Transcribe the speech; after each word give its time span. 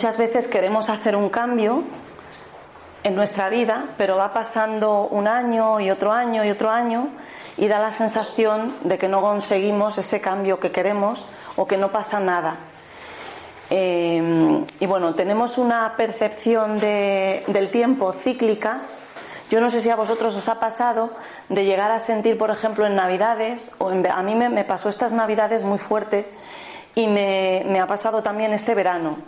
muchas 0.00 0.16
veces 0.16 0.48
queremos 0.48 0.88
hacer 0.88 1.14
un 1.14 1.28
cambio 1.28 1.82
en 3.04 3.14
nuestra 3.14 3.50
vida, 3.50 3.84
pero 3.98 4.16
va 4.16 4.32
pasando 4.32 5.02
un 5.02 5.28
año 5.28 5.78
y 5.78 5.90
otro 5.90 6.10
año 6.10 6.42
y 6.42 6.48
otro 6.48 6.70
año 6.70 7.08
y 7.58 7.68
da 7.68 7.78
la 7.78 7.90
sensación 7.90 8.78
de 8.82 8.96
que 8.96 9.08
no 9.08 9.20
conseguimos 9.20 9.98
ese 9.98 10.22
cambio 10.22 10.58
que 10.58 10.72
queremos 10.72 11.26
o 11.56 11.66
que 11.66 11.76
no 11.76 11.92
pasa 11.92 12.18
nada. 12.18 12.60
Eh, 13.68 14.64
y 14.80 14.86
bueno, 14.86 15.14
tenemos 15.14 15.58
una 15.58 15.94
percepción 15.98 16.78
del 16.78 17.68
tiempo 17.70 18.12
cíclica. 18.12 18.80
Yo 19.50 19.60
no 19.60 19.68
sé 19.68 19.82
si 19.82 19.90
a 19.90 19.96
vosotros 19.96 20.34
os 20.34 20.48
ha 20.48 20.58
pasado 20.58 21.10
de 21.50 21.66
llegar 21.66 21.90
a 21.90 21.98
sentir, 21.98 22.38
por 22.38 22.48
ejemplo, 22.48 22.86
en 22.86 22.94
Navidades, 22.94 23.72
o 23.76 23.90
a 23.90 24.22
mí 24.22 24.34
me, 24.34 24.64
pasó 24.64 24.88
estas 24.88 25.12
Navidades 25.12 25.62
muy 25.62 25.76
fuerte 25.76 26.26
y 26.94 27.06
me 27.06 27.80
ha 27.80 27.86
pasado 27.86 28.22
también 28.22 28.54
este 28.54 28.74
verano 28.74 29.18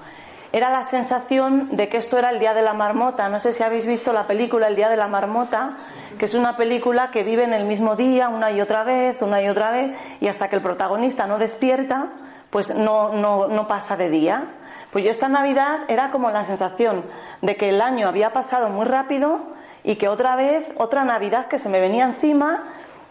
era 0.53 0.69
la 0.69 0.85
sensación 0.85 1.75
de 1.77 1.89
que 1.89 1.97
esto 1.97 2.19
era 2.19 2.31
el 2.31 2.39
Día 2.39 2.53
de 2.53 2.61
la 2.61 2.75
Marmota. 2.75 3.29
No 3.31 3.41
sé 3.41 3.55
si 3.55 3.63
habéis 3.63 3.87
visto 3.87 4.13
la 4.13 4.27
película 4.27 4.69
El 4.69 4.77
Día 4.77 4.91
de 4.91 4.97
la 4.97 5.09
Marmota, 5.09 5.79
que 6.19 6.27
es 6.27 6.35
una 6.35 6.59
película 6.59 7.11
que 7.11 7.23
vive 7.23 7.45
en 7.45 7.55
el 7.55 7.65
mismo 7.65 7.97
día 7.97 8.29
una 8.29 8.51
y 8.51 8.61
otra 8.61 8.85
vez, 8.85 9.23
una 9.23 9.41
y 9.41 9.49
otra 9.49 9.71
vez, 9.71 9.97
y 10.21 10.29
hasta 10.29 10.49
que 10.49 10.57
el 10.57 10.63
protagonista 10.63 11.27
no 11.27 11.39
despierta, 11.39 12.11
pues 12.51 12.75
no, 12.75 13.15
no, 13.15 13.49
no 13.49 13.67
pasa 13.67 13.97
de 13.97 14.11
día. 14.11 14.45
Pues 14.91 15.05
yo 15.05 15.11
esta 15.11 15.29
Navidad 15.29 15.81
era 15.89 16.11
como 16.11 16.31
la 16.31 16.45
sensación 16.45 17.07
de 17.41 17.57
que 17.57 17.71
el 17.71 17.81
año 17.81 18.07
había 18.07 18.35
pasado 18.35 18.69
muy 18.69 18.85
rápido 18.85 19.41
y 19.85 19.97
que 19.97 20.09
otra 20.09 20.37
vez, 20.37 20.67
otra 20.77 21.03
Navidad 21.05 21.47
que 21.47 21.59
se 21.59 21.71
me 21.71 21.81
venía 21.81 22.05
encima, 22.05 22.65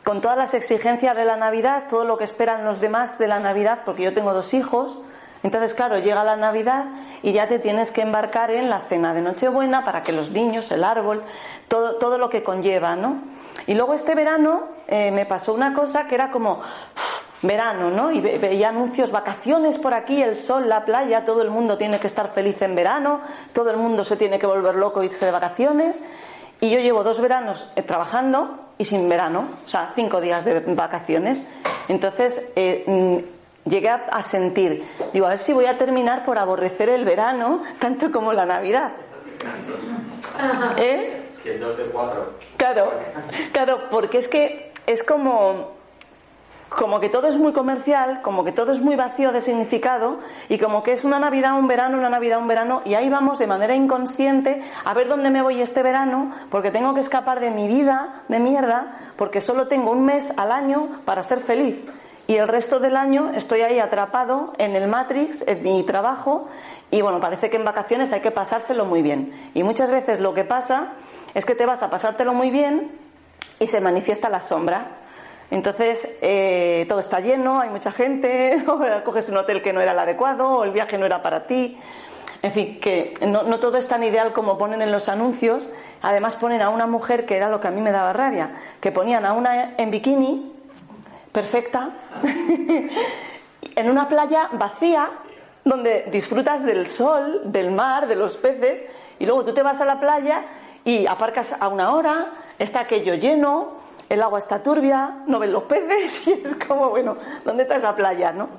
con 0.03 0.21
todas 0.21 0.37
las 0.37 0.53
exigencias 0.53 1.15
de 1.15 1.25
la 1.25 1.37
Navidad, 1.37 1.85
todo 1.89 2.05
lo 2.05 2.19
que 2.19 2.23
esperan 2.23 2.65
los 2.65 2.79
demás 2.79 3.17
de 3.17 3.27
la 3.27 3.39
Navidad, 3.39 3.79
porque 3.83 4.03
yo 4.03 4.13
tengo 4.13 4.31
dos 4.33 4.53
hijos, 4.53 4.99
entonces, 5.43 5.73
claro, 5.73 5.97
llega 5.97 6.23
la 6.23 6.35
Navidad 6.35 6.85
y 7.23 7.33
ya 7.33 7.47
te 7.47 7.59
tienes 7.59 7.91
que 7.91 8.01
embarcar 8.01 8.51
en 8.51 8.69
la 8.69 8.81
cena 8.81 9.13
de 9.13 9.21
Nochebuena 9.21 9.83
para 9.83 10.03
que 10.03 10.11
los 10.11 10.29
niños, 10.29 10.71
el 10.71 10.83
árbol, 10.83 11.23
todo, 11.67 11.95
todo 11.95 12.17
lo 12.17 12.29
que 12.29 12.43
conlleva, 12.43 12.95
¿no? 12.95 13.21
Y 13.65 13.73
luego 13.73 13.93
este 13.93 14.15
verano 14.15 14.67
eh, 14.87 15.11
me 15.11 15.25
pasó 15.25 15.53
una 15.53 15.73
cosa 15.73 16.07
que 16.07 16.15
era 16.15 16.29
como 16.29 16.61
verano, 17.41 17.89
¿no? 17.89 18.11
Y 18.11 18.21
veía 18.21 18.69
anuncios, 18.69 19.11
vacaciones 19.11 19.79
por 19.79 19.93
aquí, 19.93 20.21
el 20.21 20.35
sol, 20.35 20.69
la 20.69 20.85
playa, 20.85 21.25
todo 21.25 21.41
el 21.41 21.49
mundo 21.49 21.77
tiene 21.77 21.99
que 21.99 22.07
estar 22.07 22.29
feliz 22.29 22.61
en 22.61 22.75
verano, 22.75 23.21
todo 23.51 23.71
el 23.71 23.77
mundo 23.77 24.03
se 24.03 24.15
tiene 24.17 24.37
que 24.37 24.45
volver 24.45 24.75
loco 24.75 25.01
e 25.01 25.05
irse 25.05 25.25
de 25.25 25.31
vacaciones. 25.31 25.99
Y 26.59 26.69
yo 26.69 26.79
llevo 26.79 27.03
dos 27.03 27.19
veranos 27.19 27.71
eh, 27.75 27.81
trabajando 27.81 28.59
y 28.77 28.85
sin 28.85 29.09
verano, 29.09 29.47
o 29.65 29.67
sea, 29.67 29.91
cinco 29.95 30.21
días 30.21 30.45
de 30.45 30.59
vacaciones. 30.59 31.47
Entonces, 31.87 32.51
eh, 32.55 32.83
mm, 32.85 33.40
llegué 33.65 33.89
a, 33.89 34.23
sentir, 34.23 34.87
digo, 35.13 35.25
a 35.27 35.29
ver 35.29 35.39
si 35.39 35.53
voy 35.53 35.65
a 35.65 35.77
terminar 35.77 36.25
por 36.25 36.37
aborrecer 36.37 36.89
el 36.89 37.05
verano 37.05 37.61
tanto 37.79 38.11
como 38.11 38.33
la 38.33 38.45
Navidad. 38.45 38.91
¿Eh? 40.77 41.27
Claro, 42.57 42.91
claro, 43.51 43.89
porque 43.89 44.19
es 44.19 44.27
que 44.27 44.71
es 44.85 45.03
como, 45.03 45.71
como 46.69 46.99
que 46.99 47.09
todo 47.09 47.27
es 47.27 47.37
muy 47.37 47.51
comercial, 47.51 48.21
como 48.21 48.43
que 48.43 48.51
todo 48.51 48.71
es 48.71 48.81
muy 48.81 48.95
vacío 48.95 49.31
de 49.31 49.41
significado 49.41 50.19
y 50.49 50.59
como 50.59 50.83
que 50.83 50.91
es 50.91 51.03
una 51.03 51.19
Navidad, 51.19 51.57
un 51.57 51.67
verano, 51.67 51.97
una 51.97 52.09
Navidad, 52.09 52.39
un 52.39 52.47
verano 52.47 52.81
y 52.85 52.93
ahí 52.93 53.09
vamos 53.09 53.39
de 53.39 53.47
manera 53.47 53.75
inconsciente 53.75 54.61
a 54.85 54.93
ver 54.93 55.07
dónde 55.07 55.31
me 55.31 55.41
voy 55.41 55.61
este 55.61 55.81
verano 55.81 56.31
porque 56.49 56.71
tengo 56.71 56.93
que 56.93 57.01
escapar 57.01 57.39
de 57.39 57.49
mi 57.49 57.67
vida 57.67 58.23
de 58.27 58.39
mierda 58.39 58.93
porque 59.15 59.41
solo 59.41 59.67
tengo 59.67 59.91
un 59.91 60.05
mes 60.05 60.31
al 60.37 60.51
año 60.51 60.89
para 61.05 61.23
ser 61.23 61.39
feliz 61.39 61.77
y 62.31 62.37
el 62.37 62.47
resto 62.47 62.79
del 62.79 62.95
año 62.95 63.33
estoy 63.35 63.59
ahí 63.59 63.79
atrapado 63.79 64.53
en 64.57 64.73
el 64.73 64.87
Matrix, 64.87 65.45
en 65.45 65.63
mi 65.63 65.83
trabajo, 65.83 66.47
y 66.89 67.01
bueno, 67.01 67.19
parece 67.19 67.49
que 67.49 67.57
en 67.57 67.65
vacaciones 67.65 68.13
hay 68.13 68.21
que 68.21 68.31
pasárselo 68.31 68.85
muy 68.85 69.01
bien. 69.01 69.51
Y 69.53 69.63
muchas 69.63 69.91
veces 69.91 70.21
lo 70.21 70.33
que 70.33 70.45
pasa 70.45 70.93
es 71.33 71.45
que 71.45 71.55
te 71.55 71.65
vas 71.65 71.83
a 71.83 71.89
pasártelo 71.89 72.33
muy 72.33 72.49
bien 72.49 72.97
y 73.59 73.67
se 73.67 73.81
manifiesta 73.81 74.29
la 74.29 74.39
sombra. 74.39 74.99
Entonces, 75.49 76.19
eh, 76.21 76.85
todo 76.87 76.99
está 76.99 77.19
lleno, 77.19 77.59
hay 77.59 77.69
mucha 77.69 77.91
gente, 77.91 78.63
o 78.67 78.79
coges 79.03 79.27
un 79.27 79.35
hotel 79.35 79.61
que 79.61 79.73
no 79.73 79.81
era 79.81 79.91
el 79.91 79.99
adecuado, 79.99 80.47
o 80.47 80.63
el 80.63 80.71
viaje 80.71 80.97
no 80.97 81.05
era 81.05 81.21
para 81.21 81.45
ti. 81.45 81.77
En 82.43 82.53
fin, 82.53 82.79
que 82.79 83.13
no, 83.27 83.43
no, 83.43 83.59
todo 83.59 83.77
es 83.77 83.89
tan 83.89 84.05
ideal 84.05 84.31
como 84.31 84.57
ponen 84.57 84.81
en 84.81 84.93
los 84.93 85.09
anuncios. 85.09 85.69
Además, 86.01 86.37
ponen 86.37 86.61
a 86.61 86.69
una 86.69 86.87
mujer 86.87 87.25
que 87.25 87.35
era 87.35 87.49
lo 87.49 87.59
que 87.59 87.67
a 87.67 87.71
mí 87.71 87.81
me 87.81 87.91
daba 87.91 88.13
rabia, 88.13 88.53
que 88.79 88.93
ponían 88.93 89.25
a 89.25 89.33
una 89.33 89.75
en 89.75 89.91
bikini 89.91 90.50
perfecta, 91.31 91.91
en 93.75 93.89
una 93.89 94.07
playa 94.07 94.49
vacía, 94.53 95.09
donde 95.63 96.07
disfrutas 96.11 96.63
del 96.63 96.87
sol, 96.87 97.41
del 97.45 97.71
mar, 97.71 98.07
de 98.07 98.15
los 98.15 98.37
peces, 98.37 98.83
y 99.19 99.25
luego 99.25 99.45
tú 99.45 99.53
te 99.53 99.61
vas 99.61 99.79
a 99.81 99.85
la 99.85 99.99
playa 99.99 100.45
y 100.83 101.05
aparcas 101.05 101.55
a 101.59 101.67
una 101.67 101.93
hora, 101.93 102.27
está 102.57 102.81
aquello 102.81 103.13
lleno, 103.13 103.79
el 104.09 104.21
agua 104.21 104.39
está 104.39 104.61
turbia, 104.61 105.23
no 105.27 105.39
ven 105.39 105.53
los 105.53 105.63
peces, 105.63 106.27
y 106.27 106.31
es 106.31 106.55
como, 106.67 106.89
bueno, 106.89 107.17
¿dónde 107.45 107.63
está 107.63 107.77
esa 107.77 107.95
playa, 107.95 108.31
no? 108.31 108.49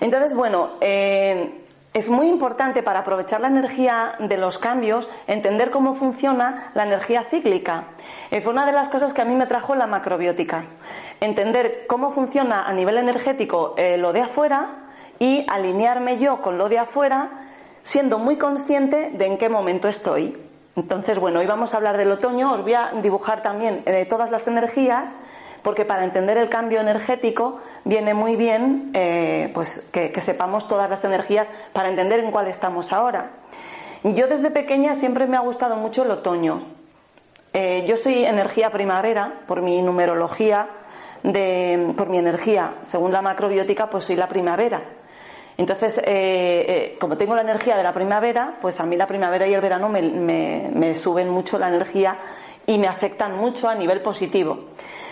Entonces, 0.00 0.34
bueno, 0.34 0.72
eh, 0.80 1.65
es 1.96 2.10
muy 2.10 2.28
importante 2.28 2.82
para 2.82 2.98
aprovechar 2.98 3.40
la 3.40 3.48
energía 3.48 4.16
de 4.18 4.36
los 4.36 4.58
cambios 4.58 5.08
entender 5.26 5.70
cómo 5.70 5.94
funciona 5.94 6.70
la 6.74 6.84
energía 6.84 7.22
cíclica. 7.22 7.84
Eh, 8.30 8.42
fue 8.42 8.52
una 8.52 8.66
de 8.66 8.72
las 8.72 8.90
cosas 8.90 9.14
que 9.14 9.22
a 9.22 9.24
mí 9.24 9.34
me 9.34 9.46
trajo 9.46 9.74
la 9.74 9.86
macrobiótica. 9.86 10.66
Entender 11.22 11.86
cómo 11.88 12.10
funciona 12.10 12.68
a 12.68 12.72
nivel 12.74 12.98
energético 12.98 13.72
eh, 13.78 13.96
lo 13.96 14.12
de 14.12 14.20
afuera 14.20 14.90
y 15.18 15.46
alinearme 15.48 16.18
yo 16.18 16.42
con 16.42 16.58
lo 16.58 16.68
de 16.68 16.80
afuera 16.80 17.30
siendo 17.82 18.18
muy 18.18 18.36
consciente 18.36 19.12
de 19.14 19.24
en 19.24 19.38
qué 19.38 19.48
momento 19.48 19.88
estoy. 19.88 20.36
Entonces, 20.76 21.18
bueno, 21.18 21.40
hoy 21.40 21.46
vamos 21.46 21.72
a 21.72 21.78
hablar 21.78 21.96
del 21.96 22.12
otoño, 22.12 22.52
os 22.52 22.60
voy 22.60 22.74
a 22.74 22.90
dibujar 23.02 23.42
también 23.42 23.82
eh, 23.86 24.04
todas 24.04 24.30
las 24.30 24.46
energías 24.46 25.14
porque 25.66 25.84
para 25.84 26.04
entender 26.04 26.38
el 26.38 26.48
cambio 26.48 26.80
energético 26.80 27.58
viene 27.82 28.14
muy 28.14 28.36
bien 28.36 28.92
eh, 28.94 29.50
pues 29.52 29.80
que, 29.90 30.12
sepamos 30.20 30.68
todas 30.68 30.88
las 30.88 31.04
energías 31.04 31.50
para 31.72 31.88
entender 31.88 32.20
en 32.20 32.30
cuál 32.30 32.46
estamos 32.46 32.92
ahora. 32.92 33.32
Yo 34.04 34.28
desde 34.28 34.52
pequeña 34.52 34.94
siempre 34.94 35.26
me 35.26 35.36
ha 35.36 35.40
gustado 35.40 35.74
mucho 35.74 36.04
el 36.04 36.12
otoño. 36.12 36.68
Eh, 37.52 37.84
yo 37.84 37.96
soy 37.96 38.24
energía 38.24 38.70
primavera 38.70 39.40
por 39.48 39.60
mi 39.60 39.82
numerología, 39.82 40.68
de, 41.24 41.94
por 41.96 42.10
mi 42.10 42.18
energía, 42.18 42.74
según 42.82 43.10
la 43.10 43.20
macrobiótica, 43.20 43.90
pues 43.90 44.04
soy 44.04 44.14
la 44.14 44.28
primavera. 44.28 44.84
Entonces, 45.56 46.00
eh, 46.04 46.96
como 47.00 47.16
tengo 47.16 47.34
la 47.34 47.42
energía 47.42 47.76
de 47.76 47.82
la 47.82 47.92
primavera, 47.92 48.56
pues 48.60 48.78
a 48.78 48.86
mí 48.86 48.94
la 48.94 49.08
primavera 49.08 49.48
y 49.48 49.54
el 49.54 49.60
verano 49.60 49.88
me 49.88 50.94
suben 50.94 51.28
mucho 51.28 51.58
la 51.58 51.66
energía 51.66 52.18
y 52.66 52.78
me 52.78 52.86
afectan 52.86 53.36
mucho 53.36 53.68
a 53.68 53.74
nivel 53.74 54.00
positivo. 54.00 54.66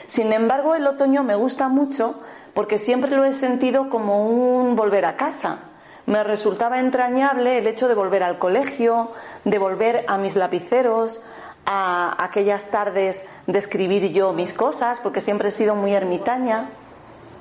Sin 0.07 0.33
embargo, 0.33 0.75
el 0.75 0.87
otoño 0.87 1.23
me 1.23 1.35
gusta 1.35 1.69
mucho 1.69 2.21
porque 2.55 2.79
siempre 2.79 3.11
lo 3.11 3.25
he 3.25 3.33
sentido 3.33 3.91
como 3.91 4.29
un 4.29 4.77
volver 4.77 5.05
a 5.05 5.17
casa. 5.17 5.59
Me 6.07 6.23
resultaba 6.23 6.81
entrañable 6.81 7.59
el 7.59 7.67
hecho 7.67 7.89
de 7.89 7.95
volver 7.95 8.23
al 8.23 8.39
colegio, 8.39 9.11
de 9.45 9.59
volver 9.59 10.05
a 10.07 10.19
mis 10.19 10.37
lapiceros, 10.37 11.23
a 11.67 12.23
aquellas 12.23 12.71
tardes 12.71 13.27
de 13.47 13.59
escribir 13.59 14.13
yo 14.13 14.33
mis 14.33 14.53
cosas, 14.53 15.01
porque 15.01 15.21
siempre 15.21 15.49
he 15.49 15.51
sido 15.51 15.75
muy 15.75 15.95
ermitaña. 15.95 16.71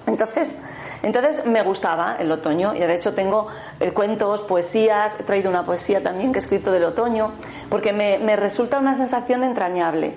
Entonces, 0.08 0.56
entonces 1.02 1.46
me 1.46 1.62
gustaba 1.64 2.16
el 2.18 2.32
otoño 2.32 2.74
y 2.74 2.80
de 2.80 2.96
hecho 2.96 3.14
tengo 3.14 3.48
eh, 3.82 3.92
cuentos, 3.92 4.42
poesías, 4.42 5.20
he 5.20 5.24
traído 5.24 5.50
una 5.50 5.66
poesía 5.66 6.02
también 6.02 6.32
que 6.32 6.40
he 6.40 6.42
escrito 6.42 6.72
del 6.72 6.86
otoño, 6.86 7.34
porque 7.70 7.92
me, 7.92 8.36
resulta 8.38 8.80
una 8.80 8.96
sensación 8.96 9.44
entrañable. 9.44 10.16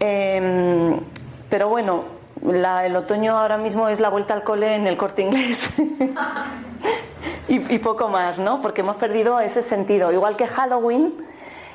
Em, 0.00 1.00
pero 1.48 1.68
bueno, 1.68 2.04
el 2.42 2.96
otoño 2.96 3.38
ahora 3.38 3.56
mismo 3.56 3.88
es 3.88 4.00
la 4.00 4.08
vuelta 4.08 4.34
al 4.34 4.42
cole 4.42 4.74
en 4.74 4.86
el 4.86 4.96
corte 4.96 5.22
inglés. 5.22 5.60
y, 7.48 7.74
y, 7.74 7.78
poco 7.78 8.08
más, 8.08 8.38
¿no? 8.38 8.60
Porque 8.60 8.82
hemos 8.82 8.96
perdido 8.96 9.40
ese 9.40 9.62
sentido. 9.62 10.12
Igual 10.12 10.36
que 10.36 10.46
Halloween, 10.46 11.14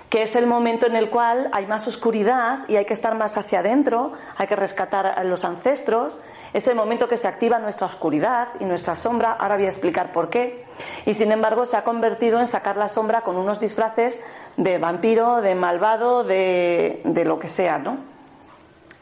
que 0.09 0.23
es 0.23 0.35
el 0.35 0.45
momento 0.45 0.87
en 0.87 0.97
el 0.97 1.09
cual 1.09 1.49
hay 1.53 1.65
más 1.67 1.87
oscuridad 1.87 2.67
y 2.67 2.75
hay 2.75 2.83
que 2.83 2.93
estar 2.93 3.15
más 3.15 3.37
hacia 3.37 3.59
adentro, 3.59 4.11
hay 4.37 4.45
que 4.45 4.57
rescatar 4.57 5.07
a 5.07 5.23
los 5.23 5.45
ancestros. 5.45 6.19
Es 6.53 6.67
el 6.67 6.75
momento 6.75 7.07
que 7.07 7.15
se 7.15 7.29
activa 7.29 7.59
nuestra 7.59 7.87
oscuridad 7.87 8.49
y 8.59 8.65
nuestra 8.65 8.93
sombra. 8.95 9.31
Ahora 9.31 9.55
voy 9.55 9.65
a 9.65 9.69
explicar 9.69 10.11
por 10.11 10.29
qué. 10.29 10.65
Y 11.05 11.13
sin 11.13 11.31
embargo 11.31 11.65
se 11.65 11.77
ha 11.77 11.85
convertido 11.85 12.41
en 12.41 12.47
sacar 12.47 12.75
la 12.75 12.89
sombra 12.89 13.21
con 13.21 13.37
unos 13.37 13.61
disfraces 13.61 14.21
de 14.57 14.77
vampiro, 14.77 15.41
de 15.41 15.55
malvado, 15.55 16.25
de, 16.25 17.01
de 17.05 17.23
lo 17.23 17.39
que 17.39 17.47
sea, 17.47 17.77
¿no? 17.77 18.10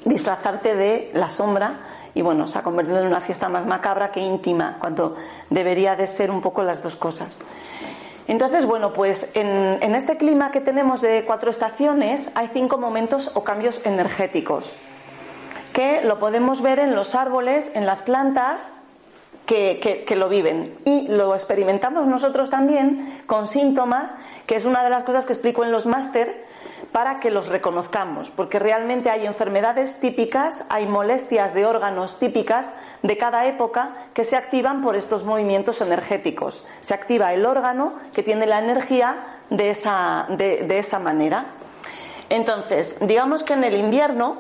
Disfrazarte 0.06 0.76
de 0.76 1.12
la 1.14 1.30
sombra 1.30 1.80
y 2.14 2.22
bueno, 2.22 2.48
se 2.48 2.58
ha 2.58 2.64
convertido 2.64 3.00
en 3.00 3.08
una 3.08 3.22
fiesta 3.22 3.50
más 3.50 3.66
macabra 3.66 4.12
que 4.12 4.20
íntima, 4.20 4.78
cuando 4.80 5.16
debería 5.50 5.96
de 5.96 6.08
ser 6.08 6.32
un 6.32 6.42
poco 6.42 6.64
las 6.64 6.82
dos 6.82 6.96
cosas. 6.96 7.38
Entonces, 8.28 8.66
bueno, 8.66 8.94
pues 8.94 9.30
en, 9.34 9.96
este 9.96 10.18
clima 10.18 10.52
que 10.52 10.62
tenemos 10.62 11.02
de 11.02 11.26
cuatro 11.26 11.50
estaciones 11.50 12.30
hay 12.36 12.50
cinco 12.54 12.78
momentos 12.78 13.32
o 13.36 13.44
cambios 13.44 13.86
energéticos 13.86 14.76
que 15.74 16.02
lo 16.02 16.20
podemos 16.20 16.62
ver 16.62 16.80
en 16.80 16.94
los 16.94 17.16
árboles, 17.16 17.72
en 17.74 17.86
las 17.86 18.02
plantas, 18.02 18.72
que, 19.46 20.04
que, 20.06 20.16
lo 20.16 20.30
viven. 20.30 20.76
Y 20.86 21.08
lo 21.08 21.34
experimentamos 21.34 22.06
nosotros 22.06 22.50
también 22.50 23.22
con 23.26 23.48
síntomas, 23.48 24.14
que 24.46 24.56
es 24.56 24.66
una 24.66 24.84
de 24.84 24.90
las 24.92 25.04
cosas 25.04 25.26
que 25.26 25.34
explico 25.34 25.64
en 25.64 25.72
los 25.72 25.86
máster, 25.86 26.46
para 26.92 27.20
que 27.20 27.30
los 27.30 27.48
reconozcamos, 27.48 28.32
porque 28.32 28.60
realmente 28.60 29.10
hay 29.10 29.26
enfermedades 29.26 30.00
típicas, 30.00 30.64
hay 30.70 30.88
molestias 30.88 31.54
de 31.54 31.66
órganos 31.66 32.18
típicas 32.20 32.74
de 33.04 33.18
cada 33.18 33.46
época 33.46 33.94
que 34.14 34.24
se 34.24 34.36
activan 34.36 34.82
por 34.82 34.96
estos 34.96 35.24
movimientos 35.24 35.82
energéticos. 35.82 36.66
Se 36.82 36.94
activa 36.94 37.34
el 37.34 37.46
órgano 37.46 37.94
que 38.14 38.24
tiene 38.24 38.48
la 38.48 38.60
energía 38.60 39.40
de 39.50 39.70
esa, 39.70 40.26
de 40.30 40.80
esa 40.80 41.00
manera. 41.00 41.48
Entonces, 42.30 42.98
digamos 43.02 43.44
que 43.44 43.54
en 43.54 43.64
el 43.64 43.76
invierno, 43.76 44.38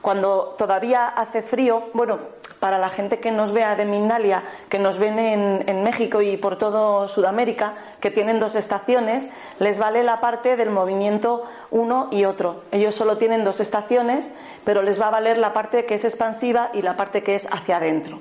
cuando 0.00 0.54
todavía 0.56 1.08
hace 1.08 1.42
frío, 1.42 1.90
bueno, 1.92 2.18
para 2.62 2.78
la 2.78 2.90
gente 2.90 3.18
que 3.18 3.32
nos 3.32 3.50
vea 3.50 3.74
de 3.74 3.84
Mindalia, 3.84 4.44
que 4.68 4.78
nos 4.78 4.96
ven 4.96 5.18
en, 5.18 5.82
México 5.82 6.22
y 6.22 6.36
por 6.36 6.58
todo 6.58 7.08
Sudamérica, 7.08 7.74
que 7.98 8.12
tienen 8.12 8.38
dos 8.38 8.54
estaciones, 8.54 9.30
les 9.58 9.80
vale 9.80 10.04
la 10.04 10.20
parte 10.20 10.54
del 10.54 10.70
movimiento 10.70 11.42
uno 11.72 12.06
y 12.12 12.24
otro. 12.24 12.62
Ellos 12.70 12.94
solo 12.94 13.16
tienen 13.16 13.42
dos 13.42 13.58
estaciones, 13.58 14.30
pero 14.62 14.82
les 14.82 15.00
va 15.00 15.08
a 15.08 15.10
valer 15.10 15.38
la 15.38 15.52
parte 15.52 15.86
que 15.86 15.94
es 15.94 16.04
expansiva 16.04 16.70
y 16.72 16.82
la 16.82 16.94
parte 16.94 17.24
que 17.24 17.34
es 17.34 17.48
hacia 17.50 17.78
adentro. 17.78 18.20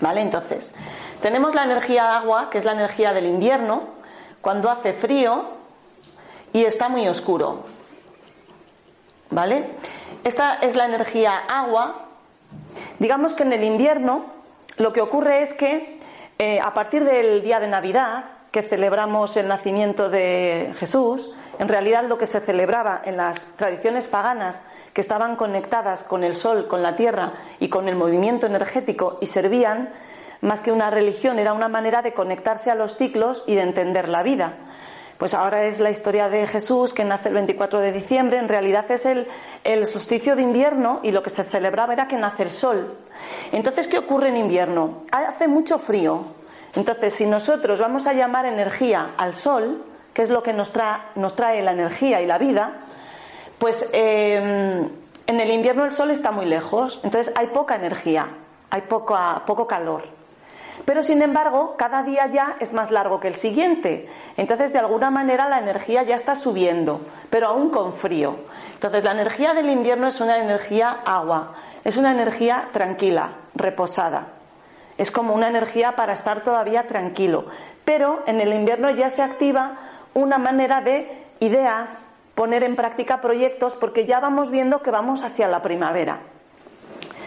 ¿Vale? 0.00 0.22
Entonces, 0.22 0.74
tenemos 1.20 1.54
la 1.54 1.64
energía 1.64 2.16
agua, 2.16 2.48
que 2.48 2.56
es 2.56 2.64
la 2.64 2.72
energía 2.72 3.12
del 3.12 3.26
invierno, 3.26 3.82
cuando 4.40 4.70
hace 4.70 4.94
frío 4.94 5.44
y 6.54 6.64
está 6.64 6.88
muy 6.88 7.06
oscuro. 7.06 7.64
¿Vale? 9.28 9.72
Esta 10.24 10.54
es 10.54 10.74
la 10.74 10.86
energía 10.86 11.36
agua, 11.36 12.06
Digamos 13.02 13.34
que 13.34 13.42
en 13.42 13.52
el 13.52 13.64
invierno 13.64 14.26
lo 14.76 14.92
que 14.92 15.00
ocurre 15.00 15.42
es 15.42 15.54
que 15.54 15.98
eh, 16.38 16.60
a 16.62 16.72
partir 16.72 17.02
del 17.02 17.42
día 17.42 17.58
de 17.58 17.66
Navidad, 17.66 18.26
que 18.52 18.62
celebramos 18.62 19.36
el 19.36 19.48
nacimiento 19.48 20.08
de 20.08 20.72
Jesús, 20.78 21.34
en 21.58 21.66
realidad 21.66 22.04
lo 22.04 22.16
que 22.16 22.26
se 22.26 22.38
celebraba 22.38 23.02
en 23.04 23.16
las 23.16 23.44
tradiciones 23.56 24.06
paganas 24.06 24.62
que 24.92 25.00
estaban 25.00 25.34
conectadas 25.34 26.04
con 26.04 26.22
el 26.22 26.36
sol, 26.36 26.68
con 26.68 26.80
la 26.80 26.94
tierra 26.94 27.32
y 27.58 27.70
con 27.70 27.88
el 27.88 27.96
movimiento 27.96 28.46
energético 28.46 29.18
y 29.20 29.26
servían, 29.26 29.92
más 30.40 30.62
que 30.62 30.70
una 30.70 30.88
religión, 30.88 31.40
era 31.40 31.54
una 31.54 31.68
manera 31.68 32.02
de 32.02 32.14
conectarse 32.14 32.70
a 32.70 32.76
los 32.76 32.96
ciclos 32.96 33.42
y 33.48 33.56
de 33.56 33.62
entender 33.62 34.08
la 34.08 34.22
vida. 34.22 34.54
Pues 35.22 35.34
ahora 35.34 35.66
es 35.66 35.78
la 35.78 35.92
historia 35.92 36.28
de 36.28 36.48
Jesús 36.48 36.92
que 36.92 37.04
nace 37.04 37.28
el 37.28 37.34
24 37.34 37.78
de 37.78 37.92
diciembre. 37.92 38.38
En 38.38 38.48
realidad 38.48 38.90
es 38.90 39.06
el, 39.06 39.28
el 39.62 39.86
solsticio 39.86 40.34
de 40.34 40.42
invierno 40.42 40.98
y 41.04 41.12
lo 41.12 41.22
que 41.22 41.30
se 41.30 41.44
celebraba 41.44 41.92
era 41.92 42.08
que 42.08 42.16
nace 42.16 42.42
el 42.42 42.52
sol. 42.52 42.98
Entonces, 43.52 43.86
¿qué 43.86 43.98
ocurre 43.98 44.30
en 44.30 44.36
invierno? 44.36 45.04
Hace 45.12 45.46
mucho 45.46 45.78
frío. 45.78 46.24
Entonces, 46.74 47.14
si 47.14 47.26
nosotros 47.26 47.78
vamos 47.78 48.08
a 48.08 48.14
llamar 48.14 48.46
energía 48.46 49.12
al 49.16 49.36
sol, 49.36 49.84
que 50.12 50.22
es 50.22 50.28
lo 50.28 50.42
que 50.42 50.52
nos 50.52 50.72
trae, 50.72 51.00
nos 51.14 51.36
trae 51.36 51.62
la 51.62 51.70
energía 51.70 52.20
y 52.20 52.26
la 52.26 52.38
vida, 52.38 52.80
pues 53.60 53.78
em, 53.92 54.88
en 55.28 55.40
el 55.40 55.50
invierno 55.52 55.84
el 55.84 55.92
sol 55.92 56.10
está 56.10 56.32
muy 56.32 56.46
lejos. 56.46 56.98
Entonces 57.04 57.32
hay 57.36 57.46
poca 57.46 57.76
energía, 57.76 58.26
hay 58.70 58.80
poco 58.80 59.68
calor. 59.68 60.21
Pero 60.84 61.02
sin 61.02 61.22
embargo, 61.22 61.76
cada 61.76 62.02
día 62.02 62.26
ya 62.26 62.56
es 62.58 62.72
más 62.72 62.90
largo 62.90 63.20
que 63.20 63.28
el 63.28 63.34
siguiente. 63.34 64.08
Entonces, 64.36 64.72
de 64.72 64.78
alguna 64.78 65.10
manera, 65.10 65.48
la 65.48 65.58
energía 65.58 66.02
ya 66.02 66.16
está 66.16 66.34
subiendo, 66.34 67.00
pero 67.30 67.48
aún 67.48 67.70
con 67.70 67.92
frío. 67.92 68.36
Entonces, 68.74 69.04
la 69.04 69.12
energía 69.12 69.54
del 69.54 69.70
invierno 69.70 70.08
es 70.08 70.20
una 70.20 70.38
energía 70.38 71.02
agua, 71.04 71.54
es 71.84 71.96
una 71.96 72.12
energía 72.12 72.68
tranquila, 72.72 73.36
reposada. 73.54 74.28
Es 74.98 75.10
como 75.10 75.34
una 75.34 75.48
energía 75.48 75.96
para 75.96 76.12
estar 76.12 76.42
todavía 76.42 76.86
tranquilo. 76.86 77.46
Pero 77.84 78.22
en 78.26 78.40
el 78.40 78.52
invierno 78.52 78.90
ya 78.90 79.10
se 79.10 79.22
activa 79.22 79.76
una 80.14 80.38
manera 80.38 80.80
de 80.80 81.26
ideas, 81.40 82.08
poner 82.34 82.62
en 82.64 82.76
práctica 82.76 83.20
proyectos, 83.20 83.76
porque 83.76 84.04
ya 84.04 84.20
vamos 84.20 84.50
viendo 84.50 84.82
que 84.82 84.90
vamos 84.90 85.22
hacia 85.22 85.48
la 85.48 85.62
primavera. 85.62 86.20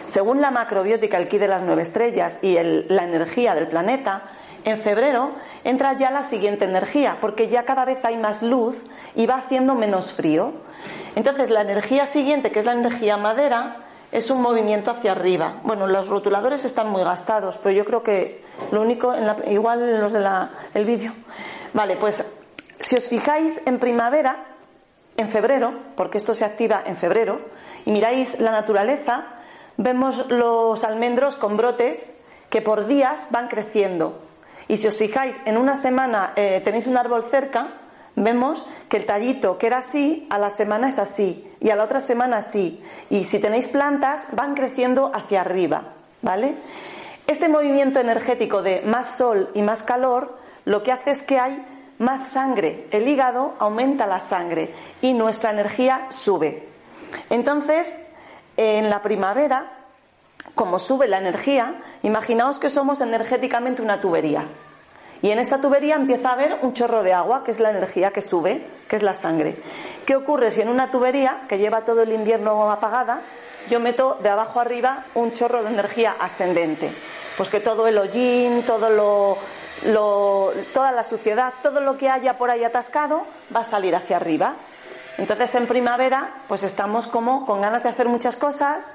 Según 0.06 0.40
la 0.40 0.50
macrobiótica, 0.50 1.16
el 1.18 1.28
ki 1.28 1.38
de 1.38 1.48
las 1.48 1.62
nueve 1.62 1.82
estrellas 1.82 2.38
y 2.42 2.54
la 2.54 3.04
energía 3.04 3.54
del 3.54 3.68
planeta, 3.68 4.22
en 4.64 4.78
febrero 4.78 5.30
entra 5.64 5.96
ya 5.96 6.10
la 6.10 6.22
siguiente 6.22 6.64
energía, 6.64 7.18
porque 7.20 7.48
ya 7.48 7.64
cada 7.64 7.84
vez 7.84 8.04
hay 8.04 8.16
más 8.16 8.42
luz 8.42 8.76
y 9.14 9.26
va 9.26 9.36
haciendo 9.36 9.74
menos 9.74 10.12
frío. 10.12 10.52
Entonces, 11.14 11.50
la 11.50 11.62
energía 11.62 12.06
siguiente, 12.06 12.50
que 12.50 12.60
es 12.60 12.64
la 12.64 12.72
energía 12.72 13.16
madera, 13.16 13.76
es 14.12 14.30
un 14.30 14.40
movimiento 14.40 14.90
hacia 14.90 15.12
arriba. 15.12 15.60
Bueno, 15.62 15.86
los 15.86 16.08
rotuladores 16.08 16.64
están 16.64 16.88
muy 16.88 17.02
gastados, 17.02 17.58
pero 17.58 17.74
yo 17.74 17.84
creo 17.84 18.02
que 18.02 18.44
lo 18.70 18.82
único, 18.82 19.14
igual 19.48 19.82
en 19.82 20.00
los 20.00 20.12
del 20.12 20.84
vídeo. 20.84 21.12
Vale, 21.72 21.96
pues 21.96 22.24
si 22.78 22.96
os 22.96 23.08
fijáis 23.08 23.60
en 23.66 23.78
primavera, 23.78 24.44
en 25.16 25.28
febrero, 25.28 25.72
porque 25.96 26.18
esto 26.18 26.34
se 26.34 26.44
activa 26.44 26.82
en 26.86 26.96
febrero, 26.96 27.40
y 27.84 27.90
miráis 27.90 28.40
la 28.40 28.50
naturaleza, 28.50 29.26
vemos 29.76 30.28
los 30.28 30.84
almendros 30.84 31.36
con 31.36 31.56
brotes 31.56 32.10
que 32.50 32.62
por 32.62 32.86
días 32.86 33.28
van 33.30 33.48
creciendo. 33.48 34.18
Y 34.68 34.78
si 34.78 34.88
os 34.88 34.96
fijáis, 34.96 35.40
en 35.44 35.56
una 35.56 35.74
semana 35.74 36.32
eh, 36.36 36.60
tenéis 36.64 36.86
un 36.86 36.96
árbol 36.96 37.24
cerca, 37.24 37.68
vemos 38.16 38.64
que 38.88 38.96
el 38.96 39.06
tallito 39.06 39.58
que 39.58 39.66
era 39.66 39.78
así, 39.78 40.26
a 40.30 40.38
la 40.38 40.50
semana 40.50 40.88
es 40.88 40.98
así, 40.98 41.48
y 41.60 41.70
a 41.70 41.76
la 41.76 41.84
otra 41.84 42.00
semana 42.00 42.38
así. 42.38 42.82
Y 43.10 43.24
si 43.24 43.38
tenéis 43.38 43.68
plantas, 43.68 44.26
van 44.32 44.54
creciendo 44.54 45.12
hacia 45.14 45.42
arriba, 45.42 45.92
¿vale? 46.22 46.54
Este 47.26 47.48
movimiento 47.48 48.00
energético 48.00 48.62
de 48.62 48.82
más 48.82 49.16
sol 49.16 49.50
y 49.54 49.62
más 49.62 49.82
calor, 49.82 50.38
lo 50.64 50.82
que 50.82 50.92
hace 50.92 51.10
es 51.10 51.22
que 51.22 51.38
hay 51.38 51.64
más 51.98 52.28
sangre. 52.28 52.86
El 52.90 53.08
hígado 53.08 53.54
aumenta 53.58 54.06
la 54.06 54.20
sangre 54.20 54.72
y 55.00 55.12
nuestra 55.12 55.50
energía 55.50 56.06
sube. 56.10 56.68
Entonces, 57.30 57.94
en 58.56 58.90
la 58.90 59.02
primavera, 59.02 59.72
como 60.54 60.78
sube 60.78 61.08
la 61.08 61.18
energía, 61.18 61.74
imaginaos 62.02 62.58
que 62.58 62.68
somos 62.68 63.00
energéticamente 63.00 63.82
una 63.82 64.00
tubería. 64.00 64.46
Y 65.22 65.30
en 65.30 65.38
esta 65.38 65.60
tubería 65.60 65.94
empieza 65.94 66.30
a 66.30 66.32
haber 66.32 66.58
un 66.62 66.72
chorro 66.72 67.02
de 67.02 67.12
agua, 67.12 67.42
que 67.42 67.50
es 67.50 67.60
la 67.60 67.70
energía 67.70 68.10
que 68.10 68.20
sube, 68.20 68.66
que 68.88 68.96
es 68.96 69.02
la 69.02 69.14
sangre. 69.14 69.56
¿Qué 70.04 70.14
ocurre 70.14 70.50
si 70.50 70.60
en 70.60 70.68
una 70.68 70.90
tubería 70.90 71.42
que 71.48 71.58
lleva 71.58 71.84
todo 71.84 72.02
el 72.02 72.12
invierno 72.12 72.70
apagada, 72.70 73.22
yo 73.68 73.80
meto 73.80 74.18
de 74.22 74.28
abajo 74.28 74.60
arriba 74.60 75.04
un 75.14 75.32
chorro 75.32 75.62
de 75.62 75.70
energía 75.70 76.16
ascendente? 76.20 76.92
Pues 77.36 77.48
que 77.48 77.60
todo 77.60 77.88
el 77.88 77.98
hollín, 77.98 78.62
todo 78.62 78.90
lo, 78.90 79.38
toda 80.72 80.92
la 80.92 81.02
suciedad, 81.02 81.54
todo 81.62 81.80
lo 81.80 81.96
que 81.96 82.08
haya 82.08 82.38
por 82.38 82.50
ahí 82.50 82.62
atascado, 82.62 83.24
va 83.54 83.60
a 83.60 83.64
salir 83.64 83.96
hacia 83.96 84.16
arriba. 84.16 84.54
Entonces 85.18 85.54
en 85.54 85.66
primavera 85.66 86.42
pues 86.48 86.62
estamos 86.62 87.06
como 87.06 87.46
con 87.46 87.60
ganas 87.60 87.82
de 87.82 87.88
hacer 87.88 88.08
muchas 88.08 88.36
cosas. 88.36 88.92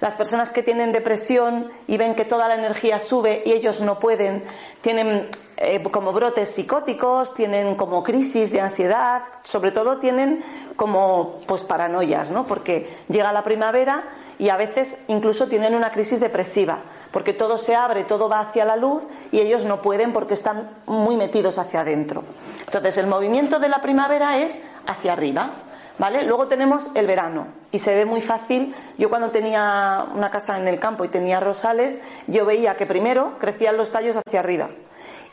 Las 0.00 0.14
personas 0.14 0.50
que 0.50 0.64
tienen 0.64 0.90
depresión 0.90 1.70
y 1.86 1.96
ven 1.96 2.16
que 2.16 2.24
toda 2.24 2.48
la 2.48 2.56
energía 2.56 2.98
sube 2.98 3.42
y 3.46 3.52
ellos 3.52 3.82
no 3.82 4.00
pueden, 4.00 4.44
tienen 4.80 5.28
eh, 5.56 5.80
como 5.92 6.12
brotes 6.12 6.48
psicóticos, 6.48 7.34
tienen 7.34 7.76
como 7.76 8.02
crisis 8.02 8.50
de 8.50 8.60
ansiedad, 8.60 9.22
sobre 9.44 9.70
todo 9.70 9.98
tienen 9.98 10.44
como 10.74 11.38
pues 11.46 11.62
paranoias, 11.62 12.32
¿no? 12.32 12.46
Porque 12.46 12.92
llega 13.08 13.32
la 13.32 13.44
primavera 13.44 14.02
y 14.40 14.48
a 14.48 14.56
veces 14.56 15.04
incluso 15.06 15.46
tienen 15.46 15.76
una 15.76 15.92
crisis 15.92 16.18
depresiva, 16.18 16.80
porque 17.12 17.32
todo 17.32 17.56
se 17.56 17.76
abre, 17.76 18.02
todo 18.02 18.28
va 18.28 18.40
hacia 18.40 18.64
la 18.64 18.74
luz 18.74 19.04
y 19.30 19.38
ellos 19.38 19.64
no 19.64 19.82
pueden 19.82 20.12
porque 20.12 20.34
están 20.34 20.68
muy 20.86 21.16
metidos 21.16 21.58
hacia 21.58 21.82
adentro. 21.82 22.24
Entonces, 22.72 22.96
el 22.96 23.06
movimiento 23.06 23.58
de 23.58 23.68
la 23.68 23.82
primavera 23.82 24.38
es 24.38 24.64
hacia 24.86 25.12
arriba. 25.12 25.50
¿Vale? 25.98 26.24
Luego 26.24 26.46
tenemos 26.46 26.88
el 26.94 27.06
verano 27.06 27.48
y 27.70 27.78
se 27.78 27.94
ve 27.94 28.06
muy 28.06 28.22
fácil. 28.22 28.74
Yo 28.96 29.10
cuando 29.10 29.30
tenía 29.30 30.06
una 30.14 30.30
casa 30.30 30.58
en 30.58 30.66
el 30.66 30.80
campo 30.80 31.04
y 31.04 31.08
tenía 31.08 31.38
rosales, 31.38 32.00
yo 32.26 32.46
veía 32.46 32.76
que 32.76 32.86
primero 32.86 33.36
crecían 33.38 33.76
los 33.76 33.92
tallos 33.92 34.16
hacia 34.16 34.40
arriba 34.40 34.70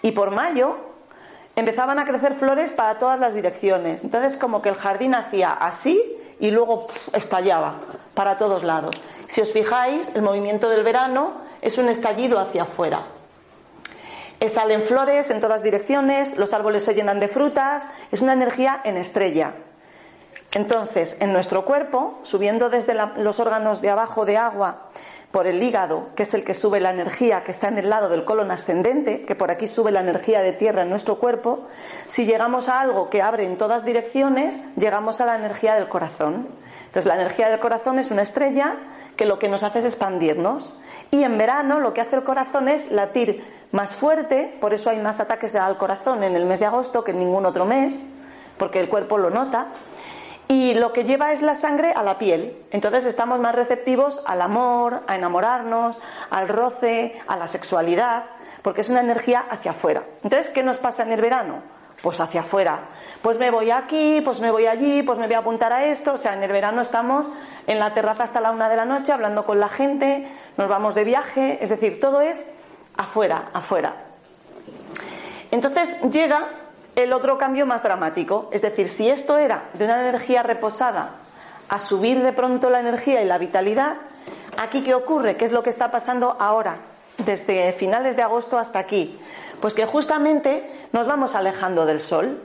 y 0.01 0.11
por 0.11 0.31
mayo 0.31 0.75
empezaban 1.55 1.97
a 1.97 2.03
crecer 2.03 2.33
flores 2.33 2.71
para 2.71 2.99
todas 2.99 3.17
las 3.17 3.33
direcciones. 3.33 4.03
Entonces 4.03 4.35
como 4.35 4.61
que 4.61 4.67
el 4.67 4.75
jardín 4.75 5.15
hacía 5.15 5.51
así 5.51 6.03
y 6.41 6.51
luego 6.51 6.87
estallaba 7.13 7.75
para 8.13 8.37
todos 8.37 8.63
lados. 8.63 8.95
Si 9.29 9.39
os 9.39 9.53
fijáis, 9.53 10.13
el 10.13 10.23
movimiento 10.23 10.67
del 10.67 10.83
verano 10.83 11.35
es 11.61 11.77
un 11.77 11.87
estallido 11.87 12.37
hacia 12.37 12.63
afuera. 12.63 13.03
Salen 14.47 14.81
flores 14.81 15.29
en 15.29 15.41
todas 15.41 15.63
direcciones, 15.63 16.37
los 16.37 16.53
árboles 16.53 16.83
se 16.83 16.93
llenan 16.93 17.19
de 17.19 17.27
frutas, 17.27 17.89
es 18.11 18.21
una 18.21 18.33
energía 18.33 18.81
en 18.83 18.97
estrella. 18.97 19.53
Entonces, 20.53 21.17
en 21.19 21.33
nuestro 21.33 21.65
cuerpo, 21.65 22.19
subiendo 22.23 22.69
desde 22.69 22.95
los 23.17 23.39
órganos 23.39 23.81
de 23.81 23.89
abajo 23.89 24.25
de 24.25 24.37
agua, 24.37 24.89
por 25.31 25.45
el 25.45 25.61
hígado, 25.61 26.07
que 26.15 26.23
es 26.23 26.33
el 26.33 26.43
que 26.43 26.55
sube 26.55 26.79
la 26.79 26.89
energía 26.89 27.43
que 27.43 27.51
está 27.51 27.67
en 27.67 27.77
el 27.77 27.89
lado 27.89 28.09
del 28.09 28.25
colon 28.25 28.49
ascendente, 28.49 29.25
que 29.25 29.35
por 29.35 29.51
aquí 29.51 29.67
sube 29.67 29.91
la 29.91 29.99
energía 29.99 30.41
de 30.41 30.53
tierra 30.53 30.81
en 30.81 30.89
nuestro 30.89 31.19
cuerpo, 31.19 31.67
si 32.07 32.25
llegamos 32.25 32.67
a 32.67 32.81
algo 32.81 33.09
que 33.09 33.21
abre 33.21 33.45
en 33.45 33.57
todas 33.57 33.85
direcciones, 33.85 34.59
llegamos 34.75 35.21
a 35.21 35.25
la 35.25 35.35
energía 35.35 35.75
del 35.75 35.87
corazón. 35.87 36.47
Entonces 36.87 37.05
la 37.05 37.13
energía 37.13 37.49
del 37.49 37.59
corazón 37.59 37.99
es 37.99 38.09
una 38.09 38.23
estrella 38.23 38.75
que 39.15 39.25
lo 39.25 39.37
que 39.37 39.49
nos 39.49 39.61
hace 39.61 39.79
es 39.79 39.85
expandirnos. 39.85 40.79
Y 41.11 41.21
en 41.21 41.37
verano 41.37 41.79
lo 41.79 41.93
que 41.93 42.01
hace 42.01 42.15
el 42.15 42.23
corazón 42.23 42.67
es 42.67 42.89
latir 42.89 43.43
más 43.71 43.95
fuerte, 43.95 44.57
por 44.59 44.73
eso 44.73 44.89
hay 44.89 44.99
más 44.99 45.19
ataques 45.19 45.55
al 45.55 45.77
corazón 45.77 46.23
en 46.23 46.35
el 46.35 46.45
mes 46.45 46.59
de 46.59 46.65
agosto 46.65 47.03
que 47.03 47.11
en 47.11 47.19
ningún 47.19 47.45
otro 47.45 47.65
mes, 47.65 48.05
porque 48.57 48.79
el 48.79 48.89
cuerpo 48.89 49.17
lo 49.17 49.29
nota 49.29 49.67
y 50.49 50.73
lo 50.73 50.91
que 50.91 51.03
lleva 51.03 51.31
es 51.31 51.43
la 51.43 51.53
sangre 51.53 51.93
a 51.95 52.01
la 52.01 52.17
piel. 52.17 52.57
Entonces 52.71 53.05
estamos 53.05 53.39
más 53.39 53.53
receptivos 53.53 54.19
al 54.25 54.41
amor, 54.41 55.03
a 55.05 55.15
enamorarnos, 55.15 55.99
al 56.31 56.47
roce, 56.47 57.13
a 57.27 57.37
la 57.37 57.47
sexualidad, 57.47 58.25
porque 58.63 58.81
es 58.81 58.89
una 58.89 59.01
energía 59.01 59.45
hacia 59.47 59.71
afuera. 59.71 60.03
Entonces, 60.23 60.49
¿qué 60.49 60.63
nos 60.63 60.79
pasa 60.79 61.03
en 61.03 61.11
el 61.11 61.21
verano? 61.21 61.61
Pues 62.01 62.19
hacia 62.19 62.41
afuera. 62.41 62.79
Pues 63.21 63.37
me 63.37 63.51
voy 63.51 63.69
aquí, 63.69 64.21
pues 64.25 64.39
me 64.39 64.49
voy 64.49 64.65
allí, 64.65 65.03
pues 65.03 65.19
me 65.19 65.27
voy 65.27 65.35
a 65.35 65.39
apuntar 65.39 65.71
a 65.71 65.85
esto. 65.85 66.13
O 66.13 66.17
sea, 66.17 66.33
en 66.33 66.41
el 66.41 66.51
verano 66.51 66.81
estamos 66.81 67.29
en 67.67 67.77
la 67.77 67.93
terraza 67.93 68.23
hasta 68.23 68.41
la 68.41 68.49
una 68.49 68.69
de 68.69 68.75
la 68.75 68.85
noche 68.85 69.11
hablando 69.11 69.45
con 69.45 69.59
la 69.59 69.69
gente, 69.69 70.27
nos 70.57 70.67
vamos 70.67 70.95
de 70.95 71.03
viaje, 71.03 71.59
es 71.61 71.69
decir, 71.69 71.99
todo 71.99 72.21
es 72.21 72.47
afuera, 72.99 73.49
afuera. 73.53 73.93
Entonces 75.51 76.01
llega 76.11 76.49
el 76.95 77.13
otro 77.13 77.37
cambio 77.37 77.65
más 77.65 77.81
dramático. 77.81 78.49
Es 78.51 78.61
decir, 78.61 78.89
si 78.89 79.09
esto 79.09 79.37
era 79.37 79.69
de 79.73 79.85
una 79.85 80.01
energía 80.01 80.43
reposada 80.43 81.11
a 81.69 81.79
subir 81.79 82.21
de 82.21 82.33
pronto 82.33 82.69
la 82.69 82.81
energía 82.81 83.21
y 83.21 83.25
la 83.25 83.37
vitalidad, 83.37 83.97
aquí 84.57 84.83
qué 84.83 84.93
ocurre, 84.93 85.37
qué 85.37 85.45
es 85.45 85.53
lo 85.53 85.63
que 85.63 85.69
está 85.69 85.91
pasando 85.91 86.35
ahora, 86.39 86.79
desde 87.25 87.71
finales 87.71 88.17
de 88.17 88.21
agosto 88.21 88.57
hasta 88.57 88.79
aquí. 88.79 89.17
Pues 89.61 89.73
que 89.73 89.85
justamente 89.85 90.69
nos 90.91 91.07
vamos 91.07 91.35
alejando 91.35 91.85
del 91.85 92.01
sol. 92.01 92.41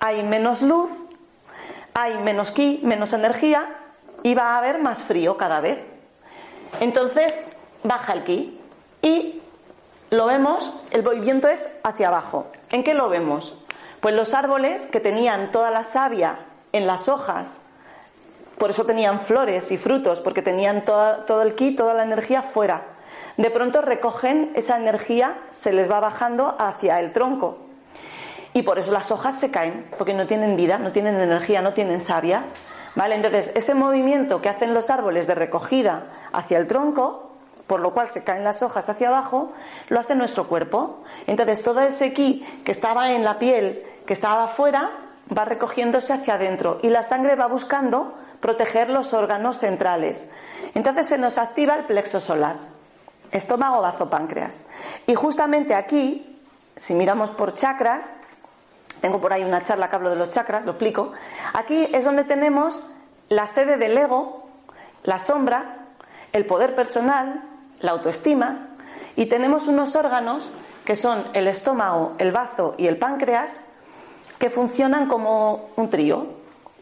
Hay 0.00 0.24
menos 0.24 0.60
luz, 0.60 0.90
hay 1.94 2.18
menos 2.18 2.50
ki, 2.50 2.80
menos 2.82 3.12
energía 3.12 3.68
y 4.24 4.34
va 4.34 4.54
a 4.54 4.58
haber 4.58 4.80
más 4.80 5.04
frío 5.04 5.36
cada 5.36 5.60
vez. 5.60 5.78
Entonces 6.80 7.32
baja 7.84 8.12
el 8.12 8.24
ki 8.24 8.60
y 9.02 9.40
lo 10.14 10.26
vemos, 10.26 10.80
el 10.90 11.02
movimiento 11.02 11.48
es 11.48 11.68
hacia 11.82 12.08
abajo. 12.08 12.46
¿En 12.70 12.84
qué 12.84 12.94
lo 12.94 13.08
vemos? 13.08 13.56
Pues 14.00 14.14
los 14.14 14.34
árboles 14.34 14.86
que 14.86 15.00
tenían 15.00 15.50
toda 15.50 15.70
la 15.70 15.84
savia 15.84 16.38
en 16.72 16.86
las 16.86 17.08
hojas, 17.08 17.60
por 18.58 18.70
eso 18.70 18.84
tenían 18.84 19.20
flores 19.20 19.70
y 19.72 19.78
frutos, 19.78 20.20
porque 20.20 20.42
tenían 20.42 20.84
todo 20.84 21.42
el 21.42 21.54
ki, 21.54 21.74
toda 21.74 21.94
la 21.94 22.04
energía 22.04 22.42
fuera. 22.42 22.82
De 23.36 23.50
pronto 23.50 23.82
recogen 23.82 24.52
esa 24.54 24.76
energía, 24.76 25.38
se 25.52 25.72
les 25.72 25.90
va 25.90 26.00
bajando 26.00 26.54
hacia 26.58 27.00
el 27.00 27.12
tronco. 27.12 27.58
Y 28.52 28.62
por 28.62 28.78
eso 28.78 28.92
las 28.92 29.10
hojas 29.10 29.38
se 29.38 29.50
caen, 29.50 29.86
porque 29.98 30.14
no 30.14 30.26
tienen 30.26 30.56
vida, 30.56 30.78
no 30.78 30.92
tienen 30.92 31.16
energía, 31.16 31.60
no 31.60 31.72
tienen 31.72 32.00
savia. 32.00 32.44
¿Vale? 32.94 33.16
Entonces, 33.16 33.50
ese 33.56 33.74
movimiento 33.74 34.40
que 34.40 34.48
hacen 34.48 34.72
los 34.72 34.88
árboles 34.88 35.26
de 35.26 35.34
recogida 35.34 36.06
hacia 36.32 36.58
el 36.58 36.68
tronco, 36.68 37.33
por 37.66 37.80
lo 37.80 37.92
cual 37.94 38.08
se 38.08 38.24
caen 38.24 38.44
las 38.44 38.62
hojas 38.62 38.88
hacia 38.88 39.08
abajo, 39.08 39.52
lo 39.88 40.00
hace 40.00 40.14
nuestro 40.14 40.46
cuerpo. 40.48 41.02
Entonces, 41.26 41.62
todo 41.62 41.80
ese 41.80 42.12
ki 42.12 42.62
que 42.64 42.72
estaba 42.72 43.12
en 43.12 43.24
la 43.24 43.38
piel, 43.38 43.82
que 44.06 44.12
estaba 44.12 44.44
afuera 44.44 44.90
va 45.36 45.44
recogiéndose 45.44 46.12
hacia 46.12 46.34
adentro 46.34 46.78
y 46.82 46.90
la 46.90 47.02
sangre 47.02 47.34
va 47.34 47.46
buscando 47.46 48.14
proteger 48.40 48.90
los 48.90 49.14
órganos 49.14 49.58
centrales. 49.58 50.26
Entonces 50.74 51.08
se 51.08 51.18
nos 51.18 51.38
activa 51.38 51.76
el 51.76 51.84
plexo 51.84 52.20
solar, 52.20 52.56
estómago, 53.30 53.80
bazo, 53.80 54.10
páncreas. 54.10 54.66
Y 55.06 55.14
justamente 55.14 55.74
aquí, 55.74 56.38
si 56.76 56.94
miramos 56.94 57.32
por 57.32 57.54
chakras, 57.54 58.16
tengo 59.00 59.20
por 59.20 59.32
ahí 59.32 59.44
una 59.44 59.62
charla 59.62 59.88
que 59.88 59.96
hablo 59.96 60.10
de 60.10 60.16
los 60.16 60.30
chakras, 60.30 60.64
lo 60.64 60.72
explico, 60.72 61.12
aquí 61.54 61.88
es 61.92 62.04
donde 62.04 62.24
tenemos 62.24 62.82
la 63.28 63.46
sede 63.46 63.76
del 63.76 63.96
ego, 63.96 64.48
la 65.04 65.18
sombra, 65.18 65.86
el 66.32 66.46
poder 66.46 66.74
personal, 66.74 67.42
la 67.84 67.90
autoestima, 67.92 68.70
y 69.14 69.26
tenemos 69.26 69.68
unos 69.68 69.94
órganos 69.94 70.50
que 70.86 70.96
son 70.96 71.24
el 71.34 71.46
estómago, 71.48 72.14
el 72.18 72.32
bazo 72.32 72.74
y 72.78 72.86
el 72.86 72.96
páncreas, 72.96 73.60
que 74.38 74.48
funcionan 74.48 75.06
como 75.06 75.68
un 75.76 75.90
trío. 75.90 76.26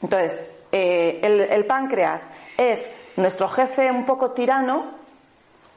Entonces, 0.00 0.49
eh, 0.71 1.21
el, 1.50 1.66
páncreas 1.66 2.28
es 2.56 2.88
nuestro 3.16 3.49
jefe 3.49 3.90
un 3.90 4.06
poco 4.06 4.30
tirano, 4.30 5.02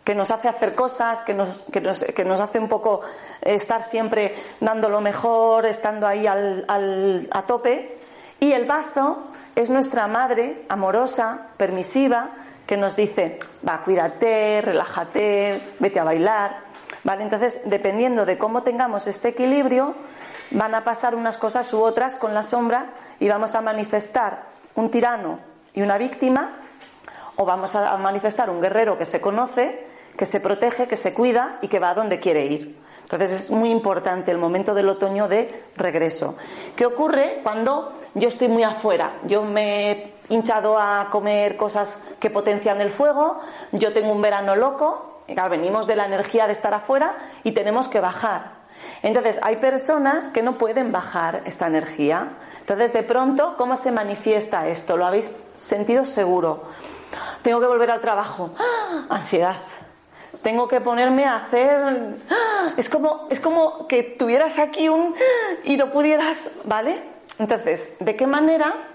que 0.03 0.13
nos 0.13 0.29
hace 0.29 0.47
hacer 0.47 0.75
cosas, 0.75 1.21
que 1.21 1.33
nos, 1.33 1.61
que 1.71 1.81
nos, 1.81 2.03
que 2.03 2.23
nos 2.23 2.39
hace 2.39 2.59
un 2.59 2.69
poco 2.69 3.01
estar 3.41 3.81
siempre 3.81 4.35
dando 4.59 4.89
lo 4.89 5.01
mejor, 5.01 5.65
estando 5.65 6.05
ahí 6.05 6.27
al, 6.27 6.65
al, 6.67 7.27
a 7.31 7.41
tope. 7.41 7.97
Y 8.39 8.51
el 8.51 8.65
bazo 8.65 9.23
es 9.55 9.71
nuestra 9.71 10.07
madre 10.07 10.65
amorosa, 10.69 11.47
permisiva, 11.57 12.29
que 12.65 12.77
nos 12.77 12.95
dice, 12.95 13.39
va, 13.67 13.81
cuídate, 13.83 14.61
relájate, 14.61 15.61
vete 15.79 15.99
a 15.99 16.03
bailar. 16.03 16.65
¿Vale? 17.03 17.23
Entonces, 17.23 17.61
dependiendo 17.65 18.25
de 18.25 18.37
cómo 18.37 18.63
tengamos 18.63 19.05
este 19.05 19.29
equilibrio, 19.29 19.95
van 20.51 20.73
a 20.73 20.83
pasar 20.83 21.15
unas 21.15 21.37
cosas 21.37 21.71
u 21.73 21.81
otras 21.81 22.15
con 22.15 22.33
la 22.33 22.43
sombra 22.43 22.93
y 23.19 23.29
vamos 23.29 23.53
a 23.55 23.61
manifestar 23.61 24.43
un 24.75 24.89
tirano 24.89 25.39
y 25.73 25.81
una 25.81 25.97
víctima 25.97 26.57
o 27.35 27.45
vamos 27.45 27.75
a 27.75 27.95
manifestar 27.97 28.49
un 28.49 28.61
guerrero 28.61 28.97
que 28.97 29.05
se 29.05 29.21
conoce, 29.21 29.85
que 30.17 30.25
se 30.25 30.39
protege, 30.39 30.87
que 30.87 30.95
se 30.95 31.13
cuida 31.13 31.59
y 31.61 31.67
que 31.67 31.79
va 31.79 31.91
a 31.91 31.93
donde 31.93 32.19
quiere 32.19 32.45
ir. 32.45 32.77
Entonces 33.03 33.31
es 33.31 33.51
muy 33.51 33.69
importante 33.69 34.31
el 34.31 34.39
momento 34.39 34.73
del 34.73 34.89
otoño 34.89 35.27
de 35.27 35.63
regreso. 35.75 36.37
¿Qué 36.75 36.87
ocurre 36.87 37.41
cuando 37.43 37.93
yo 38.15 38.29
estoy 38.29 38.47
muy 38.47 38.63
afuera? 38.63 39.19
Yo 39.27 39.43
me 39.43 40.14
hinchado 40.29 40.79
a 40.79 41.09
comer 41.11 41.57
cosas 41.57 42.03
que 42.19 42.29
potencian 42.29 42.81
el 42.81 42.89
fuego, 42.89 43.39
yo 43.71 43.93
tengo 43.93 44.11
un 44.11 44.21
verano 44.21 44.55
loco, 44.55 45.21
venimos 45.49 45.87
de 45.87 45.95
la 45.95 46.05
energía 46.05 46.47
de 46.47 46.53
estar 46.53 46.73
afuera 46.73 47.15
y 47.43 47.51
tenemos 47.51 47.87
que 47.87 47.99
bajar. 47.99 48.65
Entonces, 49.01 49.39
hay 49.41 49.57
personas 49.57 50.27
que 50.27 50.41
no 50.41 50.57
pueden 50.57 50.91
bajar 50.91 51.41
esta 51.45 51.67
energía. 51.67 52.33
Entonces, 52.59 52.93
de 52.93 53.03
pronto, 53.03 53.55
¿cómo 53.57 53.77
se 53.77 53.91
manifiesta 53.91 54.67
esto? 54.67 54.97
¿Lo 54.97 55.05
habéis 55.05 55.31
sentido 55.55 56.05
seguro? 56.05 56.63
Tengo 57.41 57.59
que 57.59 57.67
volver 57.67 57.91
al 57.91 58.01
trabajo. 58.01 58.51
¡Ah! 58.57 59.05
Ansiedad. 59.09 59.55
Tengo 60.41 60.67
que 60.67 60.81
ponerme 60.81 61.25
a 61.25 61.37
hacer. 61.37 62.17
¡Ah! 62.29 62.71
Es 62.77 62.89
como, 62.89 63.27
es 63.29 63.39
como 63.39 63.87
que 63.87 64.03
tuvieras 64.03 64.59
aquí 64.59 64.89
un. 64.89 65.15
y 65.63 65.77
no 65.77 65.91
pudieras. 65.91 66.51
¿Vale? 66.65 67.01
Entonces, 67.39 67.95
¿de 67.99 68.15
qué 68.15 68.27
manera 68.27 68.94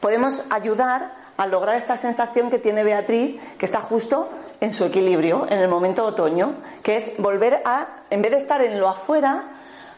podemos 0.00 0.44
ayudar 0.50 1.12
a 1.36 1.46
lograr 1.46 1.76
esta 1.76 1.96
sensación 1.96 2.50
que 2.50 2.58
tiene 2.58 2.82
Beatriz, 2.82 3.40
que 3.58 3.64
está 3.64 3.80
justo 3.80 4.28
en 4.60 4.72
su 4.72 4.84
equilibrio, 4.84 5.46
en 5.48 5.58
el 5.58 5.68
momento 5.68 6.04
otoño, 6.04 6.56
que 6.82 6.96
es 6.96 7.12
volver 7.18 7.62
a, 7.64 7.86
en 8.10 8.22
vez 8.22 8.32
de 8.32 8.38
estar 8.38 8.60
en 8.60 8.80
lo 8.80 8.88
afuera, 8.88 9.44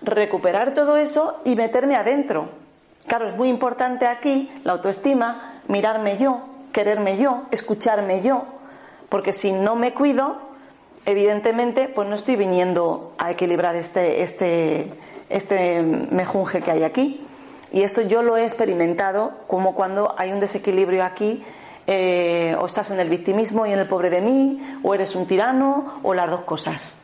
recuperar 0.03 0.75
todo 0.75 0.99
eso 0.99 1.41
y 1.45 1.57
meterme 1.57 1.97
adentro. 1.97 2.51
Claro, 3.07 3.27
es 3.27 3.37
muy 3.37 3.49
importante 3.49 4.07
aquí 4.07 4.51
la 4.65 4.73
autoestima, 4.73 5.61
mirarme 5.67 6.19
yo, 6.19 6.43
quererme 6.73 7.17
yo, 7.17 7.45
escucharme 7.51 8.21
yo, 8.21 8.45
porque 9.09 9.33
si 9.33 9.53
no 9.53 9.77
me 9.77 9.95
cuido, 9.95 10.37
evidentemente, 11.07 11.89
pues 11.89 12.07
no 12.07 12.15
estoy 12.15 12.37
viniendo 12.37 13.15
a 13.17 13.31
equilibrar 13.31 13.77
este, 13.77 14.23
este, 14.23 14.93
este 15.31 15.81
mejunje 15.83 16.61
que 16.61 16.71
hay 16.71 16.83
aquí. 16.83 17.27
Y 17.73 17.83
esto 17.83 18.03
yo 18.03 18.23
lo 18.23 18.37
he 18.37 18.45
experimentado 18.45 19.33
como 19.47 19.75
cuando 19.75 20.15
hay 20.19 20.33
un 20.33 20.41
desequilibrio 20.41 21.05
aquí, 21.05 21.45
eh, 21.87 22.57
o 22.59 22.67
estás 22.67 22.91
en 22.91 23.01
el 23.01 23.09
victimismo 23.09 23.67
y 23.67 23.73
en 23.73 23.79
el 23.79 23.89
pobre 23.89 24.11
de 24.11 24.21
mí, 24.21 24.61
o 24.83 24.95
eres 24.95 25.15
un 25.17 25.27
tirano, 25.27 26.01
o 26.03 26.15
las 26.15 26.31
dos 26.31 26.43
cosas. 26.43 26.95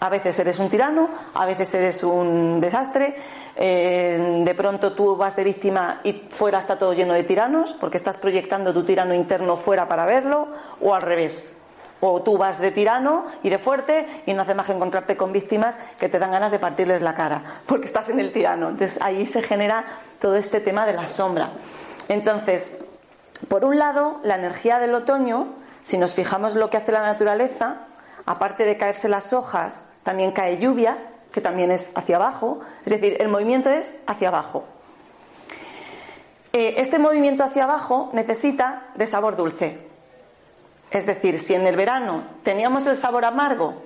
A 0.00 0.08
veces 0.08 0.36
eres 0.40 0.58
un 0.58 0.68
tirano, 0.68 1.08
a 1.32 1.46
veces 1.46 1.72
eres 1.74 2.02
un 2.02 2.60
desastre, 2.60 3.14
eh, 3.54 4.42
de 4.44 4.54
pronto 4.54 4.94
tú 4.94 5.16
vas 5.16 5.36
de 5.36 5.44
víctima 5.44 6.00
y 6.02 6.24
fuera 6.28 6.58
está 6.58 6.76
todo 6.76 6.92
lleno 6.92 7.14
de 7.14 7.22
tiranos, 7.22 7.72
porque 7.74 7.98
estás 7.98 8.16
proyectando 8.16 8.72
tu 8.72 8.84
tirano 8.84 9.14
interno 9.14 9.56
fuera 9.56 9.86
para 9.86 10.04
verlo, 10.04 10.48
o 10.80 10.92
al 10.92 11.02
revés. 11.02 11.46
O 12.04 12.20
tú 12.22 12.36
vas 12.36 12.58
de 12.58 12.72
tirano 12.72 13.26
y 13.44 13.48
de 13.48 13.58
fuerte 13.58 14.08
y 14.26 14.34
no 14.34 14.42
hace 14.42 14.54
más 14.54 14.66
que 14.66 14.72
encontrarte 14.72 15.16
con 15.16 15.30
víctimas 15.30 15.78
que 16.00 16.08
te 16.08 16.18
dan 16.18 16.32
ganas 16.32 16.50
de 16.50 16.58
partirles 16.58 17.00
la 17.00 17.14
cara, 17.14 17.44
porque 17.66 17.86
estás 17.86 18.08
en 18.08 18.18
el 18.18 18.32
tirano. 18.32 18.70
Entonces 18.70 19.00
ahí 19.00 19.24
se 19.24 19.40
genera 19.40 19.84
todo 20.18 20.34
este 20.34 20.58
tema 20.58 20.84
de 20.84 20.94
la 20.94 21.06
sombra. 21.06 21.50
Entonces, 22.08 22.76
por 23.46 23.64
un 23.64 23.78
lado, 23.78 24.18
la 24.24 24.34
energía 24.34 24.80
del 24.80 24.96
otoño, 24.96 25.46
si 25.84 25.96
nos 25.96 26.14
fijamos 26.14 26.56
lo 26.56 26.70
que 26.70 26.76
hace 26.76 26.90
la 26.90 27.02
naturaleza, 27.02 27.86
aparte 28.26 28.64
de 28.64 28.76
caerse 28.76 29.08
las 29.08 29.32
hojas, 29.32 29.86
también 30.02 30.32
cae 30.32 30.58
lluvia, 30.58 30.98
que 31.32 31.40
también 31.40 31.70
es 31.70 31.92
hacia 31.94 32.16
abajo, 32.16 32.58
es 32.84 32.92
decir, 32.92 33.16
el 33.20 33.28
movimiento 33.28 33.70
es 33.70 33.94
hacia 34.08 34.26
abajo. 34.26 34.64
Eh, 36.52 36.74
este 36.78 36.98
movimiento 36.98 37.44
hacia 37.44 37.64
abajo 37.64 38.10
necesita 38.12 38.88
de 38.96 39.06
sabor 39.06 39.36
dulce. 39.36 39.91
Es 40.92 41.06
decir, 41.06 41.40
si 41.40 41.54
en 41.54 41.66
el 41.66 41.74
verano 41.74 42.22
teníamos 42.42 42.86
el 42.86 42.96
sabor 42.96 43.24
amargo, 43.24 43.82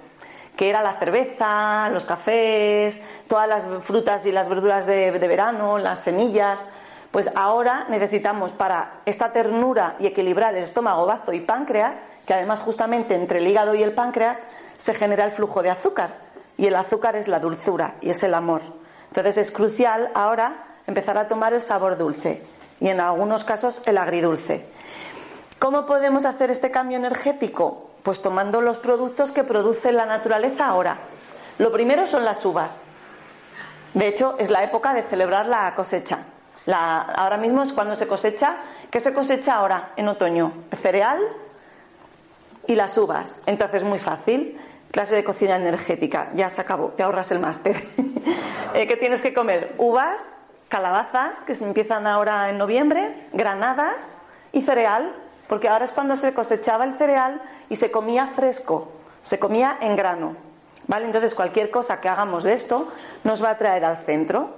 que 0.56 0.68
era 0.68 0.82
la 0.82 0.98
cerveza, 0.98 1.88
los 1.90 2.04
cafés, 2.04 3.00
todas 3.28 3.48
las 3.48 3.64
frutas 3.84 4.26
y 4.26 4.32
las 4.32 4.48
verduras 4.48 4.86
de, 4.86 5.12
verano, 5.12 5.78
las 5.78 6.00
semillas, 6.00 6.66
pues 7.12 7.30
ahora 7.36 7.86
necesitamos 7.88 8.50
para 8.50 9.02
esta 9.06 9.32
ternura 9.32 9.94
y 10.00 10.06
equilibrar 10.06 10.56
el 10.56 10.64
estómago, 10.64 11.06
bazo 11.06 11.32
y 11.32 11.40
páncreas, 11.40 12.02
que 12.26 12.34
además 12.34 12.60
justamente 12.60 13.14
entre 13.14 13.38
el 13.38 13.46
hígado 13.46 13.76
y 13.76 13.84
el 13.84 13.92
páncreas 13.94 14.42
se 14.76 14.92
genera 14.92 15.24
el 15.24 15.30
flujo 15.30 15.62
de 15.62 15.70
azúcar. 15.70 16.10
Y 16.58 16.66
el 16.66 16.74
azúcar 16.74 17.14
es 17.14 17.28
la 17.28 17.38
dulzura 17.38 17.94
y 18.00 18.10
es 18.10 18.22
el 18.24 18.34
amor. 18.34 18.62
Entonces 19.10 19.36
es 19.36 19.52
crucial 19.52 20.10
ahora 20.14 20.64
empezar 20.88 21.18
a 21.18 21.28
tomar 21.28 21.52
el 21.54 21.60
sabor 21.60 21.96
dulce 21.96 22.42
y 22.80 22.88
en 22.88 22.98
algunos 22.98 23.44
casos 23.44 23.80
el 23.86 23.96
agridulce. 23.96 24.66
¿Cómo 25.58 25.86
podemos 25.86 26.26
hacer 26.26 26.50
este 26.50 26.70
cambio 26.70 26.98
energético? 26.98 27.90
Pues 28.02 28.20
tomando 28.20 28.60
los 28.60 28.78
productos 28.78 29.32
que 29.32 29.42
produce 29.42 29.90
la 29.90 30.04
naturaleza 30.04 30.66
ahora. 30.66 30.98
Lo 31.58 31.72
primero 31.72 32.06
son 32.06 32.26
las 32.26 32.44
uvas. 32.44 32.82
De 33.94 34.06
hecho, 34.06 34.36
es 34.38 34.50
la 34.50 34.62
época 34.62 34.92
de 34.92 35.02
celebrar 35.02 35.46
la 35.46 35.74
cosecha. 35.74 36.18
ahora 36.66 37.38
mismo 37.38 37.62
es 37.62 37.72
cuando 37.72 37.94
se 37.94 38.06
cosecha. 38.06 38.58
¿Qué 38.90 39.00
se 39.00 39.14
cosecha 39.14 39.54
ahora 39.54 39.92
en 39.96 40.08
otoño? 40.08 40.52
Cereal 40.74 41.20
y 42.66 42.74
las 42.74 42.98
uvas. 42.98 43.38
Entonces, 43.46 43.82
muy 43.82 43.98
fácil. 43.98 44.60
Clase 44.90 45.14
de 45.14 45.24
cocina 45.24 45.56
energética. 45.56 46.30
Ya 46.34 46.50
se 46.50 46.60
acabó. 46.60 46.88
Te 46.88 47.02
ahorras 47.02 47.30
el 47.30 47.38
máster. 47.40 47.82
Eh, 48.74 48.86
¿Qué 48.86 48.96
tienes 48.96 49.22
que 49.22 49.32
comer? 49.32 49.74
Uvas, 49.78 50.28
calabazas, 50.68 51.40
que 51.40 51.54
se 51.54 51.64
empiezan 51.64 52.06
ahora 52.06 52.50
en 52.50 52.58
noviembre, 52.58 53.26
granadas 53.32 54.16
y 54.52 54.60
cereal 54.60 55.14
porque 55.48 55.68
ahora 55.68 55.84
es 55.84 55.92
cuando 55.92 56.16
se 56.16 56.34
cosechaba 56.34 56.84
el 56.84 56.94
cereal 56.94 57.40
y 57.68 57.76
se 57.76 57.90
comía 57.90 58.28
fresco, 58.28 58.92
se 59.22 59.38
comía 59.38 59.78
en 59.80 59.96
grano. 59.96 60.36
¿Vale? 60.88 61.06
Entonces 61.06 61.34
cualquier 61.34 61.70
cosa 61.70 62.00
que 62.00 62.08
hagamos 62.08 62.44
de 62.44 62.52
esto 62.52 62.88
nos 63.24 63.42
va 63.42 63.50
a 63.50 63.58
traer 63.58 63.84
al 63.84 63.98
centro. 63.98 64.54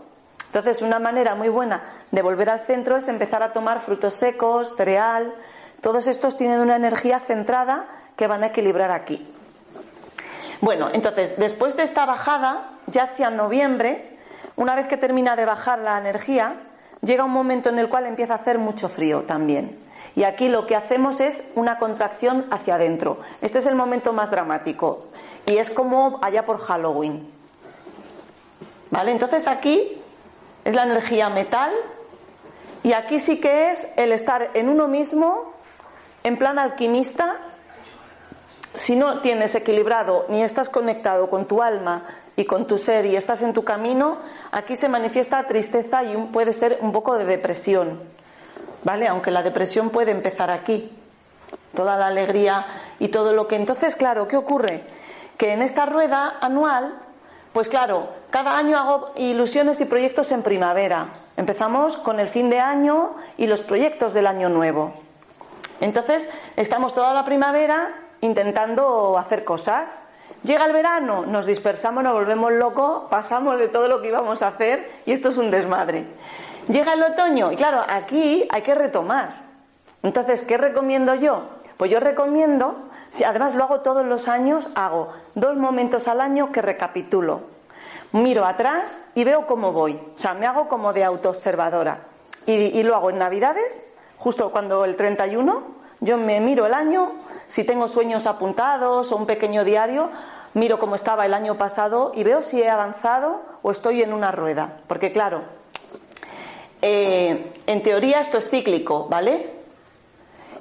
Entonces 0.47 0.83
una 0.83 0.99
manera 0.99 1.35
muy 1.35 1.49
buena 1.49 1.83
de 2.11 2.23
volver 2.23 2.51
al 2.51 2.61
centro 2.61 2.97
es 2.97 3.09
empezar 3.09 3.43
a 3.43 3.53
tomar 3.53 3.81
frutos 3.81 4.15
secos, 4.15 4.77
cereal. 4.77 5.35
Todos 5.81 6.07
estos 6.07 6.37
tienen 6.37 6.61
una 6.61 6.77
energía 6.77 7.19
centrada 7.21 7.87
que 8.17 8.27
van 8.27 8.43
a 8.43 8.49
equilibrar 8.49 8.91
aquí. 8.91 9.27
Bueno, 10.61 10.89
entonces 10.93 11.39
después 11.39 11.77
de 11.77 11.85
esta 11.85 12.05
bajada, 12.05 12.73
ya 12.87 13.05
hacia 13.05 13.31
noviembre, 13.31 14.19
una 14.57 14.75
vez 14.75 14.87
que 14.87 14.97
termina 14.97 15.37
de 15.37 15.45
bajar 15.45 15.79
la 15.79 15.99
energía, 15.99 16.57
llega 17.01 17.25
un 17.25 17.31
momento 17.31 17.69
en 17.69 17.79
el 17.79 17.89
cual 17.89 18.07
empieza 18.07 18.35
a 18.35 18.37
hacer 18.37 18.59
mucho 18.59 18.89
frío 18.89 19.23
también. 19.23 19.79
Y 20.19 20.25
aquí 20.25 20.49
lo 20.49 20.67
que 20.67 20.75
hacemos 20.75 21.21
es 21.21 21.45
una 21.55 21.79
contracción 21.79 22.47
hacia 22.51 22.75
adentro. 22.75 23.21
Este 23.41 23.59
es 23.59 23.67
el 23.67 23.77
momento 23.77 24.13
más 24.13 24.33
dramático. 24.33 25.05
Y 25.47 25.59
es 25.59 25.71
como 25.71 26.19
allá 26.21 26.45
por 26.45 26.59
Halloween. 26.59 27.33
¿Vale? 28.91 29.13
Entonces 29.13 29.47
aquí 29.47 30.03
es 30.65 30.75
la 30.75 30.83
energía 30.83 31.29
metal. 31.29 31.71
Y 32.83 32.95
aquí 32.95 33.21
sí 33.21 33.39
que 33.39 33.71
es 33.71 33.93
el 33.97 34.11
estar 34.11 34.51
en 34.55 34.69
uno 34.69 34.89
mismo, 34.89 35.53
en 36.25 36.37
plan 36.37 36.59
alquimista. 36.59 37.37
Si 38.75 38.97
no 38.97 39.21
tienes 39.21 39.55
equilibrado 39.55 40.27
ni 40.31 40.43
estás 40.43 40.69
conectado 40.69 41.31
con 41.31 41.47
tu 41.47 41.63
alma 41.63 42.07
y 42.35 42.45
con 42.45 42.67
tu 42.67 42.77
ser 42.77 43.07
y 43.07 43.15
estás 43.15 43.43
en 43.43 43.53
tu 43.53 43.63
camino, 43.63 44.19
aquí 44.51 44.75
se 44.75 44.89
manifiesta 44.89 45.47
tristeza 45.47 46.03
y 46.03 46.17
puede 46.33 46.53
ser 46.53 46.79
un 46.81 46.91
poco 46.91 47.17
de 47.17 47.25
depresión. 47.25 48.19
¿Vale? 48.85 49.09
Aunque 49.09 49.31
la 49.31 49.43
depresión 49.43 49.91
puede 49.91 50.11
empezar 50.11 50.51
aquí. 50.51 50.93
Toda 51.75 51.97
la 51.97 52.07
alegría 52.07 52.67
y 52.99 53.09
todo 53.09 53.33
lo 53.33 53.47
que. 53.47 53.57
Entonces, 53.57 53.97
claro, 53.97 54.29
¿qué 54.29 54.37
ocurre? 54.37 54.83
Que 55.37 55.53
en 55.53 55.63
esta 55.63 55.87
rueda 55.87 56.37
anual, 56.41 56.99
pues 57.53 57.69
claro, 57.69 58.09
cada 58.31 58.57
año 58.57 58.79
hago 58.79 59.13
ilusiones 59.17 59.81
y 59.81 59.85
proyectos 59.85 60.33
en 60.33 60.43
primavera. 60.43 61.09
Empezamos 61.37 61.97
con 61.97 62.21
el 62.21 62.29
fin 62.29 62.51
de 62.51 62.61
año 62.61 63.15
y 63.37 63.47
los 63.47 63.63
proyectos 63.63 64.13
del 64.15 64.27
año 64.27 64.49
nuevo. 64.49 64.93
Entonces, 65.81 66.29
estamos 66.57 66.95
toda 66.95 67.15
la 67.15 67.25
primavera 67.25 67.95
intentando 68.21 69.17
hacer 69.17 69.45
cosas. 69.45 70.03
Llega 70.43 70.67
el 70.67 70.73
verano, 70.73 71.25
nos 71.27 71.47
dispersamos, 71.47 72.03
nos 72.03 72.13
volvemos 72.13 72.53
locos, 72.53 73.05
pasamos 73.11 73.59
de 73.59 73.69
todo 73.69 73.89
lo 73.89 74.01
que 74.01 74.09
íbamos 74.09 74.43
a 74.43 74.49
hacer 74.49 74.89
y 75.07 75.13
esto 75.13 75.31
es 75.31 75.37
un 75.37 75.51
desmadre. 75.51 76.05
Llega 76.69 76.93
el 76.93 77.03
otoño 77.03 77.51
y 77.51 77.57
claro, 77.57 77.83
aquí 77.89 78.47
hay 78.51 78.63
que 78.63 78.75
retomar. 78.75 79.43
Entonces, 80.03 80.43
¿qué 80.43 80.59
recomiendo 80.59 81.15
yo? 81.15 81.45
Pues 81.79 81.91
yo 81.91 81.99
recomiendo, 81.99 82.77
además 83.27 83.55
lo 83.55 83.65
hago 83.65 83.81
todos 83.81 84.05
los 84.05 84.29
años, 84.29 84.69
hago 84.75 85.09
dos 85.35 85.57
momentos 85.57 86.09
al 86.09 86.21
año 86.21 86.53
que 86.53 86.61
recapitulo. 86.61 87.43
Miro 88.13 88.45
atrás 88.45 89.05
y 89.15 89.25
veo 89.25 89.47
cómo 89.47 89.73
voy. 89.73 89.95
O 90.15 90.19
sea, 90.19 90.35
me 90.35 90.47
hago 90.47 90.69
como 90.69 90.93
de 90.93 91.05
autoobservadora. 91.05 92.01
Y, 92.45 92.53
y 92.53 92.83
lo 92.83 92.97
hago 92.97 93.11
en 93.11 93.19
Navidades, 93.19 93.89
justo 94.19 94.51
cuando 94.51 94.85
el 94.85 94.97
31, 94.97 95.63
yo 96.01 96.19
me 96.19 96.41
miro 96.41 96.67
el 96.67 96.75
año, 96.75 97.13
si 97.47 97.65
tengo 97.65 97.89
sueños 97.89 98.27
apuntados 98.27 99.11
o 99.11 99.17
un 99.17 99.27
pequeño 99.27 99.65
diario, 99.65 100.11
miro 100.55 100.79
cómo 100.79 100.97
estaba 100.97 101.25
el 101.25 101.35
año 101.35 101.57
pasado 101.57 102.13
y 102.15 102.25
veo 102.25 102.43
si 102.43 102.63
he 102.63 102.69
avanzado 102.69 103.43
o 103.63 103.71
estoy 103.71 104.03
en 104.03 104.13
una 104.13 104.33
rueda. 104.33 104.79
Porque 104.87 105.13
claro, 105.13 105.45
eh, 106.83 107.53
en 107.67 107.83
teoría 107.83 108.21
esto 108.21 108.39
es 108.39 108.49
cíclico, 108.49 109.07
¿vale? 109.09 109.51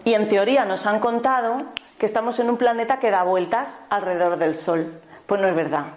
Y 0.03 0.13
en 0.13 0.29
teoría 0.29 0.65
nos 0.65 0.85
han 0.85 0.99
contado 0.99 1.63
que 1.97 2.05
estamos 2.05 2.39
en 2.39 2.49
un 2.49 2.57
planeta 2.57 2.99
que 2.99 3.11
da 3.11 3.23
vueltas 3.23 3.81
alrededor 3.89 4.37
del 4.37 4.55
Sol. 4.55 5.01
Pues 5.25 5.41
no 5.41 5.47
es 5.47 5.55
verdad. 5.55 5.87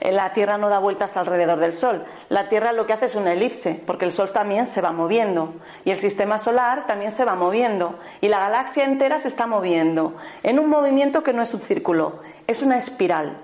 Eh, 0.00 0.12
la 0.12 0.32
Tierra 0.32 0.58
no 0.58 0.68
da 0.68 0.78
vueltas 0.78 1.16
alrededor 1.16 1.58
del 1.58 1.72
Sol. 1.72 2.04
La 2.28 2.48
Tierra 2.48 2.72
lo 2.72 2.86
que 2.86 2.92
hace 2.92 3.06
es 3.06 3.14
una 3.14 3.32
elipse, 3.32 3.82
porque 3.86 4.04
el 4.04 4.12
Sol 4.12 4.32
también 4.32 4.66
se 4.66 4.80
va 4.80 4.92
moviendo. 4.92 5.54
Y 5.84 5.90
el 5.90 5.98
sistema 5.98 6.38
solar 6.38 6.86
también 6.86 7.10
se 7.10 7.24
va 7.24 7.34
moviendo. 7.34 7.98
Y 8.20 8.28
la 8.28 8.40
galaxia 8.40 8.84
entera 8.84 9.18
se 9.18 9.28
está 9.28 9.46
moviendo. 9.46 10.16
En 10.42 10.58
un 10.58 10.68
movimiento 10.68 11.22
que 11.22 11.32
no 11.32 11.42
es 11.42 11.54
un 11.54 11.60
círculo, 11.60 12.20
es 12.46 12.62
una 12.62 12.76
espiral. 12.76 13.38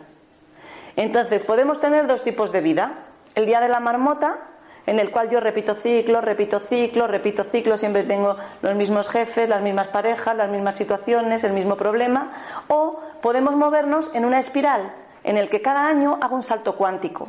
Entonces, 0.97 1.45
podemos 1.45 1.81
tener 1.81 2.07
dos 2.07 2.23
tipos 2.23 2.53
de 2.53 2.61
vida. 2.61 2.95
El 3.35 3.47
día 3.47 3.61
de 3.61 3.69
la 3.69 3.81
marmota, 3.81 4.39
en 4.87 5.01
el 5.01 5.11
cual 5.11 5.29
yo 5.29 5.41
repito 5.41 5.75
ciclo, 5.75 6.21
repito 6.21 6.61
ciclo, 6.61 7.07
repito 7.07 7.45
ciclo, 7.45 7.77
siempre 7.77 8.05
tengo 8.05 8.37
los 8.63 8.75
mismos 8.77 9.09
jefes, 9.09 9.49
las 9.49 9.61
mismas 9.61 9.89
parejas, 9.89 10.37
las 10.37 10.49
mismas 10.49 10.77
situaciones, 10.77 11.43
el 11.45 11.53
mismo 11.53 11.77
problema, 11.77 12.33
o 12.69 13.01
podemos 13.21 13.57
movernos 13.57 14.11
en 14.15 14.25
una 14.25 14.39
espiral 14.39 14.93
en 15.25 15.37
el 15.37 15.49
que 15.49 15.61
cada 15.61 15.89
año 15.89 16.19
hago 16.21 16.37
un 16.37 16.45
salto 16.45 16.77
cuántico. 16.77 17.29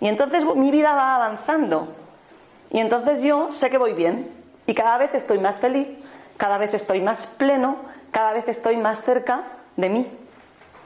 Y 0.00 0.08
entonces 0.08 0.44
mi 0.44 0.70
vida 0.70 0.94
va 0.94 1.16
avanzando. 1.16 1.88
Y 2.70 2.80
entonces 2.80 3.22
yo 3.22 3.50
sé 3.50 3.70
que 3.70 3.78
voy 3.78 3.94
bien. 3.94 4.30
Y 4.66 4.74
cada 4.74 4.98
vez 4.98 5.14
estoy 5.14 5.38
más 5.38 5.58
feliz, 5.58 5.88
cada 6.36 6.58
vez 6.58 6.74
estoy 6.74 7.00
más 7.00 7.26
pleno, 7.26 7.76
cada 8.10 8.32
vez 8.32 8.46
estoy 8.46 8.76
más 8.76 9.02
cerca 9.02 9.44
de 9.76 9.88
mí, 9.88 10.06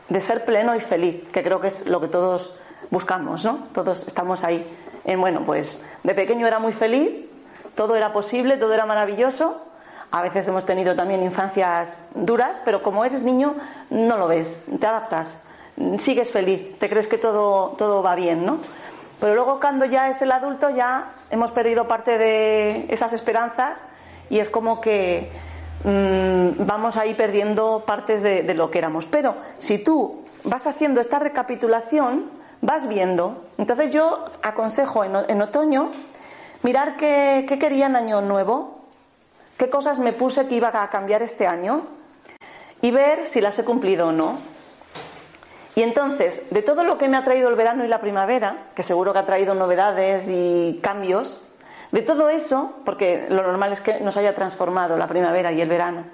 de 0.09 0.21
ser 0.21 0.45
pleno 0.45 0.75
y 0.75 0.81
feliz, 0.81 1.25
que 1.33 1.43
creo 1.43 1.61
que 1.61 1.69
es 1.69 1.87
lo 1.87 2.01
que 2.01 2.09
todos 2.09 2.57
buscamos, 2.91 3.45
¿no? 3.45 3.69
Todos 3.73 4.07
estamos 4.07 4.45
ahí 4.45 4.65
bueno, 5.05 5.43
pues 5.45 5.85
de 6.03 6.15
pequeño 6.15 6.47
era 6.47 6.59
muy 6.59 6.73
feliz, 6.73 7.11
todo 7.75 7.97
era 7.97 8.13
posible, 8.13 8.57
todo 8.57 8.73
era 8.73 8.87
maravilloso. 8.87 9.63
A 10.11 10.23
veces 10.23 10.47
hemos 10.49 10.65
tenido 10.65 10.95
también 10.95 11.23
infancias 11.23 12.01
duras, 12.15 12.61
pero 12.65 12.83
como 12.83 13.05
eres 13.05 13.23
niño 13.23 13.55
no 13.91 14.17
lo 14.17 14.29
ves, 14.29 14.63
te 14.79 14.87
adaptas, 14.87 15.43
sigues 15.99 16.31
feliz, 16.31 16.79
te 16.79 16.89
crees 16.89 17.09
que 17.09 17.19
todo, 17.19 17.75
todo 17.77 18.03
va 18.03 18.15
bien, 18.15 18.47
¿no? 18.47 18.59
Pero 19.21 19.35
luego 19.35 19.59
cuando 19.61 19.85
ya 19.85 20.09
es 20.09 20.23
el 20.23 20.33
adulto 20.33 20.71
ya 20.71 21.13
hemos 21.31 21.51
perdido 21.51 21.89
parte 21.89 22.19
de 22.19 22.87
esas 22.91 23.13
esperanzas 23.13 23.83
y 24.31 24.39
es 24.39 24.51
como 24.51 24.81
que 24.81 25.31
mm, 25.85 26.65
vamos 26.65 26.97
ahí 26.97 27.15
perdiendo 27.15 27.85
partes 27.87 28.23
de, 28.23 28.43
de 28.43 28.55
lo 28.55 28.71
que 28.71 28.79
éramos. 28.79 29.07
Pero 29.07 29.37
si 29.59 29.83
tú 29.83 30.25
vas 30.45 30.67
haciendo 30.67 31.01
esta 31.01 31.19
recapitulación, 31.19 32.31
vas 32.65 32.89
viendo. 32.89 33.45
Entonces 33.59 33.91
yo 33.91 34.25
aconsejo 34.43 35.05
en, 35.05 35.43
otoño 35.43 35.91
mirar 36.63 36.97
qué, 36.97 37.47
quería 37.61 37.87
en 37.87 37.97
año 37.97 38.21
nuevo, 38.23 38.81
qué 39.59 39.69
cosas 39.69 39.99
me 39.99 40.13
puse 40.13 40.49
que 40.49 40.57
iba 40.57 40.71
a 40.83 40.91
cambiar 40.91 41.23
este 41.23 41.47
año 41.47 41.83
y 42.81 42.91
ver 42.91 43.25
si 43.25 43.41
las 43.41 43.59
he 43.59 43.65
cumplido 43.65 44.09
o 44.09 44.13
no. 44.13 44.39
Y 45.77 45.83
entonces, 45.83 46.47
de 46.51 46.63
todo 46.63 46.85
lo 46.85 46.99
que 46.99 47.09
me 47.09 47.17
ha 47.17 47.25
traído 47.25 47.49
el 47.49 47.57
verano 47.57 47.85
y 47.85 47.89
la 47.89 48.01
primavera, 48.01 48.69
que 48.75 48.83
seguro 48.83 49.13
que 49.13 49.19
ha 49.19 49.27
traído 49.27 49.55
novedades 49.55 50.29
y 50.29 50.81
cambios, 50.83 51.43
de 51.91 52.03
todo 52.03 52.29
eso, 52.29 52.75
porque 52.85 53.27
lo 53.29 53.43
normal 53.43 53.73
es 53.73 53.81
que 53.81 54.01
nos 54.01 54.17
haya 54.17 54.35
transformado 54.35 54.97
la 54.97 55.07
primavera 55.07 55.53
y 55.53 55.61
el 55.61 55.69
verano, 55.69 56.05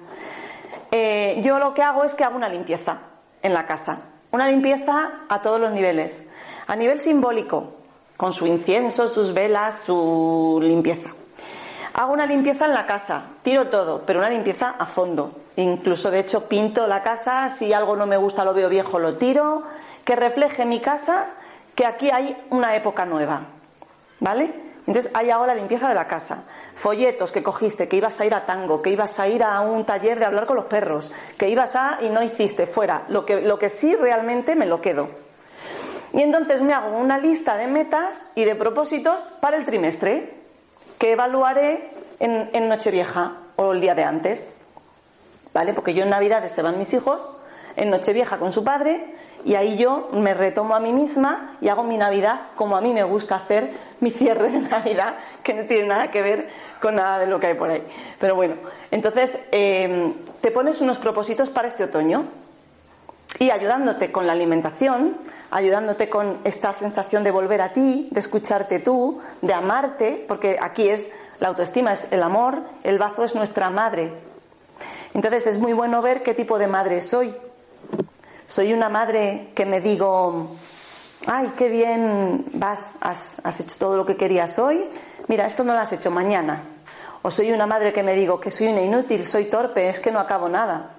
eh, 0.91 1.39
yo 1.43 1.59
lo 1.59 1.73
que 1.73 1.83
hago 1.83 2.03
es 2.03 2.15
que 2.15 2.23
hago 2.23 2.35
una 2.35 2.49
limpieza 2.49 2.99
en 3.41 3.53
la 3.53 3.65
casa. 3.65 4.10
Una 4.31 4.47
limpieza 4.47 5.11
a 5.27 5.41
todos 5.41 5.59
los 5.59 5.71
niveles. 5.71 6.23
A 6.67 6.75
nivel 6.75 6.99
simbólico, 6.99 7.73
con 8.15 8.31
su 8.31 8.47
incienso, 8.47 9.07
sus 9.07 9.33
velas, 9.33 9.81
su 9.81 10.59
limpieza. 10.61 11.09
Hago 11.93 12.13
una 12.13 12.25
limpieza 12.25 12.65
en 12.65 12.73
la 12.73 12.85
casa, 12.85 13.25
tiro 13.43 13.67
todo, 13.67 14.03
pero 14.05 14.19
una 14.19 14.29
limpieza 14.29 14.75
a 14.79 14.85
fondo. 14.85 15.33
Incluso, 15.57 16.09
de 16.09 16.19
hecho, 16.19 16.47
pinto 16.47 16.87
la 16.87 17.03
casa, 17.03 17.49
si 17.49 17.73
algo 17.73 17.97
no 17.97 18.05
me 18.05 18.15
gusta, 18.15 18.45
lo 18.45 18.53
veo 18.53 18.69
viejo, 18.69 18.99
lo 18.99 19.17
tiro, 19.17 19.63
que 20.05 20.15
refleje 20.15 20.65
mi 20.65 20.79
casa 20.79 21.31
que 21.75 21.85
aquí 21.85 22.09
hay 22.09 22.37
una 22.49 22.75
época 22.75 23.05
nueva. 23.05 23.41
¿Vale? 24.21 24.70
Entonces 24.87 25.11
hay 25.13 25.29
ahora 25.29 25.53
limpieza 25.53 25.87
de 25.87 25.93
la 25.93 26.07
casa. 26.07 26.43
Folletos 26.73 27.31
que 27.31 27.43
cogiste, 27.43 27.87
que 27.87 27.97
ibas 27.97 28.19
a 28.19 28.25
ir 28.25 28.33
a 28.33 28.45
tango, 28.45 28.81
que 28.81 28.89
ibas 28.89 29.19
a 29.19 29.27
ir 29.27 29.43
a 29.43 29.61
un 29.61 29.85
taller 29.85 30.17
de 30.19 30.25
hablar 30.25 30.47
con 30.47 30.55
los 30.55 30.65
perros, 30.65 31.11
que 31.37 31.49
ibas 31.49 31.75
a 31.75 31.99
y 32.01 32.09
no 32.09 32.23
hiciste, 32.23 32.65
fuera. 32.65 33.03
Lo 33.07 33.25
que, 33.25 33.41
lo 33.41 33.59
que 33.59 33.69
sí 33.69 33.95
realmente 33.95 34.55
me 34.55 34.65
lo 34.65 34.81
quedo. 34.81 35.09
Y 36.13 36.21
entonces 36.21 36.61
me 36.61 36.73
hago 36.73 36.97
una 36.97 37.19
lista 37.19 37.57
de 37.57 37.67
metas 37.67 38.25
y 38.35 38.43
de 38.43 38.55
propósitos 38.55 39.21
para 39.39 39.57
el 39.57 39.65
trimestre 39.65 40.33
que 40.97 41.13
evaluaré 41.13 41.91
en, 42.19 42.49
en 42.53 42.67
Nochevieja 42.67 43.37
o 43.55 43.73
el 43.73 43.81
día 43.81 43.95
de 43.95 44.03
antes. 44.03 44.51
¿Vale? 45.53 45.73
Porque 45.73 45.93
yo 45.93 46.03
en 46.03 46.09
Navidades 46.09 46.51
se 46.51 46.61
van 46.61 46.77
mis 46.77 46.93
hijos, 46.93 47.29
en 47.75 47.91
Nochevieja 47.91 48.39
con 48.39 48.51
su 48.51 48.63
padre, 48.63 49.15
y 49.43 49.55
ahí 49.55 49.77
yo 49.77 50.09
me 50.13 50.33
retomo 50.33 50.75
a 50.75 50.79
mí 50.79 50.93
misma 50.93 51.57
y 51.61 51.69
hago 51.69 51.83
mi 51.83 51.97
Navidad 51.97 52.41
como 52.55 52.77
a 52.77 52.81
mí 52.81 52.93
me 52.93 53.03
gusta 53.03 53.35
hacer 53.35 53.71
mi 53.99 54.11
cierre 54.11 54.51
de 54.51 54.59
Navidad, 54.59 55.15
que 55.43 55.53
no 55.53 55.65
tiene 55.65 55.87
nada 55.87 56.11
que 56.11 56.21
ver 56.21 56.49
con 56.81 56.95
nada 56.95 57.19
de 57.19 57.27
lo 57.27 57.39
que 57.39 57.47
hay 57.47 57.53
por 57.55 57.69
ahí. 57.69 57.83
Pero 58.19 58.35
bueno, 58.35 58.55
entonces 58.91 59.39
em, 59.51 60.13
te 60.41 60.51
pones 60.51 60.81
unos 60.81 60.97
propósitos 60.97 61.49
para 61.49 61.67
este 61.67 61.83
otoño 61.83 62.25
y 63.39 63.49
ayudándote 63.49 64.11
con 64.11 64.27
la 64.27 64.33
alimentación, 64.33 65.17
ayudándote 65.49 66.09
con 66.09 66.39
esta 66.43 66.73
sensación 66.73 67.23
de 67.23 67.31
volver 67.31 67.61
a 67.61 67.73
ti, 67.73 68.09
de 68.11 68.19
escucharte 68.19 68.79
tú, 68.79 69.19
de 69.41 69.53
amarte, 69.53 70.23
porque 70.27 70.57
aquí 70.61 70.89
es 70.89 71.09
la 71.39 71.47
autoestima, 71.47 71.93
es 71.93 72.11
el 72.11 72.21
amor, 72.21 72.61
el 72.83 72.99
bazo 72.99 73.23
es 73.23 73.33
nuestra 73.33 73.69
madre. 73.69 74.13
Entonces 75.13 75.47
es 75.47 75.59
muy 75.59 75.73
bueno 75.73 76.01
ver 76.01 76.23
qué 76.23 76.33
tipo 76.33 76.59
de 76.59 76.67
madre 76.67 77.01
soy. 77.01 77.33
Soy 78.51 78.73
una 78.73 78.89
madre 78.89 79.47
que 79.55 79.65
me 79.65 79.79
digo, 79.79 80.57
ay, 81.25 81.53
qué 81.55 81.69
bien 81.69 82.43
vas, 82.55 82.95
has, 82.99 83.39
has 83.45 83.61
hecho 83.61 83.77
todo 83.79 83.95
lo 83.95 84.05
que 84.05 84.17
querías 84.17 84.59
hoy, 84.59 84.89
mira, 85.29 85.45
esto 85.45 85.63
no 85.63 85.73
lo 85.73 85.79
has 85.79 85.93
hecho 85.93 86.11
mañana. 86.11 86.61
O 87.21 87.31
soy 87.31 87.53
una 87.53 87.65
madre 87.65 87.93
que 87.93 88.03
me 88.03 88.13
digo 88.13 88.41
que 88.41 88.51
soy 88.51 88.67
una 88.67 88.81
inútil, 88.81 89.23
soy 89.23 89.45
torpe, 89.45 89.87
es 89.87 90.01
que 90.01 90.11
no 90.11 90.19
acabo 90.19 90.49
nada. 90.49 90.97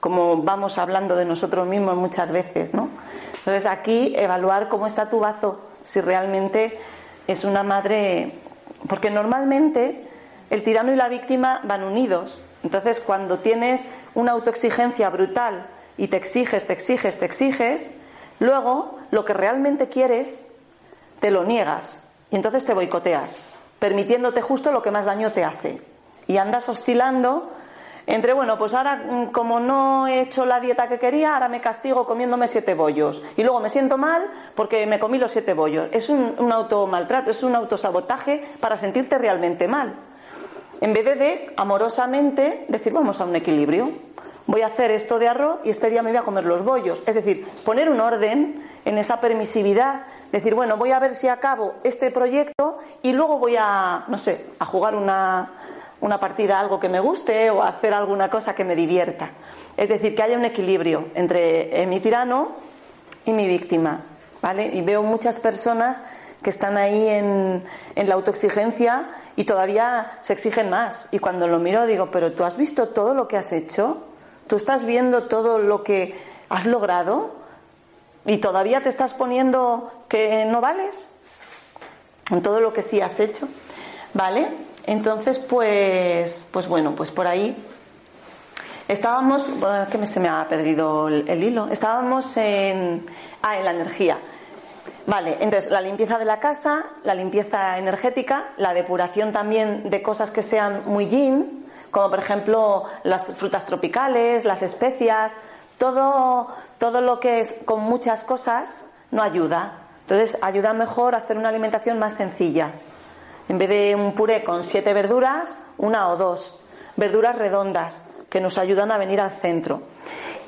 Como 0.00 0.38
vamos 0.38 0.78
hablando 0.78 1.16
de 1.16 1.26
nosotros 1.26 1.68
mismos 1.68 1.98
muchas 1.98 2.32
veces, 2.32 2.72
¿no? 2.72 2.88
Entonces 3.40 3.66
aquí 3.66 4.14
evaluar 4.16 4.70
cómo 4.70 4.86
está 4.86 5.10
tu 5.10 5.20
bazo, 5.20 5.60
si 5.82 6.00
realmente 6.00 6.78
es 7.26 7.44
una 7.44 7.62
madre, 7.62 8.32
porque 8.88 9.10
normalmente 9.10 10.08
el 10.48 10.62
tirano 10.62 10.94
y 10.94 10.96
la 10.96 11.10
víctima 11.10 11.60
van 11.64 11.84
unidos. 11.84 12.42
Entonces 12.62 13.02
cuando 13.02 13.40
tienes 13.40 13.86
una 14.14 14.32
autoexigencia 14.32 15.10
brutal 15.10 15.75
y 15.96 16.08
te 16.08 16.16
exiges, 16.16 16.66
te 16.66 16.72
exiges, 16.72 17.18
te 17.18 17.24
exiges, 17.24 17.90
luego 18.38 18.98
lo 19.10 19.24
que 19.24 19.32
realmente 19.32 19.88
quieres 19.88 20.46
te 21.20 21.30
lo 21.30 21.44
niegas 21.44 22.02
y 22.30 22.36
entonces 22.36 22.64
te 22.64 22.74
boicoteas, 22.74 23.44
permitiéndote 23.78 24.42
justo 24.42 24.72
lo 24.72 24.82
que 24.82 24.90
más 24.90 25.06
daño 25.06 25.32
te 25.32 25.44
hace. 25.44 25.80
Y 26.26 26.38
andas 26.38 26.68
oscilando 26.68 27.50
entre, 28.06 28.32
bueno, 28.32 28.56
pues 28.56 28.72
ahora 28.72 28.96
mm, 28.96 29.26
como 29.32 29.58
no 29.58 30.06
he 30.06 30.22
hecho 30.22 30.46
la 30.46 30.60
dieta 30.60 30.88
que 30.88 30.98
quería, 30.98 31.34
ahora 31.34 31.48
me 31.48 31.60
castigo 31.60 32.06
comiéndome 32.06 32.46
siete 32.46 32.74
bollos. 32.74 33.22
Y 33.36 33.42
luego 33.42 33.60
me 33.60 33.68
siento 33.68 33.98
mal 33.98 34.30
porque 34.54 34.86
me 34.86 34.98
comí 34.98 35.18
los 35.18 35.32
siete 35.32 35.54
bollos. 35.54 35.88
Es 35.92 36.08
un, 36.08 36.34
un 36.38 36.52
automaltrato, 36.52 37.30
es 37.30 37.42
un 37.42 37.54
autosabotaje 37.54 38.44
para 38.60 38.76
sentirte 38.76 39.18
realmente 39.18 39.66
mal. 39.66 39.94
En 40.80 40.92
vez 40.92 41.04
de 41.04 41.52
amorosamente 41.56 42.66
decir, 42.68 42.92
vamos 42.92 43.20
a 43.20 43.24
un 43.24 43.34
equilibrio. 43.34 43.90
Voy 44.46 44.62
a 44.62 44.68
hacer 44.68 44.92
esto 44.92 45.18
de 45.18 45.26
arroz 45.26 45.58
y 45.64 45.70
este 45.70 45.90
día 45.90 46.02
me 46.02 46.10
voy 46.10 46.18
a 46.18 46.22
comer 46.22 46.44
los 46.44 46.62
bollos. 46.62 47.02
Es 47.06 47.16
decir, 47.16 47.44
poner 47.64 47.90
un 47.90 48.00
orden 48.00 48.62
en 48.84 48.98
esa 48.98 49.20
permisividad. 49.20 50.02
Decir, 50.30 50.54
bueno, 50.54 50.76
voy 50.76 50.92
a 50.92 51.00
ver 51.00 51.14
si 51.14 51.26
acabo 51.26 51.74
este 51.82 52.12
proyecto 52.12 52.78
y 53.02 53.12
luego 53.12 53.38
voy 53.38 53.56
a, 53.58 54.04
no 54.06 54.18
sé, 54.18 54.46
a 54.60 54.64
jugar 54.64 54.94
una, 54.94 55.50
una 56.00 56.18
partida 56.18 56.60
algo 56.60 56.78
que 56.78 56.88
me 56.88 57.00
guste 57.00 57.50
o 57.50 57.62
hacer 57.62 57.92
alguna 57.92 58.30
cosa 58.30 58.54
que 58.54 58.64
me 58.64 58.76
divierta. 58.76 59.30
Es 59.76 59.88
decir, 59.88 60.14
que 60.14 60.22
haya 60.22 60.38
un 60.38 60.44
equilibrio 60.44 61.08
entre 61.14 61.82
eh, 61.82 61.86
mi 61.86 61.98
tirano 61.98 62.52
y 63.24 63.32
mi 63.32 63.48
víctima. 63.48 64.04
¿vale? 64.40 64.70
Y 64.72 64.80
veo 64.82 65.02
muchas 65.02 65.40
personas 65.40 66.02
que 66.40 66.50
están 66.50 66.76
ahí 66.76 67.08
en, 67.08 67.64
en 67.96 68.08
la 68.08 68.14
autoexigencia 68.14 69.08
y 69.34 69.42
todavía 69.42 70.18
se 70.20 70.34
exigen 70.34 70.70
más. 70.70 71.08
Y 71.10 71.18
cuando 71.18 71.48
lo 71.48 71.58
miro 71.58 71.84
digo, 71.86 72.12
pero 72.12 72.32
tú 72.32 72.44
has 72.44 72.56
visto 72.56 72.90
todo 72.90 73.12
lo 73.12 73.26
que 73.26 73.36
has 73.36 73.50
hecho, 73.50 74.04
tú 74.46 74.56
estás 74.56 74.84
viendo 74.84 75.24
todo 75.24 75.58
lo 75.58 75.82
que 75.82 76.14
has 76.48 76.66
logrado 76.66 77.34
y 78.24 78.38
todavía 78.38 78.82
te 78.82 78.88
estás 78.88 79.14
poniendo 79.14 79.90
que 80.08 80.44
no 80.46 80.60
vales 80.60 81.10
en 82.30 82.42
todo 82.42 82.60
lo 82.60 82.72
que 82.72 82.82
sí 82.82 83.00
has 83.00 83.18
hecho. 83.20 83.48
¿Vale? 84.14 84.48
Entonces, 84.84 85.38
pues, 85.38 86.48
pues 86.52 86.66
bueno, 86.68 86.94
pues 86.94 87.10
por 87.10 87.26
ahí 87.26 87.56
estábamos, 88.88 89.50
que 89.90 90.06
se 90.06 90.20
me 90.20 90.28
ha 90.28 90.46
perdido 90.48 91.08
el, 91.08 91.42
hilo, 91.42 91.68
estábamos 91.70 92.36
en, 92.36 93.04
ah, 93.42 93.58
en 93.58 93.64
la 93.64 93.72
energía. 93.72 94.18
Vale, 95.06 95.36
entonces 95.40 95.70
la 95.70 95.80
limpieza 95.80 96.18
de 96.18 96.24
la 96.24 96.40
casa, 96.40 96.86
la 97.04 97.14
limpieza 97.14 97.78
energética, 97.78 98.52
la 98.56 98.74
depuración 98.74 99.32
también 99.32 99.90
de 99.90 100.02
cosas 100.02 100.30
que 100.30 100.42
sean 100.42 100.82
muy 100.86 101.06
yin, 101.06 101.65
como 101.96 102.10
por 102.10 102.18
ejemplo 102.18 102.84
las 103.04 103.24
frutas 103.24 103.64
tropicales, 103.64 104.44
las 104.44 104.60
especias, 104.60 105.34
todo, 105.78 106.46
todo 106.76 107.00
lo 107.00 107.18
que 107.20 107.40
es 107.40 107.54
con 107.64 107.80
muchas 107.80 108.22
cosas 108.22 108.84
no 109.12 109.22
ayuda. 109.22 109.78
Entonces 110.02 110.36
ayuda 110.42 110.74
mejor 110.74 111.14
a 111.14 111.18
hacer 111.18 111.38
una 111.38 111.48
alimentación 111.48 111.98
más 111.98 112.14
sencilla. 112.14 112.72
En 113.48 113.56
vez 113.56 113.70
de 113.70 113.94
un 113.96 114.12
puré 114.12 114.44
con 114.44 114.62
siete 114.62 114.92
verduras, 114.92 115.56
una 115.78 116.10
o 116.10 116.18
dos. 116.18 116.60
Verduras 116.96 117.38
redondas 117.38 118.02
que 118.28 118.42
nos 118.42 118.58
ayudan 118.58 118.92
a 118.92 118.98
venir 118.98 119.18
al 119.18 119.30
centro. 119.30 119.80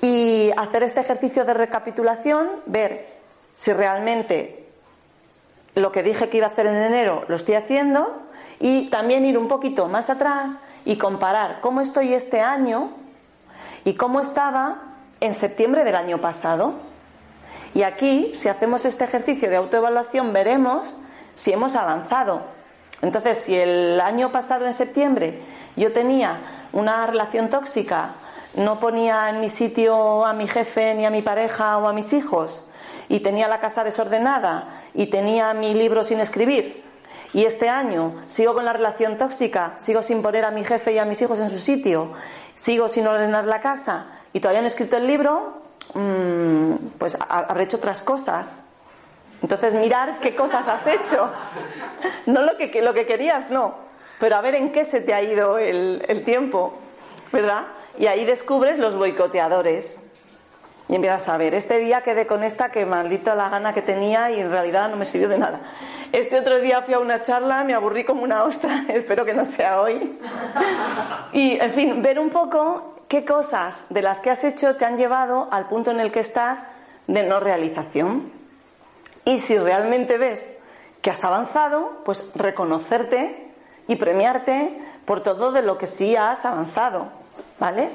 Y 0.02 0.50
hacer 0.54 0.82
este 0.82 1.00
ejercicio 1.00 1.46
de 1.46 1.54
recapitulación, 1.54 2.46
ver 2.66 3.08
si 3.54 3.72
realmente 3.72 4.68
lo 5.76 5.92
que 5.92 6.02
dije 6.02 6.28
que 6.28 6.36
iba 6.36 6.48
a 6.48 6.50
hacer 6.50 6.66
en 6.66 6.76
enero 6.76 7.24
lo 7.26 7.36
estoy 7.36 7.54
haciendo 7.54 8.20
y 8.60 8.90
también 8.90 9.24
ir 9.24 9.38
un 9.38 9.48
poquito 9.48 9.86
más 9.86 10.10
atrás 10.10 10.58
y 10.84 10.96
comparar 10.96 11.60
cómo 11.60 11.80
estoy 11.80 12.14
este 12.14 12.40
año 12.40 12.92
y 13.84 13.94
cómo 13.94 14.20
estaba 14.20 14.82
en 15.20 15.34
septiembre 15.34 15.84
del 15.84 15.96
año 15.96 16.18
pasado. 16.18 16.74
Y 17.74 17.82
aquí, 17.82 18.32
si 18.34 18.48
hacemos 18.48 18.84
este 18.84 19.04
ejercicio 19.04 19.50
de 19.50 19.56
autoevaluación, 19.56 20.32
veremos 20.32 20.96
si 21.34 21.52
hemos 21.52 21.76
avanzado 21.76 22.58
entonces, 23.00 23.38
si 23.38 23.54
el 23.56 24.00
año 24.00 24.32
pasado 24.32 24.66
en 24.66 24.72
septiembre 24.72 25.40
yo 25.76 25.92
tenía 25.92 26.40
una 26.72 27.06
relación 27.06 27.48
tóxica, 27.48 28.10
no 28.54 28.80
ponía 28.80 29.28
en 29.28 29.40
mi 29.40 29.48
sitio 29.48 30.24
a 30.24 30.32
mi 30.32 30.48
jefe 30.48 30.94
ni 30.94 31.06
a 31.06 31.10
mi 31.10 31.22
pareja 31.22 31.78
o 31.78 31.86
a 31.86 31.92
mis 31.92 32.12
hijos, 32.12 32.64
y 33.08 33.20
tenía 33.20 33.46
la 33.46 33.60
casa 33.60 33.84
desordenada 33.84 34.68
y 34.94 35.06
tenía 35.06 35.54
mi 35.54 35.74
libro 35.74 36.02
sin 36.02 36.20
escribir, 36.20 36.82
y 37.34 37.44
este 37.44 37.68
año 37.68 38.14
sigo 38.28 38.54
con 38.54 38.64
la 38.64 38.72
relación 38.72 39.18
tóxica, 39.18 39.74
sigo 39.78 40.02
sin 40.02 40.22
poner 40.22 40.44
a 40.44 40.50
mi 40.50 40.64
jefe 40.64 40.92
y 40.92 40.98
a 40.98 41.04
mis 41.04 41.20
hijos 41.22 41.40
en 41.40 41.50
su 41.50 41.58
sitio, 41.58 42.12
sigo 42.54 42.88
sin 42.88 43.06
ordenar 43.06 43.44
la 43.44 43.60
casa 43.60 44.06
y 44.32 44.40
todavía 44.40 44.60
no 44.60 44.66
he 44.66 44.68
escrito 44.68 44.96
el 44.96 45.06
libro, 45.06 45.62
mm, 45.94 46.72
pues 46.98 47.16
habré 47.28 47.64
hecho 47.64 47.76
otras 47.76 48.00
cosas 48.00 48.64
entonces, 49.42 49.74
mirar 49.74 50.18
qué 50.20 50.34
cosas 50.34 50.66
has 50.68 50.86
hecho. 50.86 51.30
No 52.26 52.42
lo 52.42 52.58
que, 52.58 52.82
lo 52.82 52.92
que 52.92 53.06
querías, 53.06 53.50
no. 53.50 53.74
Pero 54.20 54.36
a 54.36 54.42
ver 54.42 54.54
en 54.54 54.70
qué 54.70 54.84
se 54.84 55.00
te 55.00 55.14
ha 55.14 55.22
ido 55.22 55.56
el, 55.56 56.04
el 56.06 56.22
tiempo, 56.24 56.74
¿verdad? 57.32 57.62
Y 57.98 58.06
ahí 58.06 58.26
descubres 58.26 58.78
los 58.78 58.96
boicoteadores. 58.96 60.02
Y 60.88 60.94
empiezas 60.94 61.28
a 61.28 61.36
ver, 61.36 61.54
este 61.54 61.78
día 61.78 62.00
quedé 62.00 62.26
con 62.26 62.42
esta 62.42 62.70
que 62.70 62.86
maldito 62.86 63.34
la 63.34 63.50
gana 63.50 63.74
que 63.74 63.82
tenía 63.82 64.30
y 64.30 64.40
en 64.40 64.50
realidad 64.50 64.88
no 64.88 64.96
me 64.96 65.04
sirvió 65.04 65.28
de 65.28 65.36
nada. 65.36 65.60
Este 66.12 66.38
otro 66.38 66.58
día 66.60 66.80
fui 66.80 66.94
a 66.94 66.98
una 66.98 67.22
charla, 67.22 67.62
me 67.62 67.74
aburrí 67.74 68.04
como 68.04 68.22
una 68.22 68.44
ostra, 68.44 68.84
espero 68.88 69.26
que 69.26 69.34
no 69.34 69.44
sea 69.44 69.82
hoy. 69.82 70.18
Y, 71.32 71.58
en 71.60 71.74
fin, 71.74 72.00
ver 72.00 72.18
un 72.18 72.30
poco 72.30 72.94
qué 73.06 73.26
cosas 73.26 73.84
de 73.90 74.00
las 74.00 74.20
que 74.20 74.30
has 74.30 74.42
hecho 74.44 74.76
te 74.76 74.86
han 74.86 74.96
llevado 74.96 75.48
al 75.50 75.68
punto 75.68 75.90
en 75.90 76.00
el 76.00 76.10
que 76.10 76.20
estás 76.20 76.64
de 77.06 77.22
no 77.22 77.38
realización. 77.38 78.32
Y 79.26 79.40
si 79.40 79.58
realmente 79.58 80.16
ves 80.16 80.48
que 81.02 81.10
has 81.10 81.22
avanzado, 81.22 82.00
pues 82.06 82.30
reconocerte 82.34 83.46
y 83.88 83.96
premiarte 83.96 84.78
por 85.04 85.22
todo 85.22 85.52
de 85.52 85.60
lo 85.60 85.76
que 85.76 85.86
sí 85.86 86.16
has 86.16 86.46
avanzado. 86.46 87.08
¿Vale? 87.60 87.90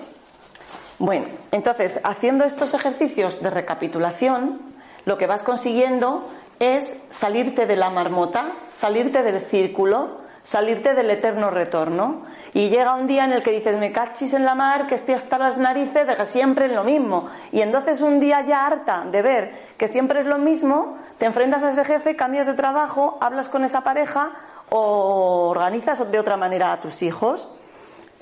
Bueno, 1.04 1.26
entonces, 1.52 2.00
haciendo 2.06 2.46
estos 2.46 2.74
ejercicios 2.74 3.42
de 3.42 3.50
recapitulación, 3.50 4.62
lo 5.04 5.18
que 5.18 5.28
vas 5.28 5.44
consiguiendo 5.44 6.30
es 6.60 7.04
salirte 7.10 7.66
de 7.66 7.76
la 7.76 7.90
marmota, 7.90 8.54
salirte 8.70 9.22
del 9.22 9.42
círculo, 9.42 10.22
salirte 10.44 10.94
del 10.94 11.10
eterno 11.10 11.50
retorno. 11.50 12.24
Y 12.54 12.70
llega 12.70 12.96
un 12.96 13.08
día 13.08 13.26
en 13.26 13.34
el 13.34 13.44
que 13.44 13.52
dices, 13.52 13.78
me 13.78 13.92
cachis 13.92 14.34
en 14.34 14.46
la 14.46 14.56
mar, 14.56 14.88
que 14.88 14.96
estoy 14.96 15.16
hasta 15.16 15.38
las 15.38 15.58
narices 15.58 16.08
de 16.08 16.16
que 16.16 16.24
siempre 16.24 16.68
es 16.68 16.72
lo 16.72 16.86
mismo. 16.86 17.28
Y 17.52 17.60
entonces 17.60 18.00
un 18.00 18.22
día 18.22 18.40
ya 18.40 18.66
harta 18.66 19.04
de 19.04 19.22
ver 19.22 19.52
que 19.78 19.90
siempre 19.90 20.22
es 20.22 20.26
lo 20.26 20.38
mismo, 20.38 20.98
te 21.18 21.26
enfrentas 21.26 21.64
a 21.64 21.72
ese 21.72 21.84
jefe, 21.84 22.16
cambias 22.16 22.48
de 22.48 22.54
trabajo, 22.54 23.18
hablas 23.20 23.50
con 23.50 23.66
esa 23.66 23.82
pareja 23.82 24.32
o 24.70 25.50
organizas 25.50 26.10
de 26.10 26.18
otra 26.18 26.38
manera 26.38 26.72
a 26.72 26.80
tus 26.80 27.02
hijos. 27.02 27.50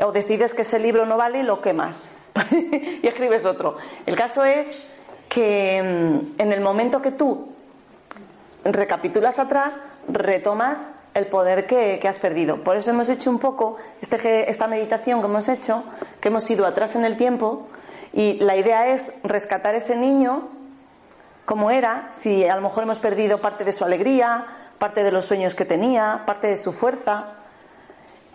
O 0.03 0.11
decides 0.11 0.55
que 0.55 0.63
ese 0.63 0.79
libro 0.79 1.05
no 1.05 1.15
vale 1.15 1.41
y 1.41 1.43
lo 1.43 1.61
quemas. 1.61 2.11
y 3.01 3.07
escribes 3.07 3.45
otro. 3.45 3.77
El 4.05 4.15
caso 4.15 4.43
es 4.43 4.77
que 5.29 5.81
mm, 5.81 6.41
en 6.41 6.51
el 6.51 6.61
momento 6.61 7.01
que 7.01 7.11
tú 7.11 7.47
recapitulas 8.63 9.39
atrás, 9.39 9.79
retomas 10.07 10.87
el 11.13 11.27
poder 11.27 11.65
que, 11.65 11.99
has 12.07 12.19
perdido. 12.19 12.63
Por 12.63 12.77
eso 12.77 12.91
hemos 12.91 13.09
hecho 13.09 13.29
un 13.29 13.39
poco 13.39 13.77
este, 14.01 14.49
esta 14.49 14.67
meditación 14.67 15.19
que 15.19 15.25
hemos 15.25 15.49
hecho, 15.49 15.83
que 16.19 16.29
hemos 16.29 16.49
ido 16.49 16.65
atrás 16.65 16.95
en 16.95 17.05
el 17.05 17.17
tiempo, 17.17 17.67
y 18.13 18.35
la 18.35 18.55
idea 18.55 18.87
es 18.87 19.13
rescatar 19.23 19.75
ese 19.75 19.95
niño 19.95 20.49
como 21.45 21.71
era, 21.71 22.09
si 22.11 22.45
a 22.45 22.55
lo 22.55 22.61
mejor 22.61 22.83
hemos 22.83 22.99
perdido 22.99 23.39
parte 23.39 23.63
de 23.63 23.71
su 23.71 23.83
alegría, 23.83 24.45
parte 24.77 25.03
de 25.03 25.11
los 25.11 25.25
sueños 25.25 25.55
que 25.55 25.65
tenía, 25.65 26.23
parte 26.25 26.47
de 26.47 26.57
su 26.57 26.71
fuerza, 26.71 27.33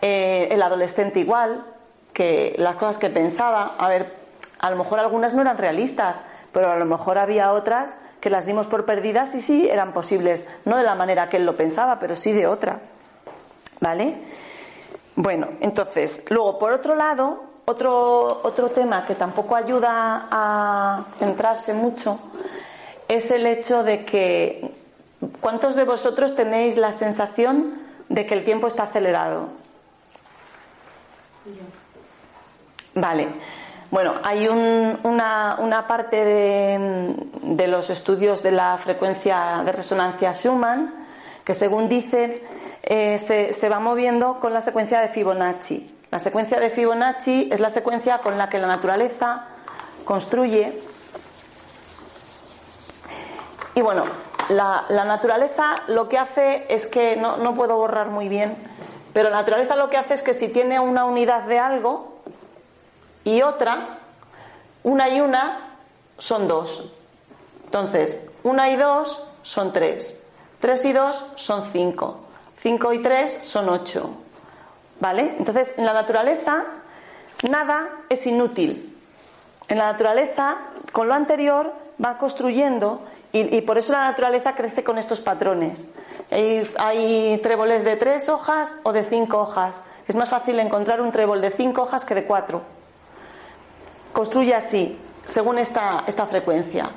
eh, 0.03 0.49
el 0.51 0.61
adolescente 0.61 1.21
igual, 1.21 1.65
que 2.17 2.55
las 2.57 2.77
cosas 2.77 2.97
que 2.97 3.11
pensaba, 3.11 3.75
a 3.77 3.91
ver, 3.91 4.11
a 4.59 4.71
lo 4.71 4.77
mejor 4.77 4.99
algunas 5.01 5.35
no 5.35 5.43
eran 5.43 5.59
realistas, 5.59 6.25
pero 6.51 6.71
a 6.71 6.77
lo 6.77 6.87
mejor 6.87 7.19
había 7.19 7.53
otras 7.53 7.99
que 8.23 8.31
las 8.31 8.47
dimos 8.47 8.67
por 8.69 8.87
perdidas 8.87 9.35
y 9.35 9.43
sí 9.43 9.69
eran 9.69 9.93
posibles, 9.93 10.49
no 10.65 10.79
de 10.79 10.83
la 10.83 10.95
manera 10.95 11.29
que 11.29 11.37
él 11.37 11.45
lo 11.45 11.59
pensaba, 11.59 11.99
pero 11.99 12.17
sí 12.17 12.33
de 12.33 12.47
otra. 12.47 12.81
¿Vale? 13.81 14.17
Bueno, 15.15 15.49
entonces, 15.61 16.25
luego, 16.31 16.59
por 16.59 16.73
otro 16.73 16.95
lado, 16.95 17.43
otro, 17.67 18.41
otro 18.45 18.71
tema 18.71 19.05
que 19.05 19.15
tampoco 19.15 19.55
ayuda 19.55 20.27
a 20.31 21.05
centrarse 21.19 21.75
mucho 21.75 22.19
es 23.09 23.31
el 23.31 23.47
hecho 23.47 23.83
de 23.83 24.07
que, 24.07 24.73
¿cuántos 25.43 25.77
de 25.77 25.85
vosotros 25.85 26.35
tenéis 26.35 26.79
la 26.79 26.95
sensación 26.95 27.75
de 28.09 28.25
que 28.25 28.33
el 28.33 28.43
tiempo 28.43 28.69
está 28.69 28.85
acelerado? 28.85 29.51
Vale. 32.97 33.29
Bueno, 33.91 34.15
hay 34.25 34.49
una, 34.49 35.85
parte 35.87 36.25
de, 36.25 37.67
los 37.69 37.91
estudios 37.91 38.43
de 38.43 38.51
la 38.51 38.79
frecuencia 38.79 39.63
de 39.65 39.71
resonancia 39.71 40.33
Schumann 40.33 41.07
que, 41.45 41.53
según 41.53 41.87
dicen, 41.87 42.41
eh, 42.83 43.19
se, 43.19 43.53
se 43.53 43.69
va 43.69 43.79
moviendo 43.79 44.41
con 44.41 44.55
la 44.55 44.63
secuencia 44.63 45.01
de 45.01 45.09
Fibonacci. 45.09 45.95
La 46.11 46.19
secuencia 46.19 46.59
de 46.59 46.71
Fibonacci 46.71 47.51
es 47.53 47.61
la 47.61 47.69
secuencia 47.69 48.19
con 48.19 48.39
la 48.39 48.49
que 48.49 48.59
la 48.59 48.67
naturaleza 48.67 49.45
construye. 50.07 50.73
Y 53.75 53.83
bueno, 53.83 54.05
la, 54.49 54.87
naturaleza 54.89 55.75
lo 55.89 56.09
que 56.09 56.17
hace 56.17 56.65
es 56.71 56.87
que, 56.87 57.17
no, 57.17 57.37
no 57.37 57.55
puedo 57.55 57.77
borrar 57.77 58.09
muy 58.09 58.31
bien, 58.31 58.57
pero 59.13 59.29
la 59.29 59.37
naturaleza 59.37 59.77
lo 59.77 59.91
que 59.91 59.99
hace 59.99 60.15
es 60.15 60.23
que 60.23 60.33
si 60.33 60.49
tiene 60.49 60.81
una 60.81 61.05
unidad 61.05 61.43
de 61.45 61.59
algo, 61.59 62.16
y 63.27 63.43
otra, 63.43 63.99
una 64.85 65.09
y 65.09 65.21
una 65.21 65.79
son 66.17 66.47
dos. 66.47 66.93
Entonces, 67.65 68.31
una 68.45 68.71
y 68.71 68.77
dos 68.77 69.25
son 69.43 69.73
tres. 69.73 70.25
Tres 70.61 70.85
y 70.85 70.93
dos 70.93 71.33
son 71.35 71.67
cinco. 71.67 72.21
Cinco 72.61 72.93
y 72.93 73.03
tres 73.03 73.37
son 73.43 73.69
ocho. 73.69 74.11
¿Vale? 75.01 75.35
Entonces, 75.39 75.75
en 75.77 75.85
la 75.85 75.93
naturaleza, 75.93 76.67
nada 77.51 77.89
es 78.09 78.25
inútil. 78.29 78.97
En 79.67 79.79
la 79.79 79.91
naturaleza, 79.91 80.59
con 80.93 81.09
lo 81.09 81.15
anterior, 81.15 81.73
va 82.03 82.19
construyendo 82.19 83.03
y, 83.33 83.61
por 83.63 83.77
eso 83.77 83.93
la 83.93 84.09
naturaleza 84.09 84.53
crece 84.53 84.85
con 84.85 84.97
estos 84.99 85.21
patrones. 85.21 85.89
Hay, 86.31 86.67
hay, 86.79 87.39
tréboles 87.43 87.85
de 87.85 87.97
tres 87.97 88.31
hojas 88.31 88.77
o 88.85 88.93
de 88.93 89.05
cinco 89.05 89.41
hojas. 89.41 89.83
Es 90.07 90.15
más 90.15 90.31
fácil 90.31 90.59
encontrar 90.61 91.03
un 91.03 91.11
trébol 91.11 91.43
de 91.43 91.51
cinco 91.51 91.83
hojas 91.83 92.05
que 92.07 92.15
de 92.15 92.25
cuatro 92.25 92.63
construye 94.17 94.55
así, 94.55 94.99
según 95.27 95.59
esta, 95.59 96.05
esta 96.07 96.27
frecuencia. 96.27 96.91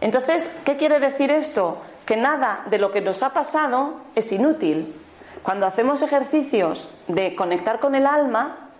Entonces, 0.00 0.54
¿qué 0.64 0.76
quiere 0.76 1.00
decir 1.00 1.32
esto? 1.32 1.78
Que 2.06 2.16
nada 2.16 2.62
de 2.70 2.78
lo 2.78 2.92
que 2.92 3.00
nos 3.00 3.24
ha 3.24 3.30
pasado 3.30 4.02
es 4.14 4.30
inútil. 4.30 4.94
Cuando 5.42 5.66
hacemos 5.66 6.00
ejercicios 6.00 6.94
de 7.08 7.34
conectar 7.34 7.80
con 7.80 7.96
el 7.96 8.06
alma, 8.06 8.70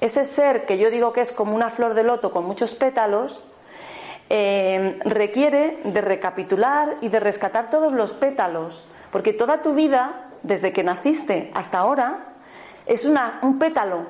ese 0.00 0.22
ser 0.22 0.64
que 0.64 0.78
yo 0.78 0.90
digo 0.90 1.12
que 1.12 1.22
es 1.22 1.32
como 1.32 1.56
una 1.56 1.70
flor 1.70 1.94
de 1.94 2.04
loto 2.04 2.30
con 2.30 2.44
muchos 2.44 2.76
pétalos, 2.76 3.42
eh, 4.30 5.00
requiere 5.04 5.80
de 5.82 6.00
recapitular 6.02 6.98
y 7.00 7.08
de 7.08 7.18
rescatar 7.18 7.68
todos 7.68 7.92
los 7.92 8.12
pétalos, 8.12 8.84
porque 9.10 9.32
toda 9.32 9.60
tu 9.60 9.74
vida, 9.74 10.28
desde 10.44 10.72
que 10.72 10.84
naciste 10.84 11.50
hasta 11.52 11.78
ahora, 11.78 12.26
es 12.86 13.04
un 13.04 13.58
pétalo 13.58 14.06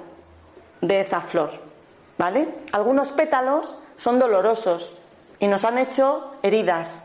de 0.82 1.00
esa 1.00 1.22
flor. 1.22 1.73
¿Vale? 2.18 2.48
Algunos 2.72 3.12
pétalos 3.12 3.81
son 3.96 4.18
dolorosos 4.18 4.96
y 5.38 5.48
nos 5.48 5.64
han 5.64 5.79
hecho 5.79 6.33
heridas. 6.42 7.05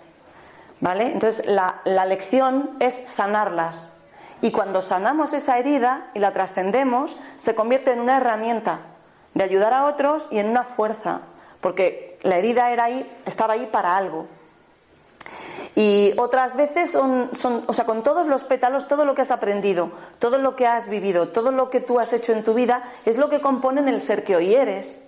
¿Vale? 0.82 1.12
Entonces 1.12 1.46
la, 1.46 1.82
la 1.84 2.06
lección 2.06 2.78
es 2.80 2.96
sanarlas. 2.96 3.98
Y 4.42 4.52
cuando 4.52 4.82
sanamos 4.82 5.34
esa 5.34 5.58
herida 5.58 6.12
y 6.14 6.20
la 6.20 6.32
trascendemos, 6.32 7.18
se 7.38 7.56
convierte 7.56 7.92
en 7.92 8.00
una 8.00 8.18
herramienta 8.18 8.80
de 9.34 9.44
ayudar 9.44 9.74
a 9.74 9.86
otros 9.86 10.28
y 10.32 10.40
en 10.40 10.50
una 10.50 10.64
fuerza, 10.64 11.22
porque 11.60 12.18
la 12.22 12.38
herida 12.38 12.72
era 12.72 12.86
ahí, 12.86 13.20
estaba 13.26 13.56
ahí 13.56 13.68
para 13.68 13.98
algo. 13.98 14.28
Y 15.76 16.14
otras 16.18 16.56
veces 16.56 16.92
son, 16.92 17.30
son, 17.34 17.64
o 17.68 17.74
sea, 17.74 17.86
con 17.86 18.04
todos 18.04 18.26
los 18.26 18.44
pétalos, 18.44 18.88
todo 18.88 19.06
lo 19.06 19.16
que 19.16 19.22
has 19.22 19.32
aprendido, 19.32 19.92
todo 20.20 20.38
lo 20.38 20.56
que 20.56 20.68
has 20.68 20.90
vivido, 20.90 21.30
todo 21.30 21.52
lo 21.52 21.70
que 21.70 21.80
tú 21.80 22.00
has 22.00 22.14
hecho 22.14 22.34
en 22.34 22.44
tu 22.44 22.54
vida, 22.54 22.84
es 23.06 23.18
lo 23.18 23.30
que 23.30 23.42
componen 23.42 23.88
el 23.88 24.02
ser 24.02 24.24
que 24.24 24.36
hoy 24.36 24.54
eres. 24.54 25.08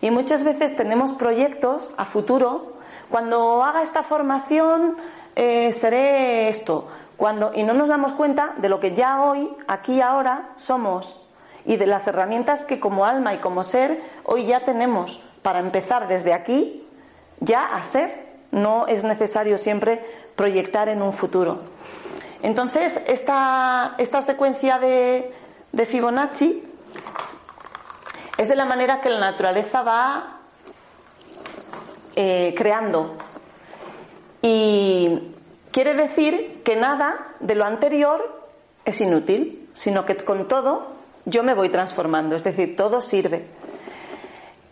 Y 0.00 0.10
muchas 0.10 0.44
veces 0.44 0.76
tenemos 0.76 1.12
proyectos 1.12 1.92
a 1.96 2.04
futuro, 2.04 2.72
cuando 3.08 3.62
haga 3.62 3.82
esta 3.82 4.02
formación 4.02 4.96
eh, 5.36 5.72
seré 5.72 6.48
esto, 6.48 6.88
cuando, 7.16 7.52
y 7.54 7.62
no 7.62 7.74
nos 7.74 7.88
damos 7.88 8.12
cuenta 8.12 8.54
de 8.56 8.68
lo 8.68 8.80
que 8.80 8.94
ya 8.94 9.22
hoy, 9.22 9.48
aquí 9.68 10.00
ahora, 10.00 10.50
somos. 10.56 11.20
Y 11.64 11.76
de 11.76 11.86
las 11.86 12.08
herramientas 12.08 12.64
que 12.64 12.80
como 12.80 13.04
alma 13.04 13.34
y 13.34 13.38
como 13.38 13.62
ser 13.62 14.02
hoy 14.24 14.46
ya 14.46 14.64
tenemos 14.64 15.22
para 15.42 15.60
empezar 15.60 16.08
desde 16.08 16.32
aquí 16.32 16.82
ya 17.40 17.74
a 17.74 17.82
ser 17.82 18.21
no 18.52 18.86
es 18.86 19.02
necesario 19.02 19.58
siempre 19.58 20.00
proyectar 20.36 20.88
en 20.88 21.02
un 21.02 21.12
futuro. 21.12 21.60
Entonces, 22.42 23.02
esta, 23.06 23.94
esta 23.98 24.20
secuencia 24.22 24.78
de, 24.78 25.32
Fibonacci 25.86 26.62
es 28.36 28.48
de 28.48 28.56
la 28.56 28.64
manera 28.64 29.00
que 29.00 29.08
la 29.10 29.18
naturaleza 29.18 29.82
va 29.82 30.40
eh, 32.14 32.54
creando. 32.56 33.16
Y 34.42 35.34
quiere 35.70 35.94
decir 35.94 36.62
que 36.64 36.76
nada 36.76 37.34
de 37.40 37.54
lo 37.54 37.64
anterior 37.64 38.42
es 38.84 39.00
inútil, 39.00 39.68
sino 39.72 40.04
que 40.04 40.16
con 40.16 40.46
todo 40.48 40.88
yo 41.24 41.42
me 41.44 41.54
voy 41.54 41.68
transformando, 41.68 42.34
es 42.36 42.44
decir, 42.44 42.76
todo 42.76 43.00
sirve. 43.00 43.46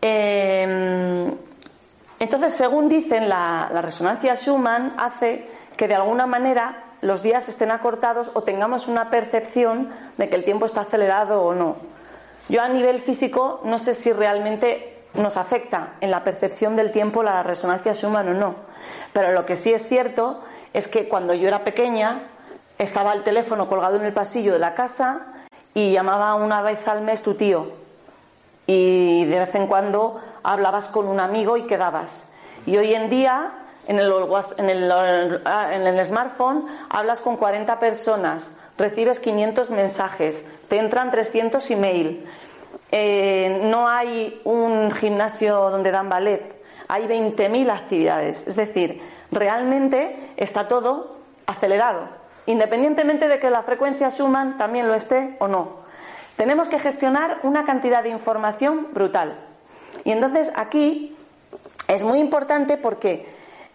Eh, 0.02 1.30
entonces, 2.20 2.52
según 2.52 2.90
dicen, 2.90 3.30
la, 3.30 3.70
resonancia 3.80 4.36
Schumann 4.36 4.94
hace 4.98 5.48
que 5.78 5.88
de 5.88 5.94
alguna 5.94 6.26
manera 6.26 6.84
los 7.00 7.22
días 7.22 7.48
estén 7.48 7.70
acortados 7.70 8.30
o 8.34 8.42
tengamos 8.42 8.88
una 8.88 9.08
percepción 9.08 9.88
de 10.18 10.28
que 10.28 10.36
el 10.36 10.44
tiempo 10.44 10.66
está 10.66 10.82
acelerado 10.82 11.42
o 11.42 11.54
no. 11.54 11.78
Yo 12.50 12.60
a 12.60 12.68
nivel 12.68 13.00
físico 13.00 13.62
no 13.64 13.78
sé 13.78 13.94
si 13.94 14.12
realmente 14.12 14.98
nos 15.14 15.38
afecta 15.38 15.94
en 16.02 16.10
la 16.10 16.22
percepción 16.22 16.76
del 16.76 16.90
tiempo 16.90 17.22
la 17.22 17.42
resonancia 17.42 17.94
Schumann 17.94 18.28
o 18.28 18.34
no, 18.34 18.54
pero 19.14 19.32
lo 19.32 19.46
que 19.46 19.56
sí 19.56 19.72
es 19.72 19.88
cierto 19.88 20.42
es 20.74 20.88
que 20.88 21.08
cuando 21.08 21.32
yo 21.32 21.48
era 21.48 21.64
pequeña 21.64 22.24
estaba 22.76 23.14
el 23.14 23.24
teléfono 23.24 23.66
colgado 23.66 23.96
en 23.96 24.04
el 24.04 24.12
pasillo 24.12 24.52
de 24.52 24.58
la 24.58 24.74
casa 24.74 25.26
y 25.72 25.92
llamaba 25.92 26.34
una 26.34 26.60
vez 26.60 26.86
al 26.86 27.00
mes 27.00 27.22
tu 27.22 27.32
tío 27.32 27.79
y 28.66 29.24
de 29.24 29.38
vez 29.38 29.54
en 29.54 29.66
cuando 29.66 30.20
hablabas 30.42 30.88
con 30.88 31.08
un 31.08 31.20
amigo 31.20 31.56
y 31.56 31.62
quedabas. 31.62 32.24
Y 32.66 32.76
hoy 32.76 32.94
en 32.94 33.10
día, 33.10 33.52
en 33.86 33.98
el, 33.98 34.12
en 34.58 34.70
el, 34.70 34.92
en 35.44 35.86
el 35.86 36.04
smartphone, 36.04 36.66
hablas 36.88 37.20
con 37.20 37.36
40 37.36 37.78
personas, 37.78 38.56
recibes 38.78 39.20
500 39.20 39.70
mensajes, 39.70 40.46
te 40.68 40.78
entran 40.78 41.10
300 41.10 41.70
email. 41.70 42.26
Eh, 42.92 43.60
no 43.64 43.88
hay 43.88 44.40
un 44.44 44.90
gimnasio 44.90 45.70
donde 45.70 45.90
dan 45.90 46.08
ballet, 46.08 46.62
hay 46.88 47.06
20.000 47.06 47.70
actividades. 47.70 48.46
Es 48.46 48.56
decir, 48.56 49.00
realmente 49.30 50.32
está 50.36 50.68
todo 50.68 51.16
acelerado. 51.46 52.20
independientemente 52.46 53.28
de 53.28 53.38
que 53.38 53.50
la 53.50 53.62
frecuencia 53.62 54.10
Schumann 54.10 54.56
también 54.56 54.88
lo 54.88 54.94
esté 54.94 55.36
o 55.38 55.46
no. 55.46 55.79
Tenemos 56.40 56.70
que 56.70 56.78
gestionar 56.78 57.40
una 57.42 57.66
cantidad 57.66 58.02
de 58.02 58.08
información 58.08 58.86
brutal. 58.94 59.38
Y 60.04 60.10
entonces 60.10 60.50
aquí 60.56 61.14
es 61.86 62.02
muy 62.02 62.18
importante 62.18 62.78
porque, 62.78 63.26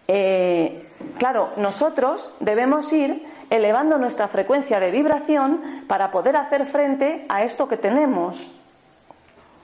eh, 0.08 0.88
claro, 1.16 1.52
nosotros 1.58 2.32
debemos 2.40 2.92
ir 2.92 3.24
elevando 3.50 3.98
nuestra 3.98 4.26
frecuencia 4.26 4.80
de 4.80 4.90
vibración 4.90 5.62
para 5.86 6.10
poder 6.10 6.36
hacer 6.36 6.66
frente 6.66 7.24
a 7.28 7.44
esto 7.44 7.68
que 7.68 7.76
tenemos. 7.76 8.50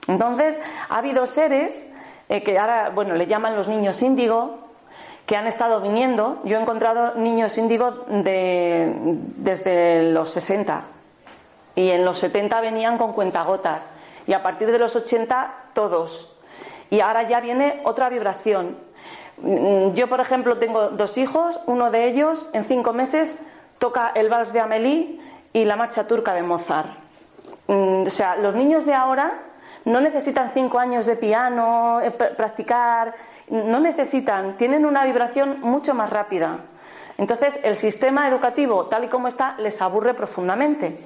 Entonces, 0.07 0.61
ha 0.87 0.99
habido 0.99 1.25
seres 1.25 1.85
eh, 2.29 2.41
que 2.41 2.57
ahora, 2.57 2.89
bueno, 2.91 3.15
le 3.15 3.27
llaman 3.27 3.57
los 3.57 3.67
niños 3.67 4.01
índigo, 4.01 4.59
que 5.25 5.35
han 5.35 5.47
estado 5.47 5.81
viniendo. 5.81 6.39
Yo 6.45 6.57
he 6.57 6.61
encontrado 6.61 7.15
niños 7.15 7.57
índigo 7.57 8.05
de, 8.07 8.93
desde 8.95 10.13
los 10.13 10.29
60 10.29 10.85
y 11.75 11.89
en 11.89 12.05
los 12.05 12.19
70 12.19 12.61
venían 12.61 12.97
con 12.97 13.13
cuentagotas 13.13 13.87
y 14.27 14.33
a 14.33 14.43
partir 14.43 14.71
de 14.71 14.79
los 14.79 14.95
80 14.95 15.53
todos. 15.73 16.35
Y 16.89 16.99
ahora 16.99 17.23
ya 17.23 17.39
viene 17.39 17.81
otra 17.83 18.09
vibración. 18.09 18.77
Mm, 19.37 19.93
yo, 19.93 20.07
por 20.07 20.19
ejemplo, 20.19 20.57
tengo 20.57 20.89
dos 20.89 21.17
hijos, 21.17 21.59
uno 21.65 21.91
de 21.91 22.05
ellos 22.05 22.49
en 22.53 22.65
cinco 22.65 22.93
meses 22.93 23.39
toca 23.79 24.11
el 24.15 24.29
vals 24.29 24.53
de 24.53 24.59
Amélie 24.59 25.19
y 25.51 25.65
la 25.65 25.75
marcha 25.75 26.07
turca 26.07 26.33
de 26.33 26.43
Mozart. 26.43 26.91
Mm, 27.67 28.03
o 28.05 28.09
sea, 28.09 28.35
los 28.35 28.55
niños 28.55 28.85
de 28.85 28.93
ahora 28.93 29.41
no 29.85 29.99
necesitan 29.99 30.51
cinco 30.53 30.79
años 30.79 31.05
de 31.05 31.15
piano, 31.15 31.99
eh, 32.01 32.11
practicar, 32.11 33.15
no 33.49 33.79
necesitan, 33.79 34.55
tienen 34.55 34.85
una 34.85 35.03
vibración 35.03 35.59
mucho 35.61 35.93
más 35.93 36.09
rápida. 36.09 36.59
Entonces, 37.17 37.59
el 37.63 37.77
sistema 37.77 38.27
educativo, 38.27 38.87
tal 38.87 39.03
y 39.03 39.07
como 39.07 39.27
está, 39.27 39.55
les 39.59 39.81
aburre 39.81 40.13
profundamente. 40.13 40.97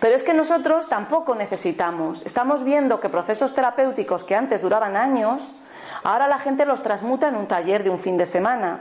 Pero 0.00 0.16
es 0.16 0.24
que 0.24 0.34
nosotros 0.34 0.88
tampoco 0.88 1.34
necesitamos. 1.34 2.26
Estamos 2.26 2.64
viendo 2.64 2.98
que 3.00 3.08
procesos 3.08 3.54
terapéuticos 3.54 4.24
que 4.24 4.34
antes 4.34 4.62
duraban 4.62 4.96
años, 4.96 5.52
ahora 6.02 6.26
la 6.26 6.38
gente 6.38 6.64
los 6.64 6.82
transmuta 6.82 7.28
en 7.28 7.36
un 7.36 7.46
taller 7.46 7.84
de 7.84 7.90
un 7.90 7.98
fin 7.98 8.16
de 8.16 8.26
semana. 8.26 8.80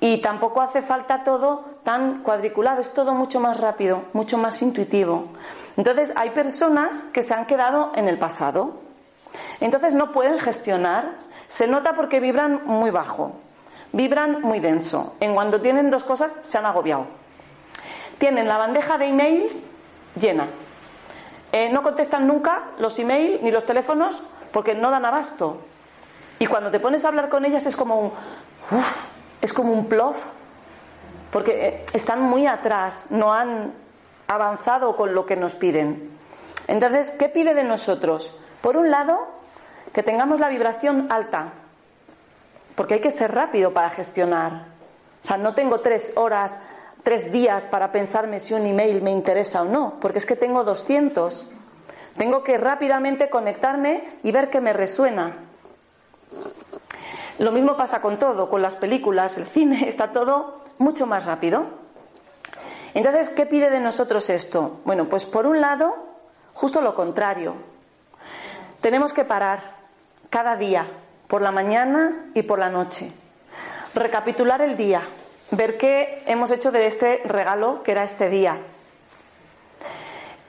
Y 0.00 0.20
tampoco 0.20 0.60
hace 0.60 0.82
falta 0.82 1.22
todo 1.22 1.64
tan 1.84 2.22
cuadriculado, 2.22 2.80
es 2.80 2.92
todo 2.92 3.14
mucho 3.14 3.38
más 3.38 3.58
rápido, 3.58 4.02
mucho 4.12 4.36
más 4.36 4.60
intuitivo. 4.62 5.28
Entonces, 5.76 6.12
hay 6.16 6.30
personas 6.30 7.02
que 7.12 7.22
se 7.22 7.34
han 7.34 7.46
quedado 7.46 7.92
en 7.94 8.08
el 8.08 8.18
pasado. 8.18 8.80
Entonces, 9.60 9.94
no 9.94 10.10
pueden 10.10 10.38
gestionar. 10.40 11.12
Se 11.46 11.68
nota 11.68 11.94
porque 11.94 12.18
vibran 12.18 12.62
muy 12.64 12.90
bajo, 12.90 13.36
vibran 13.94 14.42
muy 14.42 14.60
denso. 14.60 15.14
En 15.20 15.34
cuando 15.34 15.60
tienen 15.60 15.90
dos 15.90 16.04
cosas, 16.04 16.32
se 16.42 16.58
han 16.58 16.66
agobiado. 16.66 17.06
Tienen 18.18 18.48
la 18.48 18.58
bandeja 18.58 18.98
de 18.98 19.06
emails 19.06 19.70
llena. 20.18 20.48
Eh, 21.52 21.70
no 21.70 21.82
contestan 21.82 22.26
nunca 22.26 22.64
los 22.78 22.98
emails 22.98 23.40
ni 23.42 23.50
los 23.50 23.64
teléfonos 23.64 24.22
porque 24.52 24.74
no 24.74 24.90
dan 24.90 25.04
abasto. 25.04 25.60
Y 26.40 26.46
cuando 26.46 26.70
te 26.70 26.80
pones 26.80 27.04
a 27.04 27.08
hablar 27.08 27.28
con 27.28 27.44
ellas 27.44 27.66
es 27.66 27.76
como 27.76 28.00
un. 28.00 28.12
es 29.40 29.52
como 29.52 29.72
un 29.72 29.86
plof. 29.86 30.16
Porque 31.30 31.66
eh, 31.66 31.86
están 31.92 32.22
muy 32.22 32.46
atrás, 32.46 33.06
no 33.10 33.32
han 33.32 33.72
avanzado 34.26 34.96
con 34.96 35.14
lo 35.14 35.24
que 35.26 35.36
nos 35.36 35.54
piden. 35.54 36.10
Entonces, 36.66 37.12
¿qué 37.12 37.28
pide 37.28 37.54
de 37.54 37.64
nosotros? 37.64 38.34
Por 38.60 38.76
un 38.76 38.90
lado, 38.90 39.28
que 39.92 40.02
tengamos 40.02 40.40
la 40.40 40.48
vibración 40.48 41.06
alta, 41.10 41.52
porque 42.74 42.94
hay 42.94 43.00
que 43.00 43.10
ser 43.10 43.32
rápido 43.32 43.72
para 43.72 43.90
gestionar. 43.90 44.66
O 45.22 45.26
sea, 45.26 45.36
no 45.36 45.54
tengo 45.54 45.80
tres 45.80 46.12
horas, 46.16 46.58
tres 47.02 47.32
días 47.32 47.66
para 47.66 47.92
pensarme 47.92 48.40
si 48.40 48.54
un 48.54 48.66
email 48.66 49.02
me 49.02 49.10
interesa 49.10 49.62
o 49.62 49.64
no, 49.64 49.94
porque 50.00 50.18
es 50.18 50.26
que 50.26 50.36
tengo 50.36 50.64
200. 50.64 51.48
Tengo 52.16 52.44
que 52.44 52.58
rápidamente 52.58 53.30
conectarme 53.30 54.04
y 54.22 54.32
ver 54.32 54.50
que 54.50 54.60
me 54.60 54.72
resuena. 54.72 55.36
Lo 57.38 57.52
mismo 57.52 57.76
pasa 57.76 58.00
con 58.00 58.18
todo, 58.18 58.48
con 58.48 58.62
las 58.62 58.76
películas, 58.76 59.36
el 59.36 59.46
cine, 59.46 59.88
está 59.88 60.10
todo 60.10 60.60
mucho 60.78 61.06
más 61.06 61.24
rápido. 61.24 61.66
Entonces, 62.94 63.28
¿qué 63.28 63.44
pide 63.44 63.70
de 63.70 63.80
nosotros 63.80 64.30
esto? 64.30 64.80
Bueno, 64.84 65.08
pues 65.08 65.26
por 65.26 65.46
un 65.46 65.60
lado, 65.60 65.96
justo 66.54 66.80
lo 66.80 66.94
contrario. 66.94 67.54
Tenemos 68.80 69.12
que 69.12 69.24
parar 69.24 69.60
cada 70.30 70.54
día, 70.56 70.86
por 71.34 71.42
la 71.42 71.50
mañana 71.50 72.26
y 72.32 72.42
por 72.42 72.60
la 72.60 72.70
noche. 72.70 73.10
Recapitular 73.92 74.62
el 74.62 74.76
día, 74.76 75.02
ver 75.50 75.78
qué 75.78 76.22
hemos 76.26 76.52
hecho 76.52 76.70
de 76.70 76.86
este 76.86 77.22
regalo 77.24 77.82
que 77.82 77.90
era 77.90 78.04
este 78.04 78.30
día. 78.30 78.56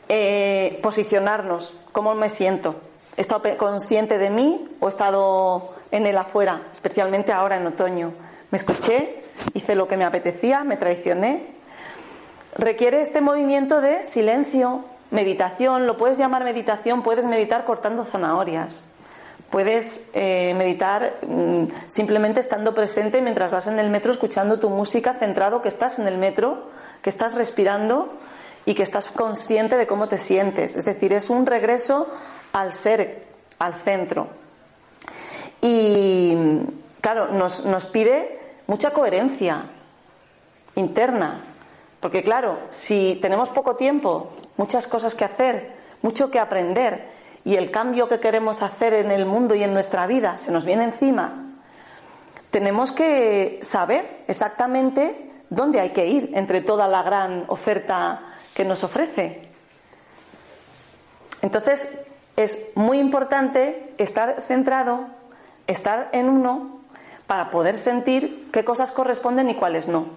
Eh, 0.09 0.77
posicionarnos, 0.83 1.75
cómo 1.91 2.13
me 2.13 2.29
siento. 2.29 2.75
¿He 3.17 3.21
estado 3.21 3.57
consciente 3.57 4.19
de 4.19 4.29
mí 4.29 4.67
o 4.79 4.85
he 4.85 4.89
estado 4.89 5.73
en 5.89 6.05
el 6.05 6.19
afuera, 6.19 6.61
especialmente 6.71 7.31
ahora 7.31 7.57
en 7.57 7.65
otoño? 7.65 8.13
Me 8.51 8.59
escuché, 8.59 9.23
hice 9.55 9.73
lo 9.73 9.87
que 9.87 9.97
me 9.97 10.05
apetecía, 10.05 10.63
me 10.63 10.77
traicioné, 10.77 11.47
requiere 12.53 13.01
este 13.01 13.21
movimiento 13.21 13.81
de 13.81 14.03
silencio, 14.03 14.85
meditación, 15.09 15.87
lo 15.87 15.97
puedes 15.97 16.19
llamar 16.19 16.43
meditación, 16.43 17.01
puedes 17.01 17.25
meditar 17.25 17.65
cortando 17.65 18.03
zanahorias, 18.03 18.85
puedes 19.55 20.09
eh, 20.11 20.53
meditar 20.53 21.19
mm, 21.25 21.67
simplemente 21.87 22.41
estando 22.41 22.73
presente 22.73 23.21
mientras 23.21 23.51
vas 23.51 23.67
en 23.67 23.79
el 23.79 23.89
metro 23.89 24.11
escuchando 24.11 24.59
tu 24.59 24.69
música, 24.69 25.13
centrado 25.13 25.61
que 25.61 25.69
estás 25.69 25.97
en 25.97 26.07
el 26.09 26.17
metro, 26.17 26.67
que 27.01 27.09
estás 27.09 27.35
respirando 27.35 28.11
y 28.65 28.75
que 28.75 28.83
estás 28.83 29.07
consciente 29.07 29.77
de 29.77 29.87
cómo 29.87 30.09
te 30.09 30.17
sientes. 30.17 30.75
Es 30.75 30.83
decir, 30.83 31.13
es 31.13 31.29
un 31.29 31.45
regreso 31.45 32.05
al 32.51 32.73
ser, 32.73 33.27
al 33.57 33.75
centro. 33.75 34.27
Y 35.61 36.35
claro, 36.99 37.27
nos, 37.27 37.63
nos 37.63 37.85
pide 37.85 38.37
mucha 38.67 38.91
coherencia 38.91 39.69
interna, 40.75 41.45
porque 42.01 42.23
claro, 42.23 42.59
si 42.67 43.19
tenemos 43.21 43.51
poco 43.51 43.77
tiempo, 43.77 44.33
muchas 44.57 44.85
cosas 44.85 45.15
que 45.15 45.23
hacer, 45.23 45.77
mucho 46.01 46.29
que 46.29 46.39
aprender 46.39 47.15
y 47.45 47.55
el 47.55 47.71
cambio 47.71 48.09
que 48.09 48.19
queremos 48.19 48.61
hacer 48.61 48.93
en 48.93 49.11
el 49.11 49.25
mundo 49.25 49.55
y 49.55 49.63
en 49.63 49.73
nuestra 49.73 50.05
vida 50.07 50.37
se 50.37 50.51
nos 50.51 50.65
viene 50.65 50.83
encima, 50.83 51.53
tenemos 52.51 52.91
que 52.91 53.59
saber 53.61 54.25
exactamente 54.27 55.31
dónde 55.49 55.79
hay 55.79 55.91
que 55.91 56.07
ir 56.07 56.31
entre 56.33 56.59
toda 56.59 56.87
la 56.89 57.03
gran 57.03 57.45
oferta 57.47 58.21
que 58.53 58.65
nos 58.65 58.83
ofrece. 58.83 59.47
Entonces, 61.41 62.01
es 62.35 62.71
muy 62.75 62.97
importante 62.99 63.93
estar 63.97 64.41
centrado, 64.41 65.07
estar 65.67 66.09
en 66.11 66.27
uno, 66.27 66.81
para 67.27 67.49
poder 67.49 67.75
sentir 67.75 68.49
qué 68.51 68.63
cosas 68.63 68.91
corresponden 68.91 69.49
y 69.49 69.55
cuáles 69.55 69.87
no. 69.87 70.07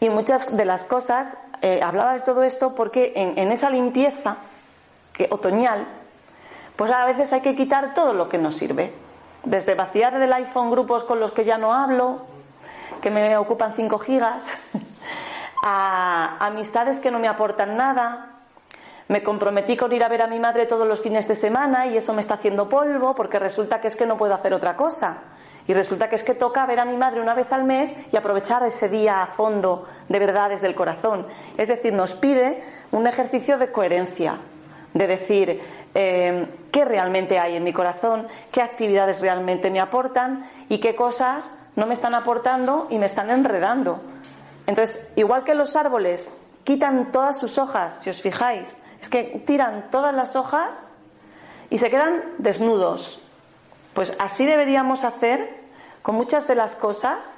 Y 0.00 0.10
muchas 0.10 0.56
de 0.56 0.64
las 0.64 0.84
cosas, 0.84 1.36
eh, 1.62 1.80
hablaba 1.82 2.14
de 2.14 2.20
todo 2.20 2.44
esto 2.44 2.74
porque 2.74 3.12
en, 3.16 3.50
esa 3.50 3.68
limpieza 3.68 4.36
otoñal, 5.30 5.86
pues 6.76 6.90
a 6.92 7.04
veces 7.06 7.32
hay 7.32 7.40
que 7.40 7.56
quitar 7.56 7.94
todo 7.94 8.12
lo 8.12 8.28
que 8.28 8.38
nos 8.38 8.54
sirve. 8.54 8.92
Desde 9.44 9.74
vaciar 9.74 10.18
del 10.18 10.32
iPhone 10.32 10.70
grupos 10.70 11.04
con 11.04 11.18
los 11.18 11.32
que 11.32 11.44
ya 11.44 11.58
no 11.58 11.74
hablo, 11.74 12.26
que 13.00 13.10
me 13.10 13.36
ocupan 13.36 13.74
5 13.74 13.98
gigas, 13.98 14.52
a 15.64 16.36
amistades 16.46 17.00
que 17.00 17.10
no 17.10 17.18
me 17.18 17.28
aportan 17.28 17.76
nada. 17.76 18.34
Me 19.08 19.22
comprometí 19.22 19.76
con 19.76 19.92
ir 19.92 20.04
a 20.04 20.08
ver 20.08 20.22
a 20.22 20.26
mi 20.26 20.38
madre 20.38 20.66
todos 20.66 20.86
los 20.86 21.00
fines 21.00 21.26
de 21.26 21.34
semana 21.34 21.86
y 21.86 21.96
eso 21.96 22.12
me 22.12 22.20
está 22.20 22.34
haciendo 22.34 22.68
polvo 22.68 23.14
porque 23.14 23.38
resulta 23.38 23.80
que 23.80 23.88
es 23.88 23.96
que 23.96 24.06
no 24.06 24.16
puedo 24.16 24.34
hacer 24.34 24.52
otra 24.52 24.76
cosa. 24.76 25.22
Y 25.66 25.74
resulta 25.74 26.08
que 26.08 26.16
es 26.16 26.22
que 26.22 26.34
toca 26.34 26.64
ver 26.66 26.80
a 26.80 26.84
mi 26.84 26.96
madre 26.96 27.20
una 27.20 27.34
vez 27.34 27.52
al 27.52 27.64
mes 27.64 27.94
y 28.12 28.16
aprovechar 28.16 28.62
ese 28.64 28.88
día 28.88 29.22
a 29.22 29.26
fondo, 29.26 29.86
de 30.08 30.18
verdad, 30.18 30.50
desde 30.50 30.66
el 30.66 30.74
corazón. 30.74 31.26
Es 31.56 31.68
decir, 31.68 31.92
nos 31.92 32.14
pide 32.14 32.62
un 32.90 33.06
ejercicio 33.06 33.58
de 33.58 33.70
coherencia, 33.70 34.38
de 34.94 35.06
decir 35.06 35.60
eh, 35.94 36.46
qué 36.72 36.84
realmente 36.84 37.38
hay 37.38 37.56
en 37.56 37.64
mi 37.64 37.72
corazón, 37.72 38.28
qué 38.52 38.62
actividades 38.62 39.20
realmente 39.20 39.70
me 39.70 39.80
aportan 39.80 40.48
y 40.68 40.78
qué 40.78 40.94
cosas 40.94 41.50
no 41.76 41.86
me 41.86 41.94
están 41.94 42.14
aportando 42.14 42.86
y 42.90 42.98
me 42.98 43.06
están 43.06 43.30
enredando. 43.30 44.00
Entonces, 44.66 45.12
igual 45.16 45.44
que 45.44 45.54
los 45.54 45.76
árboles 45.76 46.30
quitan 46.64 47.12
todas 47.12 47.38
sus 47.38 47.56
hojas, 47.58 48.02
si 48.02 48.10
os 48.10 48.20
fijáis, 48.20 48.78
es 49.00 49.08
que 49.08 49.42
tiran 49.46 49.90
todas 49.90 50.14
las 50.14 50.36
hojas 50.36 50.88
y 51.70 51.78
se 51.78 51.90
quedan 51.90 52.22
desnudos. 52.38 53.22
Pues 53.94 54.14
así 54.18 54.44
deberíamos 54.44 55.04
hacer 55.04 55.58
con 56.02 56.14
muchas 56.14 56.46
de 56.46 56.54
las 56.54 56.76
cosas 56.76 57.36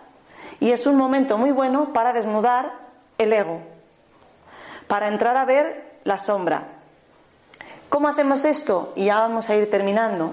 y 0.59 0.73
es 0.73 0.87
un 0.87 0.97
momento 0.97 1.39
muy 1.39 1.53
bueno 1.53 1.93
para 1.93 2.13
desnudar 2.13 2.73
el 3.19 3.33
ego, 3.33 3.61
para 4.89 5.09
entrar 5.09 5.37
a 5.37 5.45
ver 5.45 5.99
la 6.05 6.19
sombra. 6.19 6.80
¿Cómo 7.91 8.09
hacemos 8.09 8.45
esto? 8.45 8.93
Y 8.97 9.07
ya 9.07 9.19
vamos 9.19 9.51
a 9.51 9.57
ir 9.57 9.69
terminando. 9.69 10.33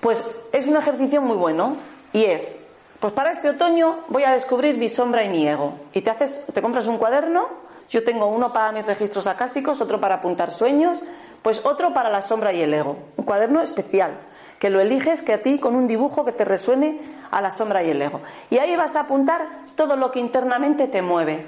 Pues 0.00 0.24
es 0.52 0.66
un 0.66 0.76
ejercicio 0.76 1.20
muy 1.20 1.36
bueno 1.36 1.76
y 2.12 2.24
es 2.24 2.58
pues 3.00 3.12
para 3.12 3.30
este 3.30 3.48
otoño 3.48 4.00
voy 4.08 4.24
a 4.24 4.32
descubrir 4.32 4.76
mi 4.76 4.88
sombra 4.88 5.22
y 5.22 5.28
mi 5.28 5.46
ego. 5.46 5.74
Y 5.92 6.00
te 6.00 6.10
haces, 6.10 6.44
te 6.52 6.60
compras 6.60 6.86
un 6.88 6.98
cuaderno, 6.98 7.46
yo 7.90 8.02
tengo 8.02 8.26
uno 8.26 8.52
para 8.52 8.72
mis 8.72 8.86
registros 8.86 9.26
acásicos, 9.26 9.80
otro 9.80 10.00
para 10.00 10.16
apuntar 10.16 10.50
sueños, 10.50 11.04
pues 11.42 11.64
otro 11.64 11.94
para 11.94 12.10
la 12.10 12.22
sombra 12.22 12.52
y 12.52 12.60
el 12.60 12.74
ego. 12.74 12.96
Un 13.16 13.24
cuaderno 13.24 13.60
especial, 13.60 14.18
que 14.58 14.70
lo 14.70 14.80
eliges 14.80 15.22
que 15.22 15.34
a 15.34 15.42
ti 15.42 15.58
con 15.60 15.76
un 15.76 15.86
dibujo 15.86 16.24
que 16.24 16.32
te 16.32 16.44
resuene 16.44 16.98
a 17.30 17.40
la 17.40 17.52
sombra 17.52 17.84
y 17.84 17.90
el 17.90 18.02
ego. 18.02 18.20
Y 18.50 18.58
ahí 18.58 18.74
vas 18.74 18.96
a 18.96 19.00
apuntar 19.00 19.46
todo 19.76 19.94
lo 19.94 20.10
que 20.10 20.18
internamente 20.18 20.88
te 20.88 21.00
mueve. 21.00 21.46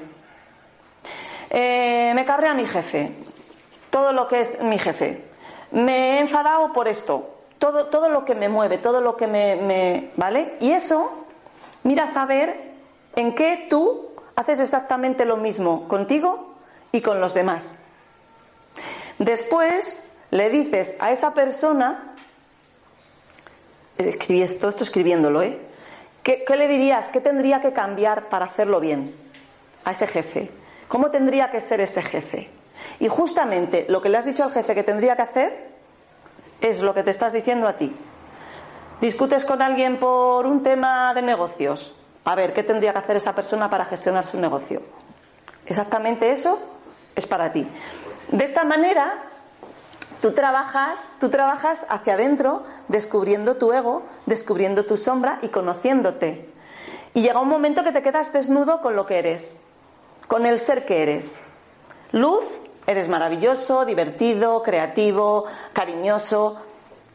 Eh, 1.51 2.13
me 2.15 2.25
carrea 2.25 2.55
mi 2.55 2.65
jefe, 2.65 3.13
todo 3.91 4.13
lo 4.13 4.29
que 4.29 4.41
es 4.41 4.61
mi 4.61 4.79
jefe. 4.79 5.25
Me 5.73 6.17
he 6.17 6.21
enfadado 6.21 6.73
por 6.73 6.89
esto, 6.89 7.31
todo, 7.59 7.87
todo 7.87 8.09
lo 8.09 8.25
que 8.25 8.35
me 8.35 8.49
mueve, 8.49 8.79
todo 8.79 9.01
lo 9.01 9.17
que 9.17 9.27
me, 9.27 9.57
me 9.57 10.11
¿Vale? 10.17 10.57
Y 10.61 10.73
eso 10.73 11.21
Mira 11.83 12.07
saber 12.07 12.75
en 13.17 13.35
qué 13.35 13.67
tú 13.71 14.11
haces 14.37 14.61
exactamente 14.61 15.25
lo 15.25 15.37
mismo 15.37 15.89
contigo 15.89 16.55
y 16.93 17.01
con 17.01 17.21
los 17.21 17.35
demás. 17.35 17.75
Después 19.19 20.03
le 20.31 20.51
dices 20.51 20.97
a 21.01 21.11
esa 21.11 21.33
persona, 21.33 22.15
escribí 23.97 24.43
esto, 24.43 24.69
esto 24.69 24.83
escribiéndolo, 24.83 25.43
¿eh? 25.43 25.59
¿Qué, 26.23 26.45
¿Qué 26.45 26.57
le 26.57 26.69
dirías? 26.69 27.09
¿Qué 27.09 27.21
tendría 27.21 27.63
que 27.63 27.73
cambiar 27.73 28.29
para 28.29 28.45
hacerlo 28.45 28.79
bien 28.79 29.15
a 29.85 29.93
ese 29.93 30.07
jefe? 30.07 30.51
¿Cómo 30.89 31.11
tendría 31.11 31.51
que 31.51 31.61
ser 31.61 31.81
ese 31.81 32.03
jefe? 32.03 32.51
Y 32.99 33.09
justamente 33.09 33.87
lo 33.89 34.03
que 34.03 34.09
le 34.09 34.19
has 34.19 34.27
dicho 34.27 34.45
al 34.45 34.53
jefe 34.53 34.75
que 34.75 34.83
tendría 34.83 35.17
que 35.17 35.23
hacer 35.23 35.71
es 36.61 36.81
lo 36.81 36.95
que 36.95 37.03
te 37.03 37.11
estás 37.11 37.33
diciendo 37.33 37.67
a 37.67 37.75
ti. 37.75 37.95
Discutes 39.01 39.47
con 39.47 39.63
alguien 39.63 39.99
por 39.99 40.47
un 40.47 40.63
tema 40.63 41.15
de 41.15 41.23
negocios. 41.23 41.95
A 42.25 42.35
ver, 42.35 42.53
¿qué 42.53 42.63
tendría 42.63 42.93
que 42.93 42.99
hacer 42.99 43.17
esa 43.17 43.35
persona 43.35 43.71
para 43.71 43.87
gestionar 43.87 44.27
su 44.27 44.39
negocio? 44.39 44.83
Exactamente 45.65 46.33
eso 46.33 46.59
es 47.17 47.27
para 47.27 47.53
ti. 47.53 47.67
De 48.31 48.45
esta 48.45 48.65
manera, 48.65 49.23
tú 50.21 50.33
trabajas, 50.33 51.09
tú 51.19 51.31
trabajas 51.31 51.87
hacia 51.89 52.15
adentro, 52.15 52.65
descubriendo 52.89 53.57
tu 53.57 53.73
ego, 53.73 54.03
descubriendo 54.27 54.85
tu 54.85 54.97
sombra 54.97 55.39
y 55.43 55.49
conociéndote. 55.49 56.49
Y 57.15 57.23
llega 57.23 57.41
un 57.41 57.49
momento 57.49 57.83
que 57.83 57.93
te 57.93 58.03
quedas 58.03 58.33
desnudo 58.33 58.83
con 58.83 58.97
lo 58.97 59.07
que 59.07 59.19
eres, 59.19 59.61
con 60.29 60.45
el 60.45 60.59
ser 60.59 60.85
que 60.85 61.03
eres. 61.03 61.39
Luz, 62.13 62.45
eres 62.91 63.09
maravilloso, 63.09 63.85
divertido, 63.85 64.63
creativo, 64.63 65.47
cariñoso, 65.73 66.57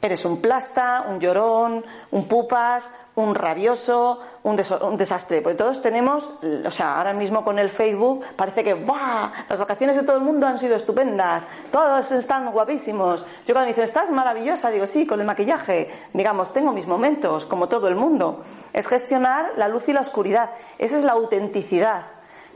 Eres 0.05 0.23
un 0.23 0.39
plasta, 0.39 1.03
un 1.09 1.19
llorón, 1.19 1.83
un 2.11 2.27
pupas, 2.27 2.91
un 3.15 3.33
rabioso, 3.33 4.19
un, 4.43 4.55
desastre. 4.55 5.41
Porque 5.41 5.57
todos 5.57 5.81
tenemos, 5.81 6.31
o 6.63 6.69
sea, 6.69 6.97
ahora 6.97 7.11
mismo 7.11 7.43
con 7.43 7.57
el 7.57 7.71
Facebook 7.71 8.23
parece 8.35 8.63
que 8.63 8.75
¡buah! 8.75 9.31
Las 9.49 9.59
vacaciones 9.59 9.95
de 9.95 10.03
todo 10.03 10.17
el 10.17 10.21
mundo 10.21 10.45
han 10.45 10.59
sido 10.59 10.75
estupendas, 10.75 11.47
todos 11.71 12.11
están 12.11 12.51
guapísimos. 12.51 13.25
Yo 13.47 13.55
cuando 13.55 13.61
me 13.61 13.67
dicen, 13.69 13.85
estás 13.85 14.11
maravillosa, 14.11 14.69
digo, 14.69 14.85
sí, 14.85 15.07
con 15.07 15.19
el 15.21 15.25
maquillaje. 15.25 15.89
Digamos, 16.13 16.53
tengo 16.53 16.71
mis 16.71 16.85
momentos, 16.85 17.47
como 17.47 17.67
todo 17.67 17.87
el 17.87 17.95
mundo. 17.95 18.43
Es 18.73 18.87
gestionar 18.87 19.53
la 19.57 19.67
luz 19.67 19.89
y 19.89 19.93
la 19.93 20.01
oscuridad. 20.01 20.51
Esa 20.77 20.99
es 20.99 21.03
la 21.03 21.13
autenticidad. 21.13 22.03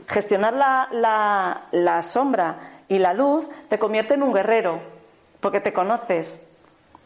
Gestionar 0.06 0.54
la 0.54 2.02
sombra 2.04 2.79
y 2.90 2.98
la 2.98 3.14
luz 3.14 3.48
te 3.70 3.78
convierte 3.78 4.14
en 4.14 4.22
un 4.22 4.34
guerrero, 4.34 4.80
porque 5.40 5.60
te 5.60 5.72
conoces 5.72 6.46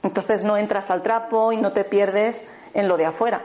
entonces 0.04 0.44
no 0.44 0.58
entras 0.58 0.90
al 0.90 1.02
trapo 1.02 1.50
y 1.50 1.56
no 1.56 1.72
te 1.72 1.82
pierdes 1.82 2.46
en 2.74 2.88
lo 2.88 2.98
de 2.98 3.06
afuera. 3.06 3.40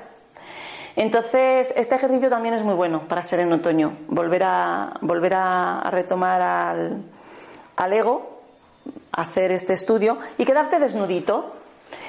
Entonces, 0.98 1.74
este 1.78 1.96
ejercicio 1.96 2.30
también 2.30 2.54
es 2.54 2.64
muy 2.64 2.76
bueno 2.76 3.08
para 3.08 3.22
hacer 3.22 3.40
en 3.40 3.54
otoño. 3.54 3.94
Volver 4.10 4.44
a, 4.44 4.94
volver 5.00 5.36
a, 5.36 5.90
retomar 5.90 6.42
al, 6.42 7.94
ego, 7.94 8.42
hacer 9.14 9.54
este 9.54 9.72
estudio 9.72 10.18
y 10.38 10.44
quedarte 10.44 10.80
desnudito. 10.80 11.54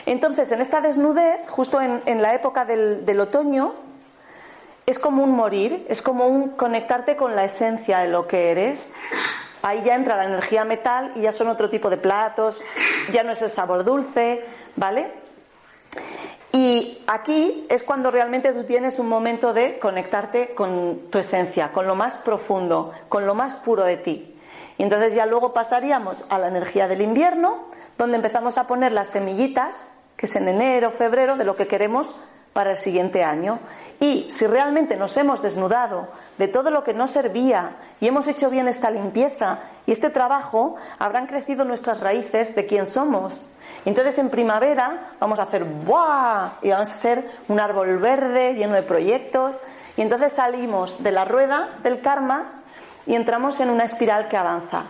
Entonces, 0.04 0.50
en 0.50 0.60
esta 0.60 0.80
desnudez, 0.80 1.48
justo 1.48 1.80
en, 1.80 2.20
la 2.20 2.34
época 2.34 2.64
del, 2.64 3.06
del 3.06 3.20
otoño, 3.20 3.74
es 4.84 4.98
como 4.98 5.22
un 5.22 5.30
morir, 5.30 5.86
es 5.88 6.02
como 6.02 6.26
un 6.26 6.50
conectarte 6.56 7.14
con 7.14 7.36
la 7.36 7.44
esencia 7.44 8.00
de 8.00 8.08
lo 8.08 8.26
que 8.26 8.50
eres 8.50 8.92
Ahí 9.62 9.82
ya 9.82 9.94
entra 9.94 10.16
la 10.16 10.24
energía 10.24 10.64
metal 10.64 11.12
y 11.14 11.22
ya 11.22 11.32
son 11.32 11.48
otro 11.48 11.68
tipo 11.68 11.90
de 11.90 11.96
platos, 11.96 12.62
ya 13.12 13.22
no 13.22 13.32
es 13.32 13.42
el 13.42 13.50
sabor 13.50 13.84
dulce, 13.84 14.44
¿vale? 14.76 15.12
Y 16.52 17.02
aquí 17.06 17.66
es 17.68 17.84
cuando 17.84 18.10
realmente 18.10 18.52
tú 18.52 18.64
tienes 18.64 18.98
un 18.98 19.08
momento 19.08 19.52
de 19.52 19.78
conectarte 19.78 20.54
con 20.54 21.10
tu 21.10 21.18
esencia, 21.18 21.72
con 21.72 21.86
lo 21.86 21.94
más 21.94 22.18
profundo, 22.18 22.92
con 23.08 23.26
lo 23.26 23.34
más 23.34 23.56
puro 23.56 23.84
de 23.84 23.96
ti. 23.96 24.36
Y 24.78 24.82
entonces 24.82 25.14
ya 25.14 25.26
luego 25.26 25.52
pasaríamos 25.52 26.24
a 26.28 26.38
la 26.38 26.48
energía 26.48 26.88
del 26.88 27.02
invierno, 27.02 27.66
donde 27.98 28.16
empezamos 28.16 28.58
a 28.58 28.66
poner 28.66 28.92
las 28.92 29.10
semillitas, 29.10 29.86
que 30.16 30.26
es 30.26 30.36
en 30.36 30.48
enero, 30.48 30.90
febrero, 30.90 31.36
de 31.36 31.44
lo 31.44 31.54
que 31.54 31.66
queremos 31.66 32.16
para 32.52 32.70
el 32.70 32.76
siguiente 32.76 33.22
año. 33.24 33.60
Y 34.00 34.30
si 34.30 34.46
realmente 34.46 34.96
nos 34.96 35.16
hemos 35.16 35.42
desnudado 35.42 36.08
de 36.38 36.48
todo 36.48 36.70
lo 36.70 36.84
que 36.84 36.94
no 36.94 37.06
servía 37.06 37.76
y 38.00 38.08
hemos 38.08 38.26
hecho 38.28 38.50
bien 38.50 38.66
esta 38.66 38.90
limpieza 38.90 39.60
y 39.86 39.92
este 39.92 40.10
trabajo, 40.10 40.76
habrán 40.98 41.26
crecido 41.26 41.64
nuestras 41.64 42.00
raíces 42.00 42.54
de 42.54 42.66
quién 42.66 42.86
somos. 42.86 43.46
Entonces 43.84 44.18
en 44.18 44.30
primavera 44.30 45.12
vamos 45.20 45.38
a 45.38 45.44
hacer 45.44 45.64
¡buah! 45.64 46.52
y 46.62 46.70
vamos 46.70 46.88
a 46.88 46.94
ser 46.94 47.30
un 47.48 47.60
árbol 47.60 47.98
verde 47.98 48.54
lleno 48.54 48.74
de 48.74 48.82
proyectos. 48.82 49.60
Y 49.96 50.02
entonces 50.02 50.32
salimos 50.32 51.02
de 51.02 51.12
la 51.12 51.24
rueda 51.24 51.68
del 51.82 52.00
karma 52.00 52.62
y 53.06 53.14
entramos 53.14 53.60
en 53.60 53.70
una 53.70 53.84
espiral 53.84 54.28
que 54.28 54.36
avanza. 54.36 54.84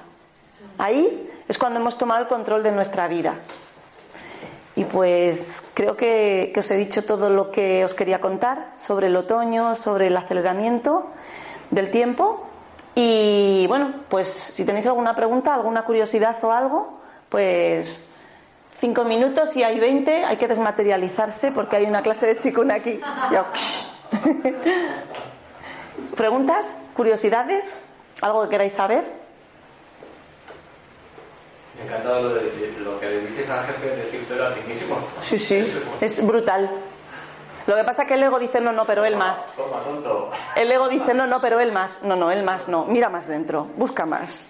Ahí 0.79 1.31
es 1.49 1.59
cuando 1.59 1.81
hemos 1.81 1.99
tomado 1.99 2.23
el 2.23 2.29
control 2.29 2.63
de 2.63 2.73
nuestra 2.73 3.09
vida. 3.09 3.35
Y 4.77 4.85
pues 4.85 5.65
creo 5.75 5.97
que, 5.97 6.53
os 6.57 6.71
he 6.71 6.77
dicho 6.77 7.05
todo 7.05 7.29
lo 7.29 7.51
que 7.51 7.85
os 7.85 7.95
quería 7.95 8.21
contar 8.21 8.73
sobre 8.77 9.09
el 9.09 9.17
otoño, 9.17 9.75
sobre 9.75 10.07
el 10.07 10.17
aceleramiento 10.17 11.07
del 11.71 11.91
tiempo. 11.91 12.47
Y 12.95 13.67
bueno, 13.69 13.95
pues 14.09 14.29
si 14.29 14.65
tenéis 14.65 14.87
alguna 14.87 15.15
pregunta, 15.15 15.55
alguna 15.55 15.85
curiosidad 15.85 16.37
o 16.43 16.53
algo, 16.53 17.01
pues 17.29 18.09
cinco 18.79 19.05
minutos 19.05 19.55
y 19.57 19.63
hay 19.63 19.79
veinte, 19.79 20.25
hay 20.25 20.39
que 20.39 20.49
desmaterializarse 20.49 21.53
porque 21.53 21.77
hay 21.77 21.85
una 21.85 22.03
clase 22.03 22.27
de 22.27 22.39
chikun 22.39 22.71
aquí. 22.71 23.01
¿Preguntas? 26.17 26.77
¿Curiosidades? 26.95 27.79
¿Algo 28.23 28.43
que 28.45 28.49
queráis 28.51 28.73
saber? 28.73 29.20
Me 31.81 31.87
encanta 31.87 32.21
lo, 32.21 32.35
de, 32.35 32.75
lo 32.79 33.01
que 33.01 33.07
le 33.07 33.21
dices 33.27 33.49
al 33.49 33.65
jefe 33.67 33.89
de 33.89 33.97
decirte 33.97 34.43
a 34.43 34.55
ti 34.55 34.61
mismo. 34.69 34.99
Sí, 35.19 35.39
sí, 35.39 35.67
es 36.01 36.27
brutal. 36.27 36.71
Lo 37.67 37.77
que 37.77 37.85
pasa 37.85 38.03
es 38.03 38.09
que 38.09 38.15
el 38.15 38.23
ego 38.23 38.39
dice 38.39 38.61
no, 38.61 38.73
no, 38.73 38.87
pero 38.87 39.05
él 39.05 39.17
más. 39.17 39.47
Toma, 39.57 39.81
tonto. 39.83 40.31
El 40.57 40.71
ego 40.71 40.89
dice 40.89 41.15
no, 41.15 41.27
no, 41.27 41.41
pero 41.41 41.59
él 41.61 41.73
más. 41.73 42.03
No, 42.03 42.17
no, 42.17 42.31
él 42.31 42.43
más 42.43 42.69
no. 42.69 42.85
Mira 42.85 43.09
más 43.09 43.29
dentro, 43.29 43.67
busca 43.77 44.05
más. 44.07 44.45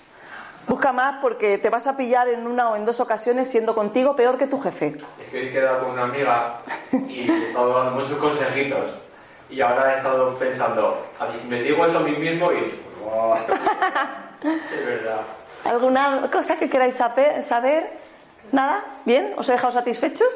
Busca 0.66 0.92
más 0.92 1.20
porque 1.20 1.58
te 1.58 1.70
vas 1.70 1.86
a 1.86 1.96
pillar 1.96 2.28
en 2.28 2.46
una 2.46 2.70
o 2.70 2.76
en 2.76 2.84
dos 2.84 3.00
ocasiones 3.00 3.50
siendo 3.50 3.74
contigo 3.74 4.14
peor 4.16 4.38
que 4.38 4.46
tu 4.46 4.60
jefe. 4.60 4.96
Es 5.20 5.28
que 5.30 5.48
he 5.48 5.52
quedado 5.52 5.80
con 5.80 5.90
una 5.92 6.02
amiga 6.04 6.60
y 6.92 7.30
he 7.30 7.48
estado 7.48 7.74
dando 7.74 7.92
muchos 7.92 8.16
consejitos. 8.18 8.88
Y 9.48 9.60
ahora 9.60 9.94
he 9.94 9.96
estado 9.96 10.34
pensando, 10.36 11.06
a 11.18 11.26
mí 11.26 11.32
si 11.40 11.48
me 11.48 11.62
digo 11.62 11.84
eso 11.84 11.98
a 11.98 12.02
mí 12.02 12.12
mismo 12.12 12.52
y... 12.52 12.56
es 14.42 14.86
verdad. 14.86 15.22
¿Alguna 15.64 16.28
cosa 16.30 16.56
que 16.56 16.68
queráis 16.68 16.94
saber? 16.94 17.90
¿Nada? 18.52 18.84
¿Bien? 19.04 19.34
¿Os 19.36 19.48
he 19.48 19.52
dejado 19.52 19.72
satisfechos? 19.72 20.28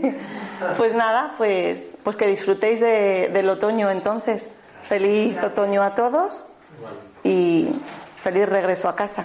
pues 0.76 0.94
nada, 0.94 1.34
pues, 1.38 1.96
pues 2.02 2.16
que 2.16 2.26
disfrutéis 2.26 2.80
del 2.80 3.48
otoño 3.48 3.90
entonces. 3.90 4.50
Feliz 4.82 5.42
otoño 5.42 5.82
a 5.82 5.94
todos 5.94 6.44
y 7.22 7.68
feliz 8.16 8.48
regreso 8.48 8.88
a 8.88 8.96
casa. 8.96 9.24